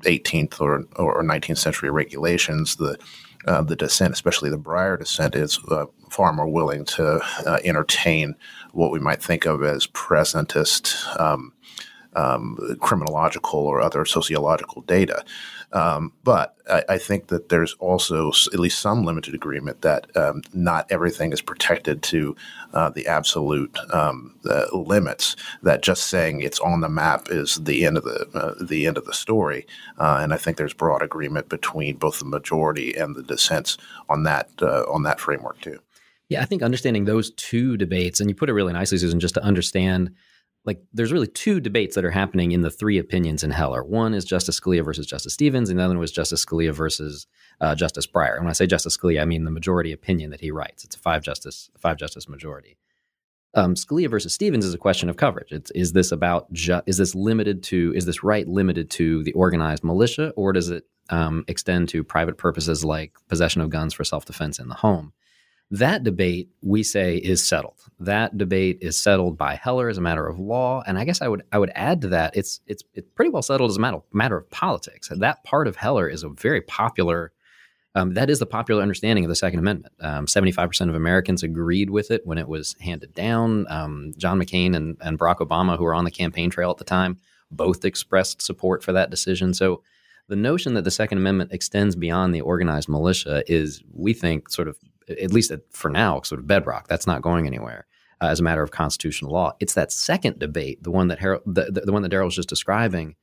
18th 0.00 0.60
or, 0.60 0.84
or 0.96 1.22
19th 1.22 1.58
century 1.58 1.90
regulations, 1.90 2.76
the 2.76 2.98
uh, 3.46 3.62
the 3.62 3.76
dissent, 3.76 4.12
especially 4.12 4.50
the 4.50 4.58
Breyer 4.58 4.98
dissent, 4.98 5.34
is 5.34 5.58
uh, 5.70 5.86
far 6.10 6.32
more 6.32 6.48
willing 6.48 6.84
to 6.84 7.20
uh, 7.46 7.58
entertain 7.64 8.34
what 8.72 8.90
we 8.90 8.98
might 8.98 9.22
think 9.22 9.46
of 9.46 9.62
as 9.62 9.86
presentist 9.86 11.18
um, 11.18 11.52
um, 12.14 12.58
criminological 12.80 13.60
or 13.60 13.80
other 13.80 14.04
sociological 14.04 14.82
data. 14.82 15.24
Um, 15.72 16.12
but 16.24 16.56
I, 16.68 16.82
I, 16.90 16.98
think 16.98 17.28
that 17.28 17.48
there's 17.48 17.74
also 17.74 18.32
at 18.52 18.58
least 18.58 18.80
some 18.80 19.04
limited 19.04 19.34
agreement 19.34 19.82
that 19.82 20.14
um, 20.16 20.42
not 20.52 20.90
everything 20.90 21.32
is 21.32 21.40
protected 21.40 22.02
to 22.04 22.34
uh, 22.74 22.90
the 22.90 23.06
absolute 23.06 23.78
um, 23.92 24.34
uh, 24.48 24.66
limits. 24.72 25.36
That 25.62 25.82
just 25.82 26.08
saying 26.08 26.40
it's 26.40 26.58
on 26.58 26.80
the 26.80 26.88
map 26.88 27.28
is 27.30 27.56
the 27.56 27.86
end 27.86 27.98
of 27.98 28.04
the 28.04 28.28
uh, 28.34 28.54
the 28.60 28.88
end 28.88 28.98
of 28.98 29.04
the 29.04 29.12
story. 29.12 29.64
Uh, 29.96 30.18
and 30.20 30.34
I 30.34 30.38
think 30.38 30.56
there's 30.56 30.74
broad 30.74 31.02
agreement 31.02 31.48
between 31.48 31.96
both 31.96 32.18
the 32.18 32.24
majority 32.24 32.94
and 32.94 33.14
the 33.14 33.22
dissents 33.22 33.78
on 34.08 34.24
that 34.24 34.50
uh, 34.60 34.82
on 34.90 35.04
that 35.04 35.20
framework 35.20 35.60
too. 35.60 35.78
Yeah, 36.28 36.42
I 36.42 36.46
think 36.46 36.62
understanding 36.62 37.04
those 37.04 37.30
two 37.32 37.76
debates, 37.76 38.20
and 38.20 38.28
you 38.28 38.34
put 38.34 38.48
it 38.48 38.54
really 38.54 38.72
nicely, 38.72 38.98
Susan, 38.98 39.20
just 39.20 39.34
to 39.34 39.42
understand 39.42 40.14
like 40.64 40.82
there's 40.92 41.12
really 41.12 41.26
two 41.26 41.58
debates 41.58 41.94
that 41.94 42.04
are 42.04 42.10
happening 42.10 42.52
in 42.52 42.60
the 42.60 42.70
three 42.70 42.98
opinions 42.98 43.42
in 43.42 43.50
Heller. 43.50 43.82
One 43.82 44.12
is 44.12 44.24
Justice 44.24 44.60
Scalia 44.60 44.84
versus 44.84 45.06
Justice 45.06 45.32
Stevens, 45.32 45.70
and 45.70 45.78
the 45.78 45.82
other 45.82 45.94
one 45.94 45.98
was 45.98 46.12
Justice 46.12 46.44
Scalia 46.44 46.72
versus 46.72 47.26
uh, 47.60 47.74
Justice 47.74 48.06
Breyer. 48.06 48.34
And 48.34 48.44
when 48.44 48.50
I 48.50 48.54
say 48.54 48.66
Justice 48.66 48.96
Scalia, 48.96 49.22
I 49.22 49.24
mean 49.24 49.44
the 49.44 49.50
majority 49.50 49.92
opinion 49.92 50.30
that 50.30 50.40
he 50.40 50.50
writes. 50.50 50.84
It's 50.84 50.96
a 50.96 50.98
five 50.98 51.22
justice 51.22 51.70
five 51.78 51.96
justice 51.96 52.28
majority. 52.28 52.76
Um, 53.54 53.74
Scalia 53.74 54.08
versus 54.08 54.34
Stevens 54.34 54.64
is 54.64 54.74
a 54.74 54.78
question 54.78 55.08
of 55.08 55.16
coverage. 55.16 55.50
It's, 55.50 55.70
is 55.72 55.92
this 55.92 56.12
about 56.12 56.52
ju- 56.52 56.82
is 56.86 56.98
this 56.98 57.14
limited 57.14 57.62
to 57.64 57.92
is 57.96 58.06
this 58.06 58.22
right 58.22 58.46
limited 58.46 58.90
to 58.90 59.24
the 59.24 59.32
organized 59.32 59.82
militia, 59.82 60.32
or 60.36 60.52
does 60.52 60.68
it 60.68 60.84
um, 61.08 61.44
extend 61.48 61.88
to 61.88 62.04
private 62.04 62.38
purposes 62.38 62.84
like 62.84 63.12
possession 63.28 63.60
of 63.60 63.70
guns 63.70 63.94
for 63.94 64.04
self 64.04 64.26
defense 64.26 64.58
in 64.58 64.68
the 64.68 64.74
home? 64.74 65.12
That 65.72 66.02
debate, 66.02 66.48
we 66.62 66.82
say, 66.82 67.16
is 67.16 67.46
settled. 67.46 67.76
That 68.00 68.36
debate 68.36 68.78
is 68.80 68.96
settled 68.96 69.38
by 69.38 69.54
Heller 69.54 69.88
as 69.88 69.98
a 69.98 70.00
matter 70.00 70.26
of 70.26 70.38
law, 70.38 70.82
and 70.84 70.98
I 70.98 71.04
guess 71.04 71.22
I 71.22 71.28
would 71.28 71.42
I 71.52 71.58
would 71.58 71.70
add 71.74 72.00
to 72.02 72.08
that 72.08 72.36
it's 72.36 72.60
it's 72.66 72.82
it's 72.94 73.08
pretty 73.14 73.30
well 73.30 73.42
settled 73.42 73.70
as 73.70 73.76
a 73.76 73.80
matter 73.80 74.00
matter 74.12 74.36
of 74.36 74.50
politics. 74.50 75.10
That 75.14 75.44
part 75.44 75.68
of 75.68 75.76
Heller 75.76 76.08
is 76.08 76.24
a 76.24 76.28
very 76.28 76.60
popular. 76.62 77.32
Um, 77.94 78.14
that 78.14 78.30
is 78.30 78.38
the 78.38 78.46
popular 78.46 78.82
understanding 78.82 79.24
of 79.24 79.28
the 79.28 79.36
Second 79.36 79.58
Amendment. 79.60 79.92
Um, 80.00 80.26
seventy-five 80.26 80.68
percent 80.70 80.90
of 80.90 80.96
Americans 80.96 81.42
agreed 81.42 81.90
with 81.90 82.10
it 82.10 82.26
when 82.26 82.38
it 82.38 82.48
was 82.48 82.74
handed 82.80 83.14
down. 83.14 83.66
Um, 83.68 84.12
John 84.16 84.40
McCain 84.40 84.74
and, 84.74 84.96
and 85.00 85.18
Barack 85.18 85.38
Obama, 85.38 85.76
who 85.76 85.84
were 85.84 85.94
on 85.94 86.04
the 86.04 86.10
campaign 86.10 86.50
trail 86.50 86.70
at 86.70 86.78
the 86.78 86.84
time, 86.84 87.18
both 87.50 87.84
expressed 87.84 88.42
support 88.42 88.82
for 88.82 88.92
that 88.92 89.10
decision. 89.10 89.54
So 89.54 89.82
the 90.30 90.36
notion 90.36 90.74
that 90.74 90.84
the 90.84 90.90
Second 90.92 91.18
Amendment 91.18 91.52
extends 91.52 91.96
beyond 91.96 92.32
the 92.32 92.40
organized 92.40 92.88
militia 92.88 93.42
is, 93.48 93.82
we 93.92 94.14
think, 94.14 94.48
sort 94.48 94.68
of 94.68 94.78
at 95.08 95.32
least 95.32 95.52
for 95.70 95.90
now, 95.90 96.20
sort 96.22 96.38
of 96.38 96.46
bedrock. 96.46 96.86
That's 96.86 97.06
not 97.06 97.20
going 97.20 97.48
anywhere 97.48 97.86
uh, 98.20 98.26
as 98.26 98.38
a 98.38 98.44
matter 98.44 98.62
of 98.62 98.70
constitutional 98.70 99.32
law. 99.32 99.54
It's 99.58 99.74
that 99.74 99.90
second 99.90 100.38
debate, 100.38 100.84
the 100.84 100.90
one 100.92 101.08
that 101.08 101.18
the, 101.18 101.64
the, 101.72 101.80
the 101.80 101.92
one 101.92 102.02
that 102.02 102.10
Darrell 102.10 102.28
was 102.28 102.36
just 102.36 102.48
describing, 102.48 103.16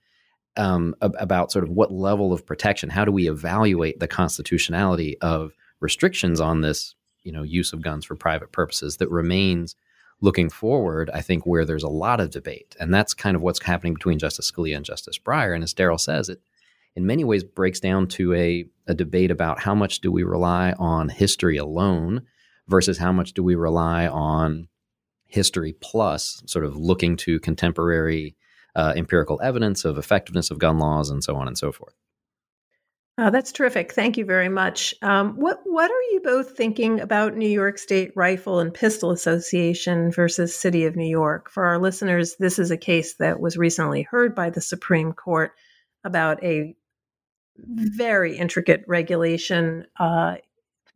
um, 0.57 0.95
about 1.01 1.49
sort 1.49 1.63
of 1.63 1.69
what 1.69 1.93
level 1.93 2.33
of 2.33 2.45
protection. 2.45 2.89
How 2.89 3.05
do 3.05 3.11
we 3.13 3.29
evaluate 3.29 4.01
the 4.01 4.07
constitutionality 4.07 5.17
of 5.21 5.53
restrictions 5.79 6.41
on 6.41 6.59
this, 6.59 6.93
you 7.23 7.31
know, 7.31 7.43
use 7.43 7.71
of 7.71 7.81
guns 7.81 8.03
for 8.03 8.15
private 8.15 8.51
purposes 8.51 8.97
that 8.97 9.09
remains 9.09 9.77
looking 10.19 10.49
forward, 10.49 11.09
I 11.13 11.21
think, 11.21 11.45
where 11.45 11.63
there's 11.63 11.83
a 11.83 11.89
lot 11.89 12.19
of 12.19 12.31
debate. 12.31 12.75
And 12.81 12.93
that's 12.93 13.13
kind 13.13 13.37
of 13.37 13.41
what's 13.41 13.63
happening 13.63 13.93
between 13.93 14.19
Justice 14.19 14.51
Scalia 14.51 14.75
and 14.75 14.83
Justice 14.83 15.17
Breyer. 15.17 15.55
And 15.55 15.63
as 15.63 15.73
Darrell 15.73 15.99
says, 15.99 16.27
it 16.27 16.41
in 16.97 17.05
many 17.05 17.23
ways 17.23 17.43
breaks 17.43 17.79
down 17.79 18.07
to 18.07 18.33
a, 18.33 18.65
a 18.87 18.95
debate 18.95 19.29
about 19.29 19.59
how 19.59 19.75
much 19.75 20.01
do 20.01 20.11
we 20.11 20.23
rely 20.23 20.73
on 20.79 21.09
history 21.09 21.55
alone 21.55 22.23
versus 22.67 22.97
how 22.97 23.11
much 23.11 23.33
do 23.33 23.43
we 23.43 23.53
rely 23.53 24.07
on 24.07 24.67
history 25.25 25.75
plus 25.79 26.41
sort 26.47 26.65
of 26.65 26.75
looking 26.75 27.15
to 27.15 27.39
contemporary 27.39 28.35
uh, 28.75 28.93
empirical 28.95 29.39
evidence 29.43 29.85
of 29.85 29.99
effectiveness 29.99 30.49
of 30.49 30.57
gun 30.57 30.79
laws 30.79 31.11
and 31.11 31.23
so 31.23 31.35
on 31.35 31.47
and 31.47 31.55
so 31.57 31.71
forth. 31.71 31.93
Uh, 33.19 33.29
that's 33.29 33.51
terrific. 33.51 33.93
Thank 33.93 34.17
you 34.17 34.25
very 34.25 34.49
much. 34.49 34.95
Um, 35.03 35.35
what 35.37 35.61
What 35.65 35.91
are 35.91 36.01
you 36.11 36.21
both 36.23 36.57
thinking 36.57 36.99
about 36.99 37.35
New 37.35 37.49
York 37.49 37.77
State 37.77 38.11
Rifle 38.15 38.59
and 38.59 38.73
Pistol 38.73 39.11
Association 39.11 40.11
versus 40.11 40.55
City 40.55 40.85
of 40.85 40.95
New 40.95 41.09
York? 41.09 41.51
For 41.51 41.65
our 41.65 41.77
listeners, 41.77 42.37
this 42.39 42.57
is 42.57 42.71
a 42.71 42.77
case 42.77 43.15
that 43.15 43.39
was 43.39 43.55
recently 43.55 44.01
heard 44.01 44.33
by 44.33 44.49
the 44.49 44.61
Supreme 44.61 45.13
Court 45.13 45.51
about 46.03 46.43
a 46.43 46.75
very 47.57 48.37
intricate 48.37 48.83
regulation 48.87 49.85
uh, 49.99 50.35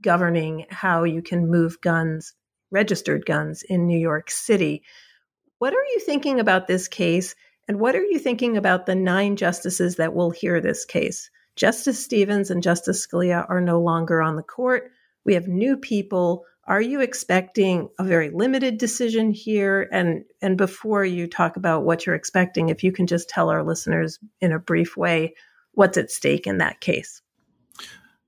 governing 0.01 0.65
how 0.69 1.03
you 1.03 1.21
can 1.21 1.49
move 1.49 1.79
guns, 1.81 2.33
registered 2.71 3.25
guns 3.25 3.63
in 3.63 3.85
New 3.85 3.99
York 3.99 4.31
City. 4.31 4.83
What 5.59 5.73
are 5.73 5.85
you 5.93 5.99
thinking 5.99 6.39
about 6.39 6.67
this 6.67 6.87
case? 6.87 7.35
And 7.67 7.79
what 7.79 7.95
are 7.95 8.03
you 8.03 8.19
thinking 8.19 8.57
about 8.57 8.85
the 8.85 8.95
nine 8.95 9.35
justices 9.35 9.95
that 9.95 10.13
will 10.13 10.31
hear 10.31 10.59
this 10.59 10.85
case? 10.85 11.29
Justice 11.55 12.03
Stevens 12.03 12.49
and 12.49 12.63
Justice 12.63 13.05
Scalia 13.05 13.45
are 13.49 13.61
no 13.61 13.79
longer 13.79 14.21
on 14.21 14.35
the 14.35 14.43
court. 14.43 14.91
We 15.25 15.33
have 15.35 15.47
new 15.47 15.77
people. 15.77 16.45
Are 16.65 16.81
you 16.81 17.01
expecting 17.01 17.89
a 17.99 18.03
very 18.03 18.29
limited 18.29 18.77
decision 18.77 19.31
here? 19.31 19.87
And 19.91 20.23
and 20.41 20.57
before 20.57 21.05
you 21.05 21.27
talk 21.27 21.57
about 21.57 21.83
what 21.83 22.05
you're 22.05 22.15
expecting, 22.15 22.69
if 22.69 22.83
you 22.83 22.91
can 22.91 23.05
just 23.05 23.29
tell 23.29 23.49
our 23.49 23.63
listeners 23.63 24.19
in 24.39 24.51
a 24.51 24.59
brief 24.59 24.97
way 24.97 25.35
what's 25.73 25.97
at 25.97 26.11
stake 26.11 26.47
in 26.47 26.57
that 26.57 26.81
case. 26.81 27.21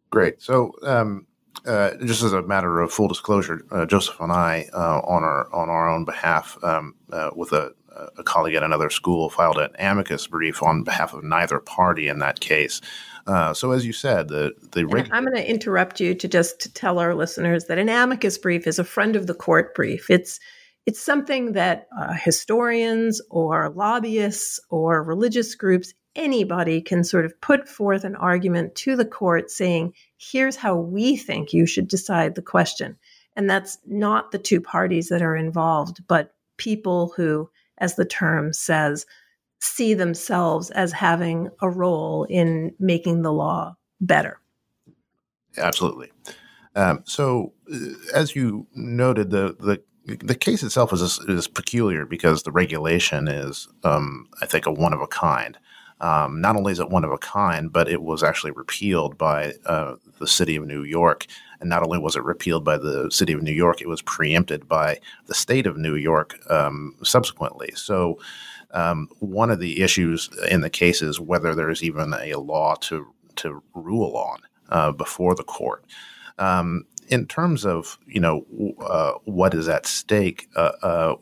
Great. 0.09 0.41
So, 0.41 0.73
um, 0.83 1.25
uh, 1.65 1.91
just 2.05 2.23
as 2.23 2.33
a 2.33 2.41
matter 2.41 2.81
of 2.81 2.91
full 2.91 3.07
disclosure, 3.07 3.61
uh, 3.71 3.85
Joseph 3.85 4.19
and 4.19 4.31
I, 4.31 4.67
uh, 4.73 5.01
on 5.05 5.23
our 5.23 5.53
on 5.53 5.69
our 5.69 5.89
own 5.89 6.03
behalf, 6.03 6.57
um, 6.63 6.95
uh, 7.11 7.31
with 7.35 7.53
a, 7.53 7.73
a, 8.17 8.23
colleague 8.23 8.55
at 8.55 8.63
another 8.63 8.89
school, 8.89 9.29
filed 9.29 9.57
an 9.57 9.69
amicus 9.79 10.27
brief 10.27 10.61
on 10.61 10.83
behalf 10.83 11.13
of 11.13 11.23
neither 11.23 11.59
party 11.59 12.09
in 12.09 12.19
that 12.19 12.41
case. 12.41 12.81
Uh, 13.27 13.53
so, 13.53 13.71
as 13.71 13.85
you 13.85 13.93
said, 13.93 14.27
the 14.27 14.51
the 14.73 14.81
I'm 15.11 15.23
going 15.23 15.35
to 15.35 15.49
interrupt 15.49 16.01
you 16.01 16.13
to 16.13 16.27
just 16.27 16.75
tell 16.75 16.99
our 16.99 17.15
listeners 17.15 17.65
that 17.65 17.77
an 17.77 17.87
amicus 17.87 18.37
brief 18.37 18.67
is 18.67 18.77
a 18.77 18.83
friend 18.83 19.15
of 19.15 19.27
the 19.27 19.33
court 19.33 19.73
brief. 19.73 20.09
It's 20.09 20.39
it's 20.85 21.01
something 21.01 21.53
that 21.53 21.87
uh, 21.97 22.13
historians 22.13 23.21
or 23.29 23.69
lobbyists 23.69 24.59
or 24.69 25.01
religious 25.01 25.55
groups 25.55 25.93
anybody 26.16 26.82
can 26.82 27.03
sort 27.03 27.26
of 27.26 27.39
put 27.41 27.68
forth 27.68 28.03
an 28.03 28.16
argument 28.16 28.76
to 28.76 28.95
the 28.95 29.05
court 29.05 29.49
saying, 29.49 29.93
here's 30.18 30.55
how 30.55 30.76
we 30.76 31.18
think 31.18 31.53
you 31.53 31.66
should 31.66 31.88
decide 31.88 32.36
the 32.36 32.41
question. 32.41 32.97
And 33.36 33.49
that's 33.49 33.80
not 33.86 34.32
the 34.32 34.38
two 34.38 34.61
parties 34.61 35.09
that 35.09 35.22
are 35.22 35.36
involved, 35.36 36.01
but 36.07 36.36
people 36.57 37.14
who, 37.16 37.49
as 37.80 37.95
the 37.95 38.05
term 38.05 38.53
says, 38.53 39.05
see 39.59 39.93
themselves 39.93 40.70
as 40.72 40.91
having 40.91 41.49
a 41.61 41.70
role 41.70 42.26
in 42.26 42.74
making 42.80 43.22
the 43.22 43.34
law 43.34 43.76
better. 43.99 44.39
Absolutely. 45.57 46.11
Um, 46.76 47.01
so, 47.05 47.53
uh, 47.74 47.78
as 48.14 48.36
you 48.36 48.68
noted, 48.74 49.30
the 49.30 49.55
the 49.59 49.82
the 50.05 50.36
case 50.36 50.64
itself 50.64 50.91
is 50.91 51.20
is 51.28 51.47
peculiar 51.47 52.05
because 52.05 52.43
the 52.43 52.51
regulation 52.51 53.28
is, 53.28 53.68
um, 53.84 54.28
I 54.41 54.47
think, 54.47 54.66
a 54.66 54.72
one 54.72 54.93
of 54.93 55.01
a 55.01 55.07
kind. 55.07 55.57
Um, 56.04 56.41
not 56.41 56.58
only 56.58 56.74
is 56.74 56.82
it 56.82 56.89
one 56.89 57.06
of 57.06 57.14
a 57.14 57.18
kind, 57.18 57.72
but 57.72 57.88
it 57.88 58.01
was 58.01 58.24
actually 58.24 58.51
repealed 58.51 59.18
by 59.18 59.54
uh, 59.66 59.95
the 60.20 60.28
city 60.28 60.58
of 60.58 60.66
New 60.66 60.84
York. 60.84 61.26
And 61.62 61.70
not 61.70 61.82
only 61.82 61.97
was 61.97 62.18
it 62.18 62.26
repealed 62.26 62.66
by 62.66 62.78
the 62.78 63.10
city 63.10 63.32
of 63.32 63.41
New 63.41 63.54
York, 63.54 63.82
it 63.82 63.88
was 63.88 64.01
preempted 64.01 64.68
by 64.68 64.99
the 65.28 65.34
state 65.34 65.66
of 65.66 65.78
New 65.78 65.95
York 65.95 66.38
um, 66.51 66.93
subsequently. 67.04 67.72
So, 67.76 68.20
um, 68.72 69.08
one 69.20 69.49
of 69.49 69.60
the 69.60 69.82
issues 69.82 70.30
in 70.49 70.60
the 70.60 70.70
case 70.70 71.01
is 71.01 71.22
whether 71.22 71.56
there 71.56 71.70
is 71.70 71.84
even 71.84 72.14
a 72.14 72.36
law 72.36 72.76
to 72.82 73.08
to 73.38 73.64
rule 73.74 74.18
on 74.18 74.39
uh, 74.70 74.91
before 74.91 75.36
the 75.36 75.43
court. 75.43 75.86
Um, 76.38 76.86
in 77.08 77.28
terms 77.28 77.66
of 77.66 77.97
you 78.08 78.20
know 78.20 78.45
uh, 78.82 79.14
what 79.24 79.54
is 79.54 79.70
at 79.70 79.86
stake, 79.86 80.49
uh, 80.58 80.72
uh 80.82 81.16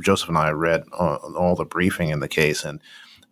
Joseph 0.00 0.28
and 0.28 0.38
I 0.38 0.50
read 0.52 0.84
all 0.92 1.54
the 1.54 1.66
briefing 1.66 2.08
in 2.08 2.20
the 2.20 2.28
case, 2.28 2.64
and 2.64 2.80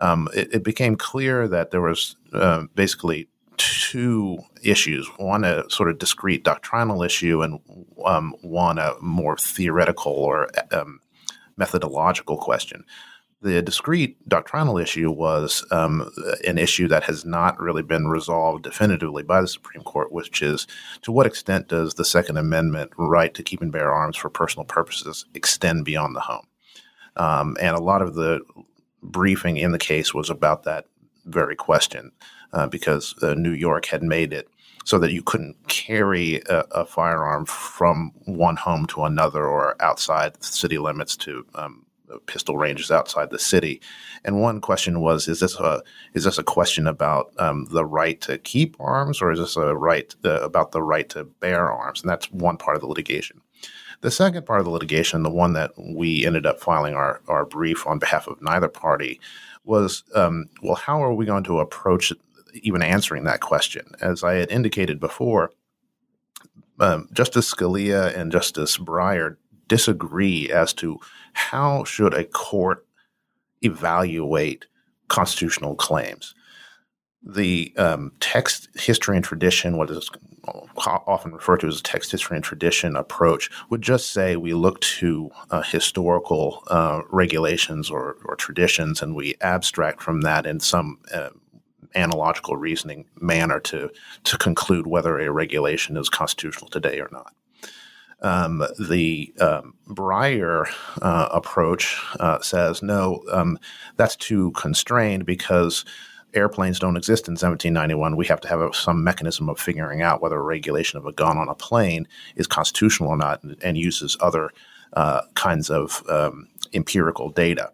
um, 0.01 0.29
it, 0.35 0.55
it, 0.55 0.65
became 0.65 0.97
clear 0.97 1.47
that 1.49 1.71
there 1.71 1.81
was 1.81 2.17
uh, 2.33 2.65
basically 2.75 3.29
two 3.57 4.39
issues 4.63 5.07
one 5.19 5.45
a 5.45 5.69
sort 5.69 5.91
of 5.91 5.99
discrete 5.99 6.45
doctrinal 6.45 7.03
issue 7.03 7.43
and 7.43 7.61
um, 8.05 8.35
one 8.43 8.79
a 8.79 8.95
more 9.01 9.37
theoretical 9.37 10.13
or 10.13 10.49
um, 10.73 11.01
methodological 11.57 12.39
question 12.39 12.85
the 13.43 13.63
discrete 13.63 14.17
doctrinal 14.29 14.77
issue 14.77 15.11
was 15.11 15.65
um, 15.71 16.11
an 16.47 16.59
issue 16.59 16.87
that 16.89 17.05
has 17.05 17.25
not 17.25 17.59
really 17.59 17.83
been 17.83 18.07
resolved 18.09 18.65
definitively 18.65 19.23
by 19.23 19.41
the 19.41 19.49
Supreme 19.49 19.83
Court, 19.83 20.13
which 20.13 20.43
is 20.43 20.67
to 21.03 21.13
what 21.13 21.27
extent 21.27 21.69
does 21.69 21.95
the 21.95 22.05
Second 22.05 22.37
Amendment 22.37 22.93
right 22.99 23.33
to 23.33 23.43
keep 23.43 23.63
and 23.63 23.73
bear 23.73 23.93
arms 23.93 24.17
for 24.17 24.29
personal 24.29 24.67
purposes 24.67 25.25
extend 25.35 25.87
beyond 25.87 26.15
the 26.15 26.21
home? 26.21 26.47
Um, 27.17 27.57
and 27.61 27.75
a 27.75 27.83
lot 27.83 28.03
of 28.03 28.15
the 28.15 28.41
briefing 29.03 29.57
in 29.57 29.73
the 29.73 29.79
case 29.79 30.15
was 30.15 30.31
about 30.31 30.65
that 30.65 30.87
very 31.27 31.57
question 31.57 32.13
uh, 32.53 32.67
because 32.67 33.15
uh, 33.23 33.35
New 33.35 33.53
York 33.53 33.87
had 33.87 34.03
made 34.03 34.33
it 34.33 34.49
so 34.85 34.99
that 34.99 35.13
you 35.13 35.23
couldn't 35.23 35.57
carry 35.69 36.37
a, 36.49 36.61
a, 36.73 36.85
firearm 36.85 37.45
from 37.45 38.13
one 38.25 38.57
home 38.57 38.87
to 38.87 39.05
another 39.05 39.47
or 39.47 39.81
outside 39.81 40.43
city 40.43 40.79
limits 40.79 41.17
to 41.17 41.45
um, 41.55 41.85
pistol 42.27 42.57
ranges 42.57 42.91
outside 42.91 43.31
the 43.31 43.39
city. 43.39 43.81
And 44.25 44.41
one 44.41 44.61
question 44.61 45.01
was: 45.01 45.29
Is 45.29 45.41
this 45.41 45.59
a 45.59 45.83
is 46.15 46.25
this 46.25 46.39
a 46.39 46.43
question 46.43 46.87
about 46.87 47.33
um, 47.39 47.67
the 47.71 47.85
right 47.85 48.21
to 48.23 48.39
keep 48.39 48.77
arms, 48.81 49.23
or 49.23 49.33
is 49.33 49.39
this 49.39 49.57
a 49.57 49.77
right 49.77 50.15
uh, 50.25 50.41
about 50.41 50.73
the 50.73 50.83
right 50.83 51.09
to 51.11 51.25
bear 51.25 51.71
arms? 51.71 52.01
And 52.01 52.11
that's 52.11 52.31
one 52.33 52.57
part 52.57 52.77
of 52.77 52.81
the 52.81 52.89
litigation. 52.89 53.41
The 54.03 54.11
second 54.11 54.47
part 54.47 54.61
of 54.61 54.65
the 54.65 54.71
litigation, 54.71 55.23
the 55.23 55.31
one 55.31 55.53
that 55.53 55.73
we 55.77 56.25
ended 56.25 56.47
up 56.47 56.61
filing 56.61 56.95
our, 56.95 57.21
our 57.29 57.45
brief 57.45 57.87
on 57.87 57.99
behalf 57.99 58.27
of 58.27 58.41
neither 58.41 58.69
party, 58.69 59.21
was 59.65 60.05
um, 60.15 60.47
well, 60.63 60.75
how 60.75 61.03
are 61.03 61.13
we 61.13 61.27
going 61.27 61.45
to 61.45 61.61
approach 61.61 62.13
even 62.55 62.83
answering 62.83 63.25
that 63.25 63.41
question? 63.41 63.93
As 64.01 64.25
I 64.25 64.35
had 64.35 64.51
indicated 64.51 65.01
before, 65.01 65.53
um, 66.79 67.09
Justice 67.13 67.53
Scalia 67.53 68.17
and 68.17 68.33
Justice 68.33 68.79
Breyer 68.79 69.37
disagree 69.69 70.51
as 70.51 70.73
to 70.75 70.99
how 71.35 71.85
should 71.85 72.15
a 72.15 72.25
court 72.25 72.87
evaluate 73.63 74.65
constitutional 75.09 75.75
claims. 75.75 76.35
The 77.23 77.73
um, 77.77 78.13
text 78.21 78.69
history 78.75 79.17
and 79.17 79.25
tradition, 79.25 79.77
what 79.77 79.91
is 79.91 80.11
often 80.77 81.33
referred 81.33 81.61
to 81.61 81.69
as 81.69 81.81
a 81.81 81.83
text 81.83 82.11
history 82.11 82.37
and 82.37 82.45
tradition 82.45 82.97
approach, 82.97 83.51
would 83.69 83.83
just 83.83 84.11
say 84.11 84.37
we 84.37 84.55
look 84.55 84.81
to 84.81 85.31
uh, 85.51 85.63
historical 85.63 86.63
uh, 86.69 87.03
regulations 87.11 87.91
or, 87.91 88.17
or, 88.25 88.37
traditions 88.37 89.03
and 89.03 89.15
we 89.15 89.35
abstract 89.43 90.03
from 90.03 90.23
that 90.23 90.47
in 90.47 90.61
some 90.61 90.99
uh, 91.13 91.29
analogical 91.95 92.57
reasoning 92.57 93.05
manner 93.21 93.61
to 93.61 93.91
to 94.25 94.39
conclude 94.39 94.87
whether 94.87 95.19
a 95.19 95.31
regulation 95.31 95.97
is 95.97 96.09
constitutional 96.09 96.71
today 96.71 97.01
or 97.01 97.09
not. 97.13 97.35
Um, 98.23 98.67
the 98.79 99.33
um, 99.41 99.75
Breyer 99.89 100.67
uh, 101.01 101.29
approach 101.33 101.99
uh, 102.19 102.41
says 102.41 102.83
no, 102.83 103.23
um, 103.33 103.59
that's 103.97 104.17
too 104.17 104.51
constrained 104.53 105.25
because 105.25 105.85
airplanes 106.35 106.79
don't 106.79 106.97
exist 106.97 107.29
in 107.29 107.33
1791. 107.33 108.17
We 108.17 108.27
have 108.27 108.41
to 108.43 108.49
have 108.49 108.61
a, 108.61 108.73
some 108.73 109.05
mechanism 109.05 109.49
of 109.49 109.59
figuring 109.59 110.03
out 110.03 110.23
whether 110.23 110.37
a 110.37 110.43
regulation 110.43 110.99
of 110.99 111.07
a 111.07 111.13
gun 111.13 111.39
on 111.39 111.49
a 111.49 111.55
plane 111.55 112.07
is 112.37 112.47
constitutional 112.47 113.11
or 113.11 113.17
not, 113.17 113.43
and, 113.43 113.57
and 113.63 113.77
uses 113.77 114.17
other 114.21 114.51
uh, 114.95 115.23
kinds 115.35 115.71
of 115.71 116.03
um, 116.09 116.49
empirical 116.73 117.31
data 117.31 117.73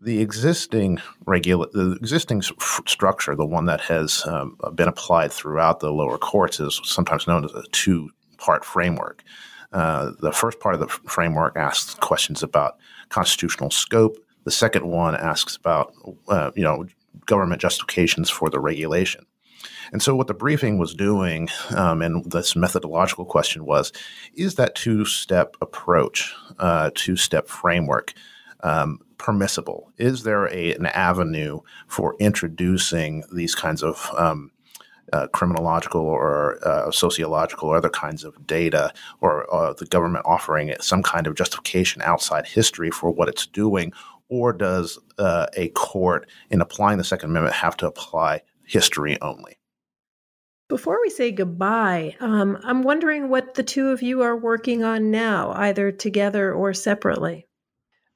the 0.00 0.20
existing 0.20 1.00
regula- 1.26 1.70
the 1.72 1.92
existing 1.92 2.42
f- 2.60 2.80
structure, 2.86 3.34
the 3.34 3.44
one 3.44 3.66
that 3.66 3.80
has 3.80 4.24
um, 4.26 4.56
been 4.74 4.88
applied 4.88 5.32
throughout 5.32 5.80
the 5.80 5.92
lower 5.92 6.18
courts, 6.18 6.60
is 6.60 6.80
sometimes 6.84 7.26
known 7.26 7.44
as 7.44 7.52
a 7.52 7.64
two-part 7.72 8.64
framework. 8.64 9.22
Uh, 9.72 10.12
the 10.20 10.32
first 10.32 10.60
part 10.60 10.74
of 10.74 10.80
the 10.80 10.86
f- 10.86 11.00
framework 11.06 11.56
asks 11.56 11.94
questions 11.94 12.42
about 12.42 12.78
constitutional 13.08 13.70
scope. 13.70 14.16
The 14.44 14.50
second 14.50 14.86
one 14.86 15.14
asks 15.16 15.56
about 15.56 15.92
uh, 16.28 16.52
you 16.54 16.62
know 16.62 16.86
government 17.26 17.60
justifications 17.60 18.30
for 18.30 18.50
the 18.50 18.60
regulation. 18.60 19.26
And 19.92 20.02
so, 20.02 20.14
what 20.14 20.26
the 20.26 20.34
briefing 20.34 20.78
was 20.78 20.94
doing, 20.94 21.48
um, 21.74 22.02
and 22.02 22.30
this 22.30 22.54
methodological 22.54 23.24
question 23.24 23.64
was, 23.64 23.92
is 24.34 24.56
that 24.56 24.74
two-step 24.74 25.56
approach, 25.60 26.34
uh, 26.58 26.90
two-step 26.94 27.48
framework 27.48 28.12
um, 28.62 29.00
permissible? 29.16 29.90
Is 29.96 30.22
there 30.22 30.46
a, 30.52 30.74
an 30.74 30.86
avenue 30.86 31.60
for 31.86 32.16
introducing 32.18 33.24
these 33.32 33.54
kinds 33.54 33.82
of 33.82 34.10
um, 34.16 34.50
uh, 35.12 35.26
criminological 35.28 36.02
or 36.02 36.58
uh, 36.66 36.90
sociological 36.90 37.70
or 37.70 37.76
other 37.76 37.88
kinds 37.88 38.24
of 38.24 38.46
data, 38.46 38.92
or 39.20 39.52
uh, 39.52 39.72
the 39.72 39.86
government 39.86 40.24
offering 40.26 40.74
some 40.80 41.02
kind 41.02 41.26
of 41.26 41.34
justification 41.34 42.02
outside 42.02 42.46
history 42.46 42.90
for 42.90 43.10
what 43.10 43.28
it's 43.28 43.46
doing? 43.46 43.92
Or 44.28 44.52
does 44.52 44.98
uh, 45.18 45.46
a 45.56 45.68
court, 45.70 46.28
in 46.50 46.60
applying 46.60 46.98
the 46.98 47.04
Second 47.04 47.30
Amendment, 47.30 47.54
have 47.56 47.76
to 47.78 47.86
apply 47.86 48.42
history 48.66 49.20
only? 49.22 49.58
Before 50.68 51.00
we 51.00 51.08
say 51.08 51.32
goodbye, 51.32 52.14
um, 52.20 52.58
I'm 52.62 52.82
wondering 52.82 53.30
what 53.30 53.54
the 53.54 53.62
two 53.62 53.88
of 53.88 54.02
you 54.02 54.20
are 54.20 54.36
working 54.36 54.84
on 54.84 55.10
now, 55.10 55.52
either 55.52 55.90
together 55.90 56.52
or 56.52 56.74
separately. 56.74 57.46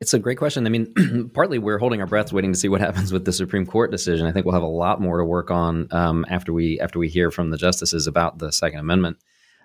It's 0.02 0.12
a 0.12 0.18
great 0.18 0.36
question. 0.36 0.66
I 0.66 0.68
mean, 0.68 1.30
partly 1.34 1.58
we're 1.58 1.78
holding 1.78 2.00
our 2.00 2.06
breaths, 2.06 2.32
waiting 2.32 2.52
to 2.52 2.58
see 2.58 2.68
what 2.68 2.80
happens 2.82 3.10
with 3.10 3.24
the 3.24 3.32
Supreme 3.32 3.64
Court 3.64 3.90
decision. 3.90 4.26
I 4.26 4.32
think 4.32 4.44
we'll 4.44 4.52
have 4.52 4.62
a 4.62 4.66
lot 4.66 5.00
more 5.00 5.16
to 5.16 5.24
work 5.24 5.50
on 5.50 5.88
um, 5.92 6.26
after 6.28 6.52
we 6.52 6.78
after 6.80 6.98
we 6.98 7.08
hear 7.08 7.30
from 7.30 7.50
the 7.50 7.56
justices 7.56 8.06
about 8.06 8.38
the 8.38 8.52
Second 8.52 8.80
Amendment 8.80 9.16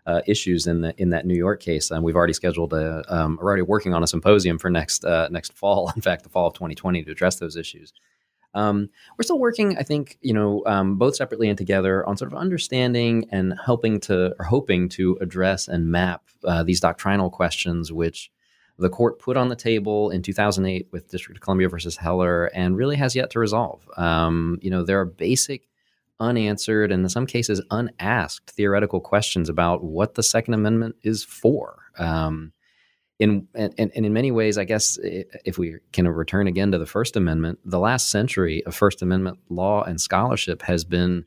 uh, 0.08 0.22
issues 0.26 0.66
in 0.66 0.82
the 0.82 1.00
in 1.00 1.10
that 1.10 1.26
New 1.26 1.36
York 1.36 1.62
case. 1.62 1.92
And 1.92 2.04
we've 2.04 2.16
already 2.16 2.34
scheduled 2.34 2.74
a 2.74 3.04
um, 3.14 3.38
we're 3.40 3.48
already 3.48 3.62
working 3.62 3.94
on 3.94 4.02
a 4.02 4.08
symposium 4.08 4.58
for 4.58 4.70
next 4.70 5.06
uh, 5.06 5.28
next 5.30 5.54
fall. 5.54 5.92
In 5.96 6.02
fact, 6.02 6.24
the 6.24 6.30
fall 6.30 6.48
of 6.48 6.54
2020 6.54 7.04
to 7.04 7.12
address 7.12 7.36
those 7.36 7.56
issues. 7.56 7.94
Um, 8.54 8.90
we're 9.18 9.24
still 9.24 9.38
working, 9.38 9.78
I 9.78 9.84
think, 9.84 10.18
you 10.22 10.34
know, 10.34 10.64
um, 10.66 10.96
both 10.96 11.16
separately 11.16 11.48
and 11.48 11.58
together 11.58 12.04
on 12.08 12.18
sort 12.18 12.32
of 12.32 12.40
understanding 12.40 13.28
and 13.32 13.54
helping 13.64 14.00
to 14.02 14.34
or 14.40 14.46
hoping 14.46 14.90
to 14.90 15.16
address 15.22 15.68
and 15.68 15.92
map 15.92 16.24
uh, 16.44 16.64
these 16.64 16.80
doctrinal 16.80 17.30
questions, 17.30 17.92
which 17.92 18.32
the 18.80 18.90
court 18.90 19.20
put 19.20 19.38
on 19.38 19.50
the 19.50 19.56
table 19.56 20.10
in 20.10 20.24
2008 20.24 20.88
with 20.92 21.10
District 21.10 21.38
of 21.38 21.42
Columbia 21.42 21.70
versus 21.70 21.98
Heller 21.98 22.46
and 22.46 22.78
really 22.78 22.96
has 22.96 23.16
yet 23.16 23.30
to 23.32 23.40
resolve. 23.40 23.88
Um, 23.98 24.58
you 24.62 24.72
know, 24.72 24.84
there 24.84 25.00
are 25.00 25.06
basic, 25.06 25.68
unanswered, 26.20 26.92
and 26.92 27.04
in 27.04 27.10
some 27.10 27.26
cases 27.26 27.62
unasked 27.72 28.52
theoretical 28.52 29.00
questions 29.00 29.50
about 29.50 29.84
what 29.84 30.16
the 30.16 30.24
Second 30.24 30.54
Amendment 30.54 30.96
is 31.04 31.24
for. 31.24 31.84
Um, 31.98 32.54
in 33.20 33.48
and, 33.56 33.74
and, 33.78 33.92
in 33.94 34.14
many 34.14 34.32
ways, 34.32 34.58
I 34.58 34.64
guess 34.64 35.00
if 35.02 35.58
we 35.58 35.78
can 35.92 36.08
return 36.08 36.48
again 36.48 36.72
to 36.72 36.78
the 36.78 36.86
First 36.86 37.16
Amendment, 37.16 37.60
the 37.66 37.80
last 37.80 38.10
century 38.10 38.64
of 38.66 38.76
First 38.76 39.02
Amendment 39.02 39.40
law 39.50 39.84
and 39.84 40.00
scholarship 40.00 40.62
has 40.64 40.84
been 40.84 41.26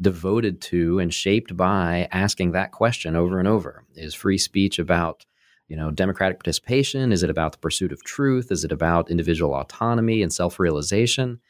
devoted 0.00 0.60
to 0.60 0.98
and 0.98 1.12
shaped 1.12 1.56
by 1.56 2.08
asking 2.12 2.52
that 2.52 2.70
question 2.70 3.16
over 3.16 3.38
and 3.40 3.48
over: 3.48 3.84
Is 3.96 4.14
free 4.14 4.38
speech 4.38 4.78
about 4.78 5.26
you 5.66 5.76
know 5.76 5.90
democratic 5.90 6.38
participation? 6.38 7.10
Is 7.10 7.24
it 7.24 7.30
about 7.30 7.52
the 7.52 7.58
pursuit 7.58 7.90
of 7.90 8.04
truth? 8.04 8.52
Is 8.52 8.64
it 8.64 8.70
about 8.70 9.10
individual 9.10 9.54
autonomy 9.54 10.22
and 10.22 10.32
self-realization 10.32 11.40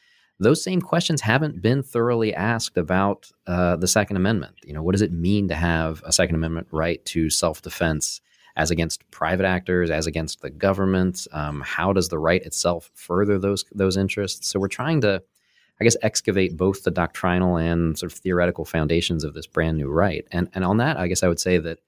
those 0.40 0.62
same 0.62 0.80
questions 0.80 1.20
haven't 1.20 1.62
been 1.62 1.82
thoroughly 1.82 2.34
asked 2.34 2.76
about 2.76 3.30
uh, 3.46 3.76
the 3.76 3.86
second 3.86 4.16
amendment. 4.16 4.56
You 4.64 4.74
know 4.74 4.82
what 4.82 4.92
does 4.92 5.02
it 5.02 5.12
mean 5.12 5.48
to 5.48 5.54
have 5.54 6.02
a 6.04 6.12
second 6.12 6.34
amendment 6.34 6.68
right 6.70 7.04
to 7.06 7.30
self-defense 7.30 8.20
as 8.56 8.70
against 8.70 9.08
private 9.10 9.46
actors 9.46 9.90
as 9.90 10.06
against 10.06 10.42
the 10.42 10.50
government? 10.50 11.26
Um, 11.32 11.60
how 11.60 11.92
does 11.92 12.08
the 12.08 12.18
right 12.18 12.42
itself 12.42 12.90
further 12.94 13.38
those 13.38 13.64
those 13.74 13.96
interests? 13.96 14.48
So 14.48 14.58
we're 14.58 14.68
trying 14.68 15.00
to 15.02 15.22
I 15.80 15.84
guess 15.84 15.96
excavate 16.02 16.56
both 16.56 16.84
the 16.84 16.90
doctrinal 16.90 17.56
and 17.56 17.98
sort 17.98 18.12
of 18.12 18.18
theoretical 18.18 18.64
foundations 18.64 19.24
of 19.24 19.34
this 19.34 19.46
brand 19.46 19.76
new 19.76 19.88
right. 19.88 20.26
And 20.30 20.48
and 20.54 20.64
on 20.64 20.78
that, 20.78 20.96
I 20.96 21.08
guess 21.08 21.22
I 21.22 21.28
would 21.28 21.40
say 21.40 21.58
that 21.58 21.78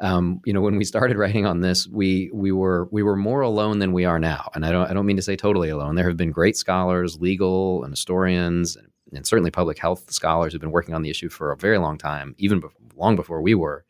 um, 0.00 0.40
you 0.46 0.52
know, 0.52 0.62
when 0.62 0.76
we 0.76 0.84
started 0.84 1.18
writing 1.18 1.44
on 1.46 1.60
this, 1.60 1.86
we 1.86 2.30
we 2.32 2.52
were 2.52 2.88
we 2.90 3.02
were 3.02 3.16
more 3.16 3.42
alone 3.42 3.78
than 3.80 3.92
we 3.92 4.04
are 4.06 4.18
now, 4.18 4.50
and 4.54 4.64
I 4.64 4.72
don't 4.72 4.90
I 4.90 4.94
don't 4.94 5.06
mean 5.06 5.16
to 5.16 5.22
say 5.22 5.36
totally 5.36 5.68
alone. 5.68 5.94
There 5.94 6.08
have 6.08 6.16
been 6.16 6.30
great 6.30 6.56
scholars, 6.56 7.20
legal 7.20 7.84
and 7.84 7.92
historians, 7.92 8.76
and, 8.76 8.88
and 9.12 9.26
certainly 9.26 9.50
public 9.50 9.78
health 9.78 10.10
scholars 10.10 10.52
who've 10.52 10.60
been 10.60 10.70
working 10.70 10.94
on 10.94 11.02
the 11.02 11.10
issue 11.10 11.28
for 11.28 11.52
a 11.52 11.56
very 11.56 11.78
long 11.78 11.98
time, 11.98 12.34
even 12.38 12.62
long 12.96 13.14
before 13.14 13.42
we 13.42 13.54
were. 13.54 13.84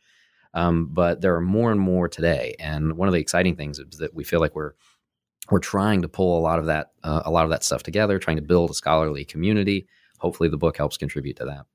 Um, 0.53 0.87
but 0.87 1.21
there 1.21 1.37
are 1.37 1.41
more 1.41 1.71
and 1.71 1.81
more 1.81 2.09
today, 2.09 2.57
and 2.59 2.97
one 2.97 3.07
of 3.07 3.15
the 3.15 3.21
exciting 3.21 3.55
things 3.55 3.79
is 3.79 3.99
that 3.99 4.15
we 4.15 4.25
feel 4.25 4.41
like 4.41 4.57
we're 4.57 4.73
we're 5.49 5.61
trying 5.61 6.03
to 6.03 6.09
pull 6.09 6.39
a 6.39 6.43
lot 6.43 6.59
of 6.59 6.67
that 6.67 6.91
uh, 7.05 7.23
a 7.25 7.31
lot 7.31 7.45
of 7.45 7.51
that 7.51 7.63
stuff 7.63 7.85
together, 7.85 8.19
trying 8.19 8.37
to 8.37 8.43
build 8.43 8.71
a 8.71 8.75
scholarly 8.75 9.25
community. 9.25 9.87
Hopefully, 10.19 10.49
the 10.49 10.57
book 10.57 10.77
helps 10.77 10.97
contribute 10.97 11.37
to 11.37 11.45
that. 11.45 11.67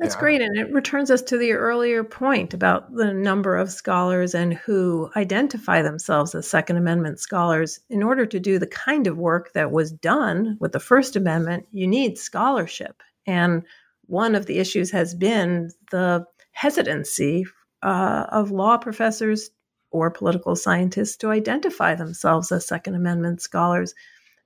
That's 0.00 0.14
yeah. 0.16 0.20
great. 0.20 0.40
And 0.40 0.58
it 0.58 0.72
returns 0.72 1.10
us 1.10 1.22
to 1.22 1.38
the 1.38 1.52
earlier 1.52 2.02
point 2.02 2.52
about 2.52 2.92
the 2.94 3.12
number 3.12 3.56
of 3.56 3.70
scholars 3.70 4.34
and 4.34 4.54
who 4.54 5.10
identify 5.14 5.82
themselves 5.82 6.34
as 6.34 6.48
Second 6.48 6.78
Amendment 6.78 7.20
scholars. 7.20 7.78
In 7.88 8.02
order 8.02 8.26
to 8.26 8.40
do 8.40 8.58
the 8.58 8.66
kind 8.66 9.06
of 9.06 9.18
work 9.18 9.52
that 9.52 9.70
was 9.70 9.92
done 9.92 10.56
with 10.60 10.72
the 10.72 10.80
First 10.80 11.14
Amendment, 11.14 11.66
you 11.70 11.86
need 11.86 12.18
scholarship. 12.18 13.02
And 13.26 13.62
one 14.06 14.34
of 14.34 14.46
the 14.46 14.58
issues 14.58 14.90
has 14.90 15.14
been 15.14 15.70
the 15.90 16.26
hesitancy 16.50 17.46
uh, 17.82 18.26
of 18.30 18.50
law 18.50 18.76
professors 18.76 19.50
or 19.90 20.10
political 20.10 20.56
scientists 20.56 21.16
to 21.18 21.30
identify 21.30 21.94
themselves 21.94 22.50
as 22.50 22.66
Second 22.66 22.96
Amendment 22.96 23.40
scholars 23.40 23.94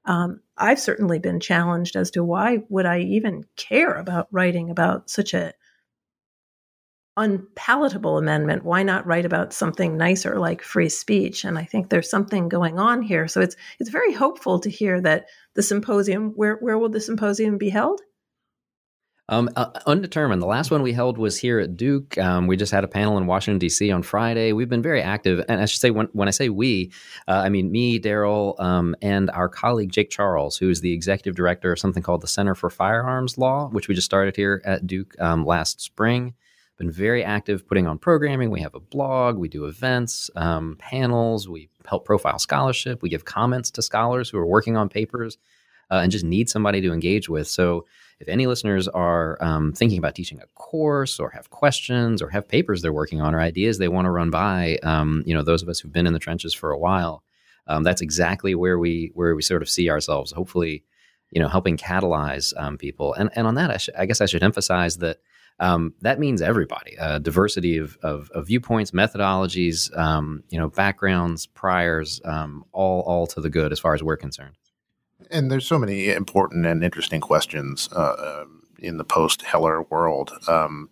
um, 0.08 0.40
I've 0.56 0.80
certainly 0.80 1.18
been 1.18 1.38
challenged 1.38 1.94
as 1.94 2.10
to 2.12 2.24
why 2.24 2.62
would 2.70 2.86
I 2.86 3.00
even 3.00 3.44
care 3.56 3.92
about 3.92 4.26
writing 4.32 4.70
about 4.70 5.10
such 5.10 5.34
a 5.34 5.52
unpalatable 7.18 8.16
amendment? 8.16 8.64
Why 8.64 8.82
not 8.82 9.06
write 9.06 9.26
about 9.26 9.52
something 9.52 9.96
nicer 9.98 10.38
like 10.38 10.62
free 10.62 10.88
speech? 10.88 11.44
And 11.44 11.58
i 11.58 11.64
think 11.64 11.90
there's 11.90 12.08
something 12.10 12.48
going 12.48 12.78
on 12.78 13.02
here. 13.02 13.28
So 13.28 13.40
it's 13.40 13.56
it's 13.78 13.90
very 13.90 14.14
hopeful 14.14 14.58
to 14.60 14.70
hear 14.70 15.00
that 15.02 15.26
the 15.54 15.62
symposium 15.62 16.30
where 16.36 16.56
where 16.56 16.78
will 16.78 16.88
the 16.88 17.00
symposium 17.00 17.58
be 17.58 17.68
held 17.68 18.00
Um, 19.30 19.50
uh, 19.56 19.70
undetermined. 19.86 20.40
The 20.40 20.46
last 20.46 20.70
one 20.70 20.82
we 20.82 20.94
held 20.94 21.18
was 21.18 21.38
here 21.38 21.58
at 21.58 21.76
Duke. 21.76 22.16
Um, 22.16 22.46
we 22.46 22.56
just 22.56 22.72
had 22.72 22.82
a 22.82 22.88
panel 22.88 23.18
in 23.18 23.26
Washington 23.26 23.58
D.C. 23.58 23.90
on 23.90 24.02
Friday. 24.02 24.54
We've 24.54 24.70
been 24.70 24.82
very 24.82 25.02
active, 25.02 25.44
and 25.48 25.60
I 25.60 25.66
should 25.66 25.80
say 25.80 25.90
when 25.90 26.06
when 26.12 26.28
I 26.28 26.30
say 26.30 26.48
we, 26.48 26.92
uh, 27.26 27.42
I 27.44 27.50
mean 27.50 27.70
me, 27.70 27.98
Darrell, 27.98 28.56
um, 28.58 28.96
and 29.02 29.30
our 29.30 29.50
colleague 29.50 29.92
Jake 29.92 30.08
Charles, 30.08 30.56
who 30.56 30.70
is 30.70 30.80
the 30.80 30.94
executive 30.94 31.36
director 31.36 31.72
of 31.72 31.78
something 31.78 32.02
called 32.02 32.22
the 32.22 32.26
Center 32.26 32.54
for 32.54 32.70
Firearms 32.70 33.36
Law, 33.36 33.68
which 33.68 33.86
we 33.86 33.94
just 33.94 34.06
started 34.06 34.34
here 34.34 34.62
at 34.64 34.86
Duke 34.86 35.14
um, 35.20 35.44
last 35.44 35.82
spring. 35.82 36.34
Been 36.78 36.90
very 36.90 37.22
active 37.22 37.66
putting 37.66 37.86
on 37.86 37.98
programming. 37.98 38.50
We 38.50 38.60
have 38.60 38.76
a 38.76 38.80
blog. 38.80 39.36
We 39.36 39.48
do 39.48 39.66
events, 39.66 40.30
um, 40.36 40.76
panels. 40.78 41.48
We 41.48 41.68
help 41.84 42.06
profile 42.06 42.38
scholarship. 42.38 43.02
We 43.02 43.10
give 43.10 43.24
comments 43.24 43.70
to 43.72 43.82
scholars 43.82 44.30
who 44.30 44.38
are 44.38 44.46
working 44.46 44.76
on 44.76 44.88
papers 44.88 45.36
uh, 45.90 45.96
and 45.96 46.12
just 46.12 46.24
need 46.24 46.48
somebody 46.48 46.80
to 46.80 46.92
engage 46.92 47.28
with. 47.28 47.48
So 47.48 47.84
if 48.20 48.28
any 48.28 48.46
listeners 48.46 48.88
are 48.88 49.38
um, 49.40 49.72
thinking 49.72 49.98
about 49.98 50.14
teaching 50.14 50.40
a 50.40 50.46
course 50.54 51.20
or 51.20 51.30
have 51.30 51.50
questions 51.50 52.20
or 52.20 52.28
have 52.30 52.48
papers 52.48 52.82
they're 52.82 52.92
working 52.92 53.20
on 53.20 53.34
or 53.34 53.40
ideas 53.40 53.78
they 53.78 53.88
want 53.88 54.06
to 54.06 54.10
run 54.10 54.30
by, 54.30 54.78
um, 54.82 55.22
you 55.24 55.34
know, 55.34 55.42
those 55.42 55.62
of 55.62 55.68
us 55.68 55.78
who've 55.78 55.92
been 55.92 56.06
in 56.06 56.12
the 56.12 56.18
trenches 56.18 56.52
for 56.52 56.70
a 56.70 56.78
while, 56.78 57.22
um, 57.68 57.84
that's 57.84 58.00
exactly 58.00 58.54
where 58.54 58.78
we 58.78 59.12
where 59.14 59.34
we 59.34 59.42
sort 59.42 59.62
of 59.62 59.68
see 59.68 59.88
ourselves. 59.88 60.32
Hopefully, 60.32 60.82
you 61.30 61.40
know, 61.40 61.48
helping 61.48 61.76
catalyze 61.76 62.52
um, 62.56 62.76
people. 62.76 63.14
And 63.14 63.30
and 63.34 63.46
on 63.46 63.54
that, 63.54 63.70
I, 63.70 63.76
sh- 63.76 63.90
I 63.96 64.06
guess 64.06 64.20
I 64.20 64.26
should 64.26 64.42
emphasize 64.42 64.96
that. 64.98 65.18
Um, 65.60 65.92
that 66.02 66.20
means 66.20 66.40
everybody, 66.40 66.96
uh, 66.98 67.18
diversity 67.18 67.78
of, 67.78 67.98
of, 68.04 68.30
of, 68.30 68.46
viewpoints, 68.46 68.92
methodologies, 68.92 69.92
um, 69.98 70.44
you 70.50 70.56
know, 70.56 70.68
backgrounds, 70.68 71.46
priors, 71.48 72.20
um, 72.24 72.64
all 72.70 73.00
all 73.00 73.26
to 73.26 73.40
the 73.40 73.50
good 73.50 73.72
as 73.72 73.80
far 73.80 73.92
as 73.92 74.00
we're 74.00 74.16
concerned. 74.16 74.54
And 75.30 75.50
there's 75.50 75.66
so 75.66 75.78
many 75.78 76.10
important 76.10 76.66
and 76.66 76.82
interesting 76.82 77.20
questions 77.20 77.88
uh, 77.92 78.42
um, 78.42 78.62
in 78.78 78.96
the 78.96 79.04
post 79.04 79.42
Heller 79.42 79.82
world. 79.82 80.32
Um, 80.46 80.90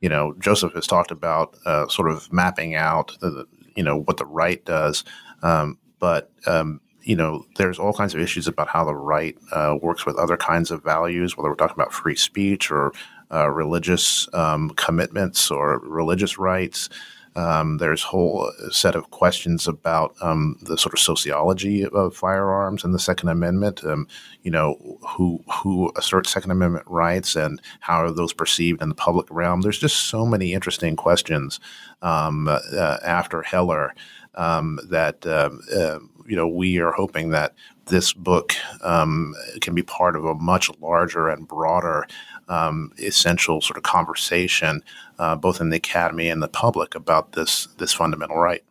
you 0.00 0.08
know, 0.08 0.34
Joseph 0.38 0.72
has 0.74 0.86
talked 0.86 1.10
about 1.10 1.56
uh, 1.64 1.88
sort 1.88 2.10
of 2.10 2.32
mapping 2.32 2.74
out, 2.74 3.16
the, 3.20 3.46
you 3.76 3.82
know, 3.82 4.00
what 4.00 4.16
the 4.16 4.26
right 4.26 4.64
does, 4.64 5.04
um, 5.42 5.78
but 5.98 6.30
um, 6.46 6.80
you 7.02 7.16
know, 7.16 7.46
there's 7.56 7.78
all 7.78 7.92
kinds 7.92 8.14
of 8.14 8.20
issues 8.20 8.46
about 8.46 8.68
how 8.68 8.84
the 8.84 8.94
right 8.94 9.36
uh, 9.52 9.76
works 9.80 10.06
with 10.06 10.16
other 10.16 10.36
kinds 10.36 10.70
of 10.70 10.82
values, 10.82 11.36
whether 11.36 11.48
we're 11.48 11.56
talking 11.56 11.74
about 11.74 11.92
free 11.92 12.16
speech 12.16 12.70
or 12.70 12.92
uh, 13.32 13.48
religious 13.50 14.28
um, 14.34 14.70
commitments 14.70 15.50
or 15.50 15.78
religious 15.80 16.38
rights. 16.38 16.88
Um, 17.34 17.78
there's 17.78 18.04
a 18.04 18.08
whole 18.08 18.52
set 18.70 18.94
of 18.94 19.10
questions 19.10 19.66
about 19.66 20.14
um, 20.20 20.58
the 20.62 20.76
sort 20.76 20.92
of 20.92 21.00
sociology 21.00 21.86
of 21.86 22.14
firearms 22.14 22.84
and 22.84 22.94
the 22.94 22.98
Second 22.98 23.28
Amendment. 23.28 23.82
Um, 23.84 24.06
you 24.42 24.50
know, 24.50 24.98
who 25.16 25.42
who 25.62 25.92
asserts 25.96 26.30
Second 26.30 26.50
Amendment 26.50 26.84
rights 26.86 27.36
and 27.36 27.60
how 27.80 28.02
are 28.02 28.10
those 28.10 28.32
perceived 28.32 28.82
in 28.82 28.88
the 28.88 28.94
public 28.94 29.26
realm? 29.30 29.60
There's 29.62 29.78
just 29.78 30.08
so 30.08 30.26
many 30.26 30.52
interesting 30.52 30.96
questions 30.96 31.60
um, 32.02 32.48
uh, 32.48 32.98
after 33.04 33.42
Heller 33.42 33.94
um, 34.34 34.78
that 34.88 35.24
uh, 35.26 35.50
uh, 35.74 35.98
you 36.26 36.36
know 36.36 36.48
we 36.48 36.78
are 36.78 36.92
hoping 36.92 37.30
that 37.30 37.54
this 37.86 38.12
book 38.12 38.54
um, 38.82 39.34
can 39.60 39.74
be 39.74 39.82
part 39.82 40.16
of 40.16 40.24
a 40.24 40.34
much 40.34 40.70
larger 40.80 41.28
and 41.28 41.48
broader 41.48 42.06
um, 42.48 42.92
essential 42.98 43.60
sort 43.60 43.76
of 43.76 43.82
conversation, 43.82 44.82
uh, 45.18 45.36
both 45.36 45.60
in 45.60 45.70
the 45.70 45.76
academy 45.76 46.28
and 46.28 46.42
the 46.42 46.48
public, 46.48 46.94
about 46.94 47.32
this 47.32 47.68
this 47.78 47.92
fundamental 47.92 48.36
right. 48.36 48.64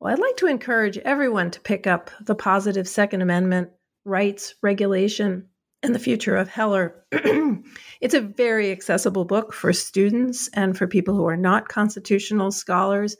Well, 0.00 0.12
I'd 0.12 0.18
like 0.18 0.36
to 0.38 0.46
encourage 0.46 0.98
everyone 0.98 1.50
to 1.52 1.60
pick 1.60 1.86
up 1.86 2.10
the 2.20 2.34
positive 2.34 2.86
Second 2.86 3.22
Amendment 3.22 3.70
rights 4.04 4.54
regulation 4.62 5.48
and 5.82 5.94
the 5.94 5.98
future 5.98 6.36
of 6.36 6.48
Heller. 6.48 7.04
it's 7.12 8.14
a 8.14 8.20
very 8.20 8.70
accessible 8.70 9.24
book 9.24 9.52
for 9.52 9.72
students 9.72 10.48
and 10.52 10.76
for 10.76 10.86
people 10.86 11.14
who 11.14 11.26
are 11.26 11.36
not 11.36 11.68
constitutional 11.68 12.50
scholars. 12.50 13.16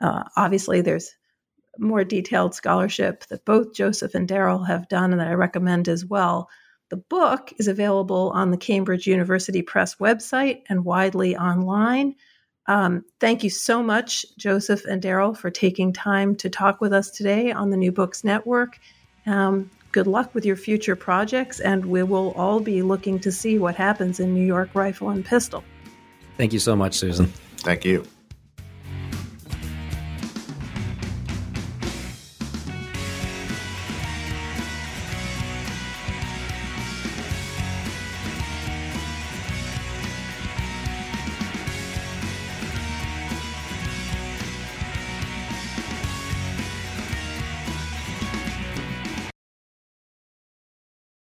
Uh, 0.00 0.24
obviously, 0.36 0.80
there's 0.80 1.14
more 1.78 2.04
detailed 2.04 2.54
scholarship 2.54 3.24
that 3.26 3.44
both 3.44 3.74
Joseph 3.74 4.14
and 4.14 4.28
Darrell 4.28 4.64
have 4.64 4.88
done 4.88 5.12
and 5.12 5.20
that 5.20 5.28
I 5.28 5.34
recommend 5.34 5.88
as 5.88 6.04
well. 6.04 6.48
The 6.90 6.96
book 6.96 7.52
is 7.58 7.68
available 7.68 8.30
on 8.34 8.50
the 8.50 8.56
Cambridge 8.56 9.06
University 9.06 9.62
Press 9.62 9.96
website 9.96 10.62
and 10.68 10.84
widely 10.84 11.36
online. 11.36 12.14
Um, 12.66 13.04
thank 13.20 13.44
you 13.44 13.50
so 13.50 13.82
much, 13.82 14.24
Joseph 14.38 14.84
and 14.84 15.02
Darrell, 15.02 15.34
for 15.34 15.50
taking 15.50 15.92
time 15.92 16.34
to 16.36 16.48
talk 16.48 16.80
with 16.80 16.92
us 16.92 17.10
today 17.10 17.52
on 17.52 17.70
the 17.70 17.76
New 17.76 17.92
Books 17.92 18.24
Network. 18.24 18.78
Um, 19.26 19.70
good 19.92 20.06
luck 20.06 20.34
with 20.34 20.44
your 20.44 20.56
future 20.56 20.96
projects, 20.96 21.60
and 21.60 21.86
we 21.86 22.02
will 22.02 22.32
all 22.32 22.60
be 22.60 22.82
looking 22.82 23.18
to 23.20 23.32
see 23.32 23.58
what 23.58 23.74
happens 23.74 24.20
in 24.20 24.34
New 24.34 24.44
York 24.46 24.70
Rifle 24.74 25.10
and 25.10 25.24
Pistol. 25.24 25.62
Thank 26.36 26.52
you 26.52 26.58
so 26.58 26.74
much, 26.74 26.94
Susan. 26.94 27.26
Thank 27.58 27.84
you. 27.84 28.04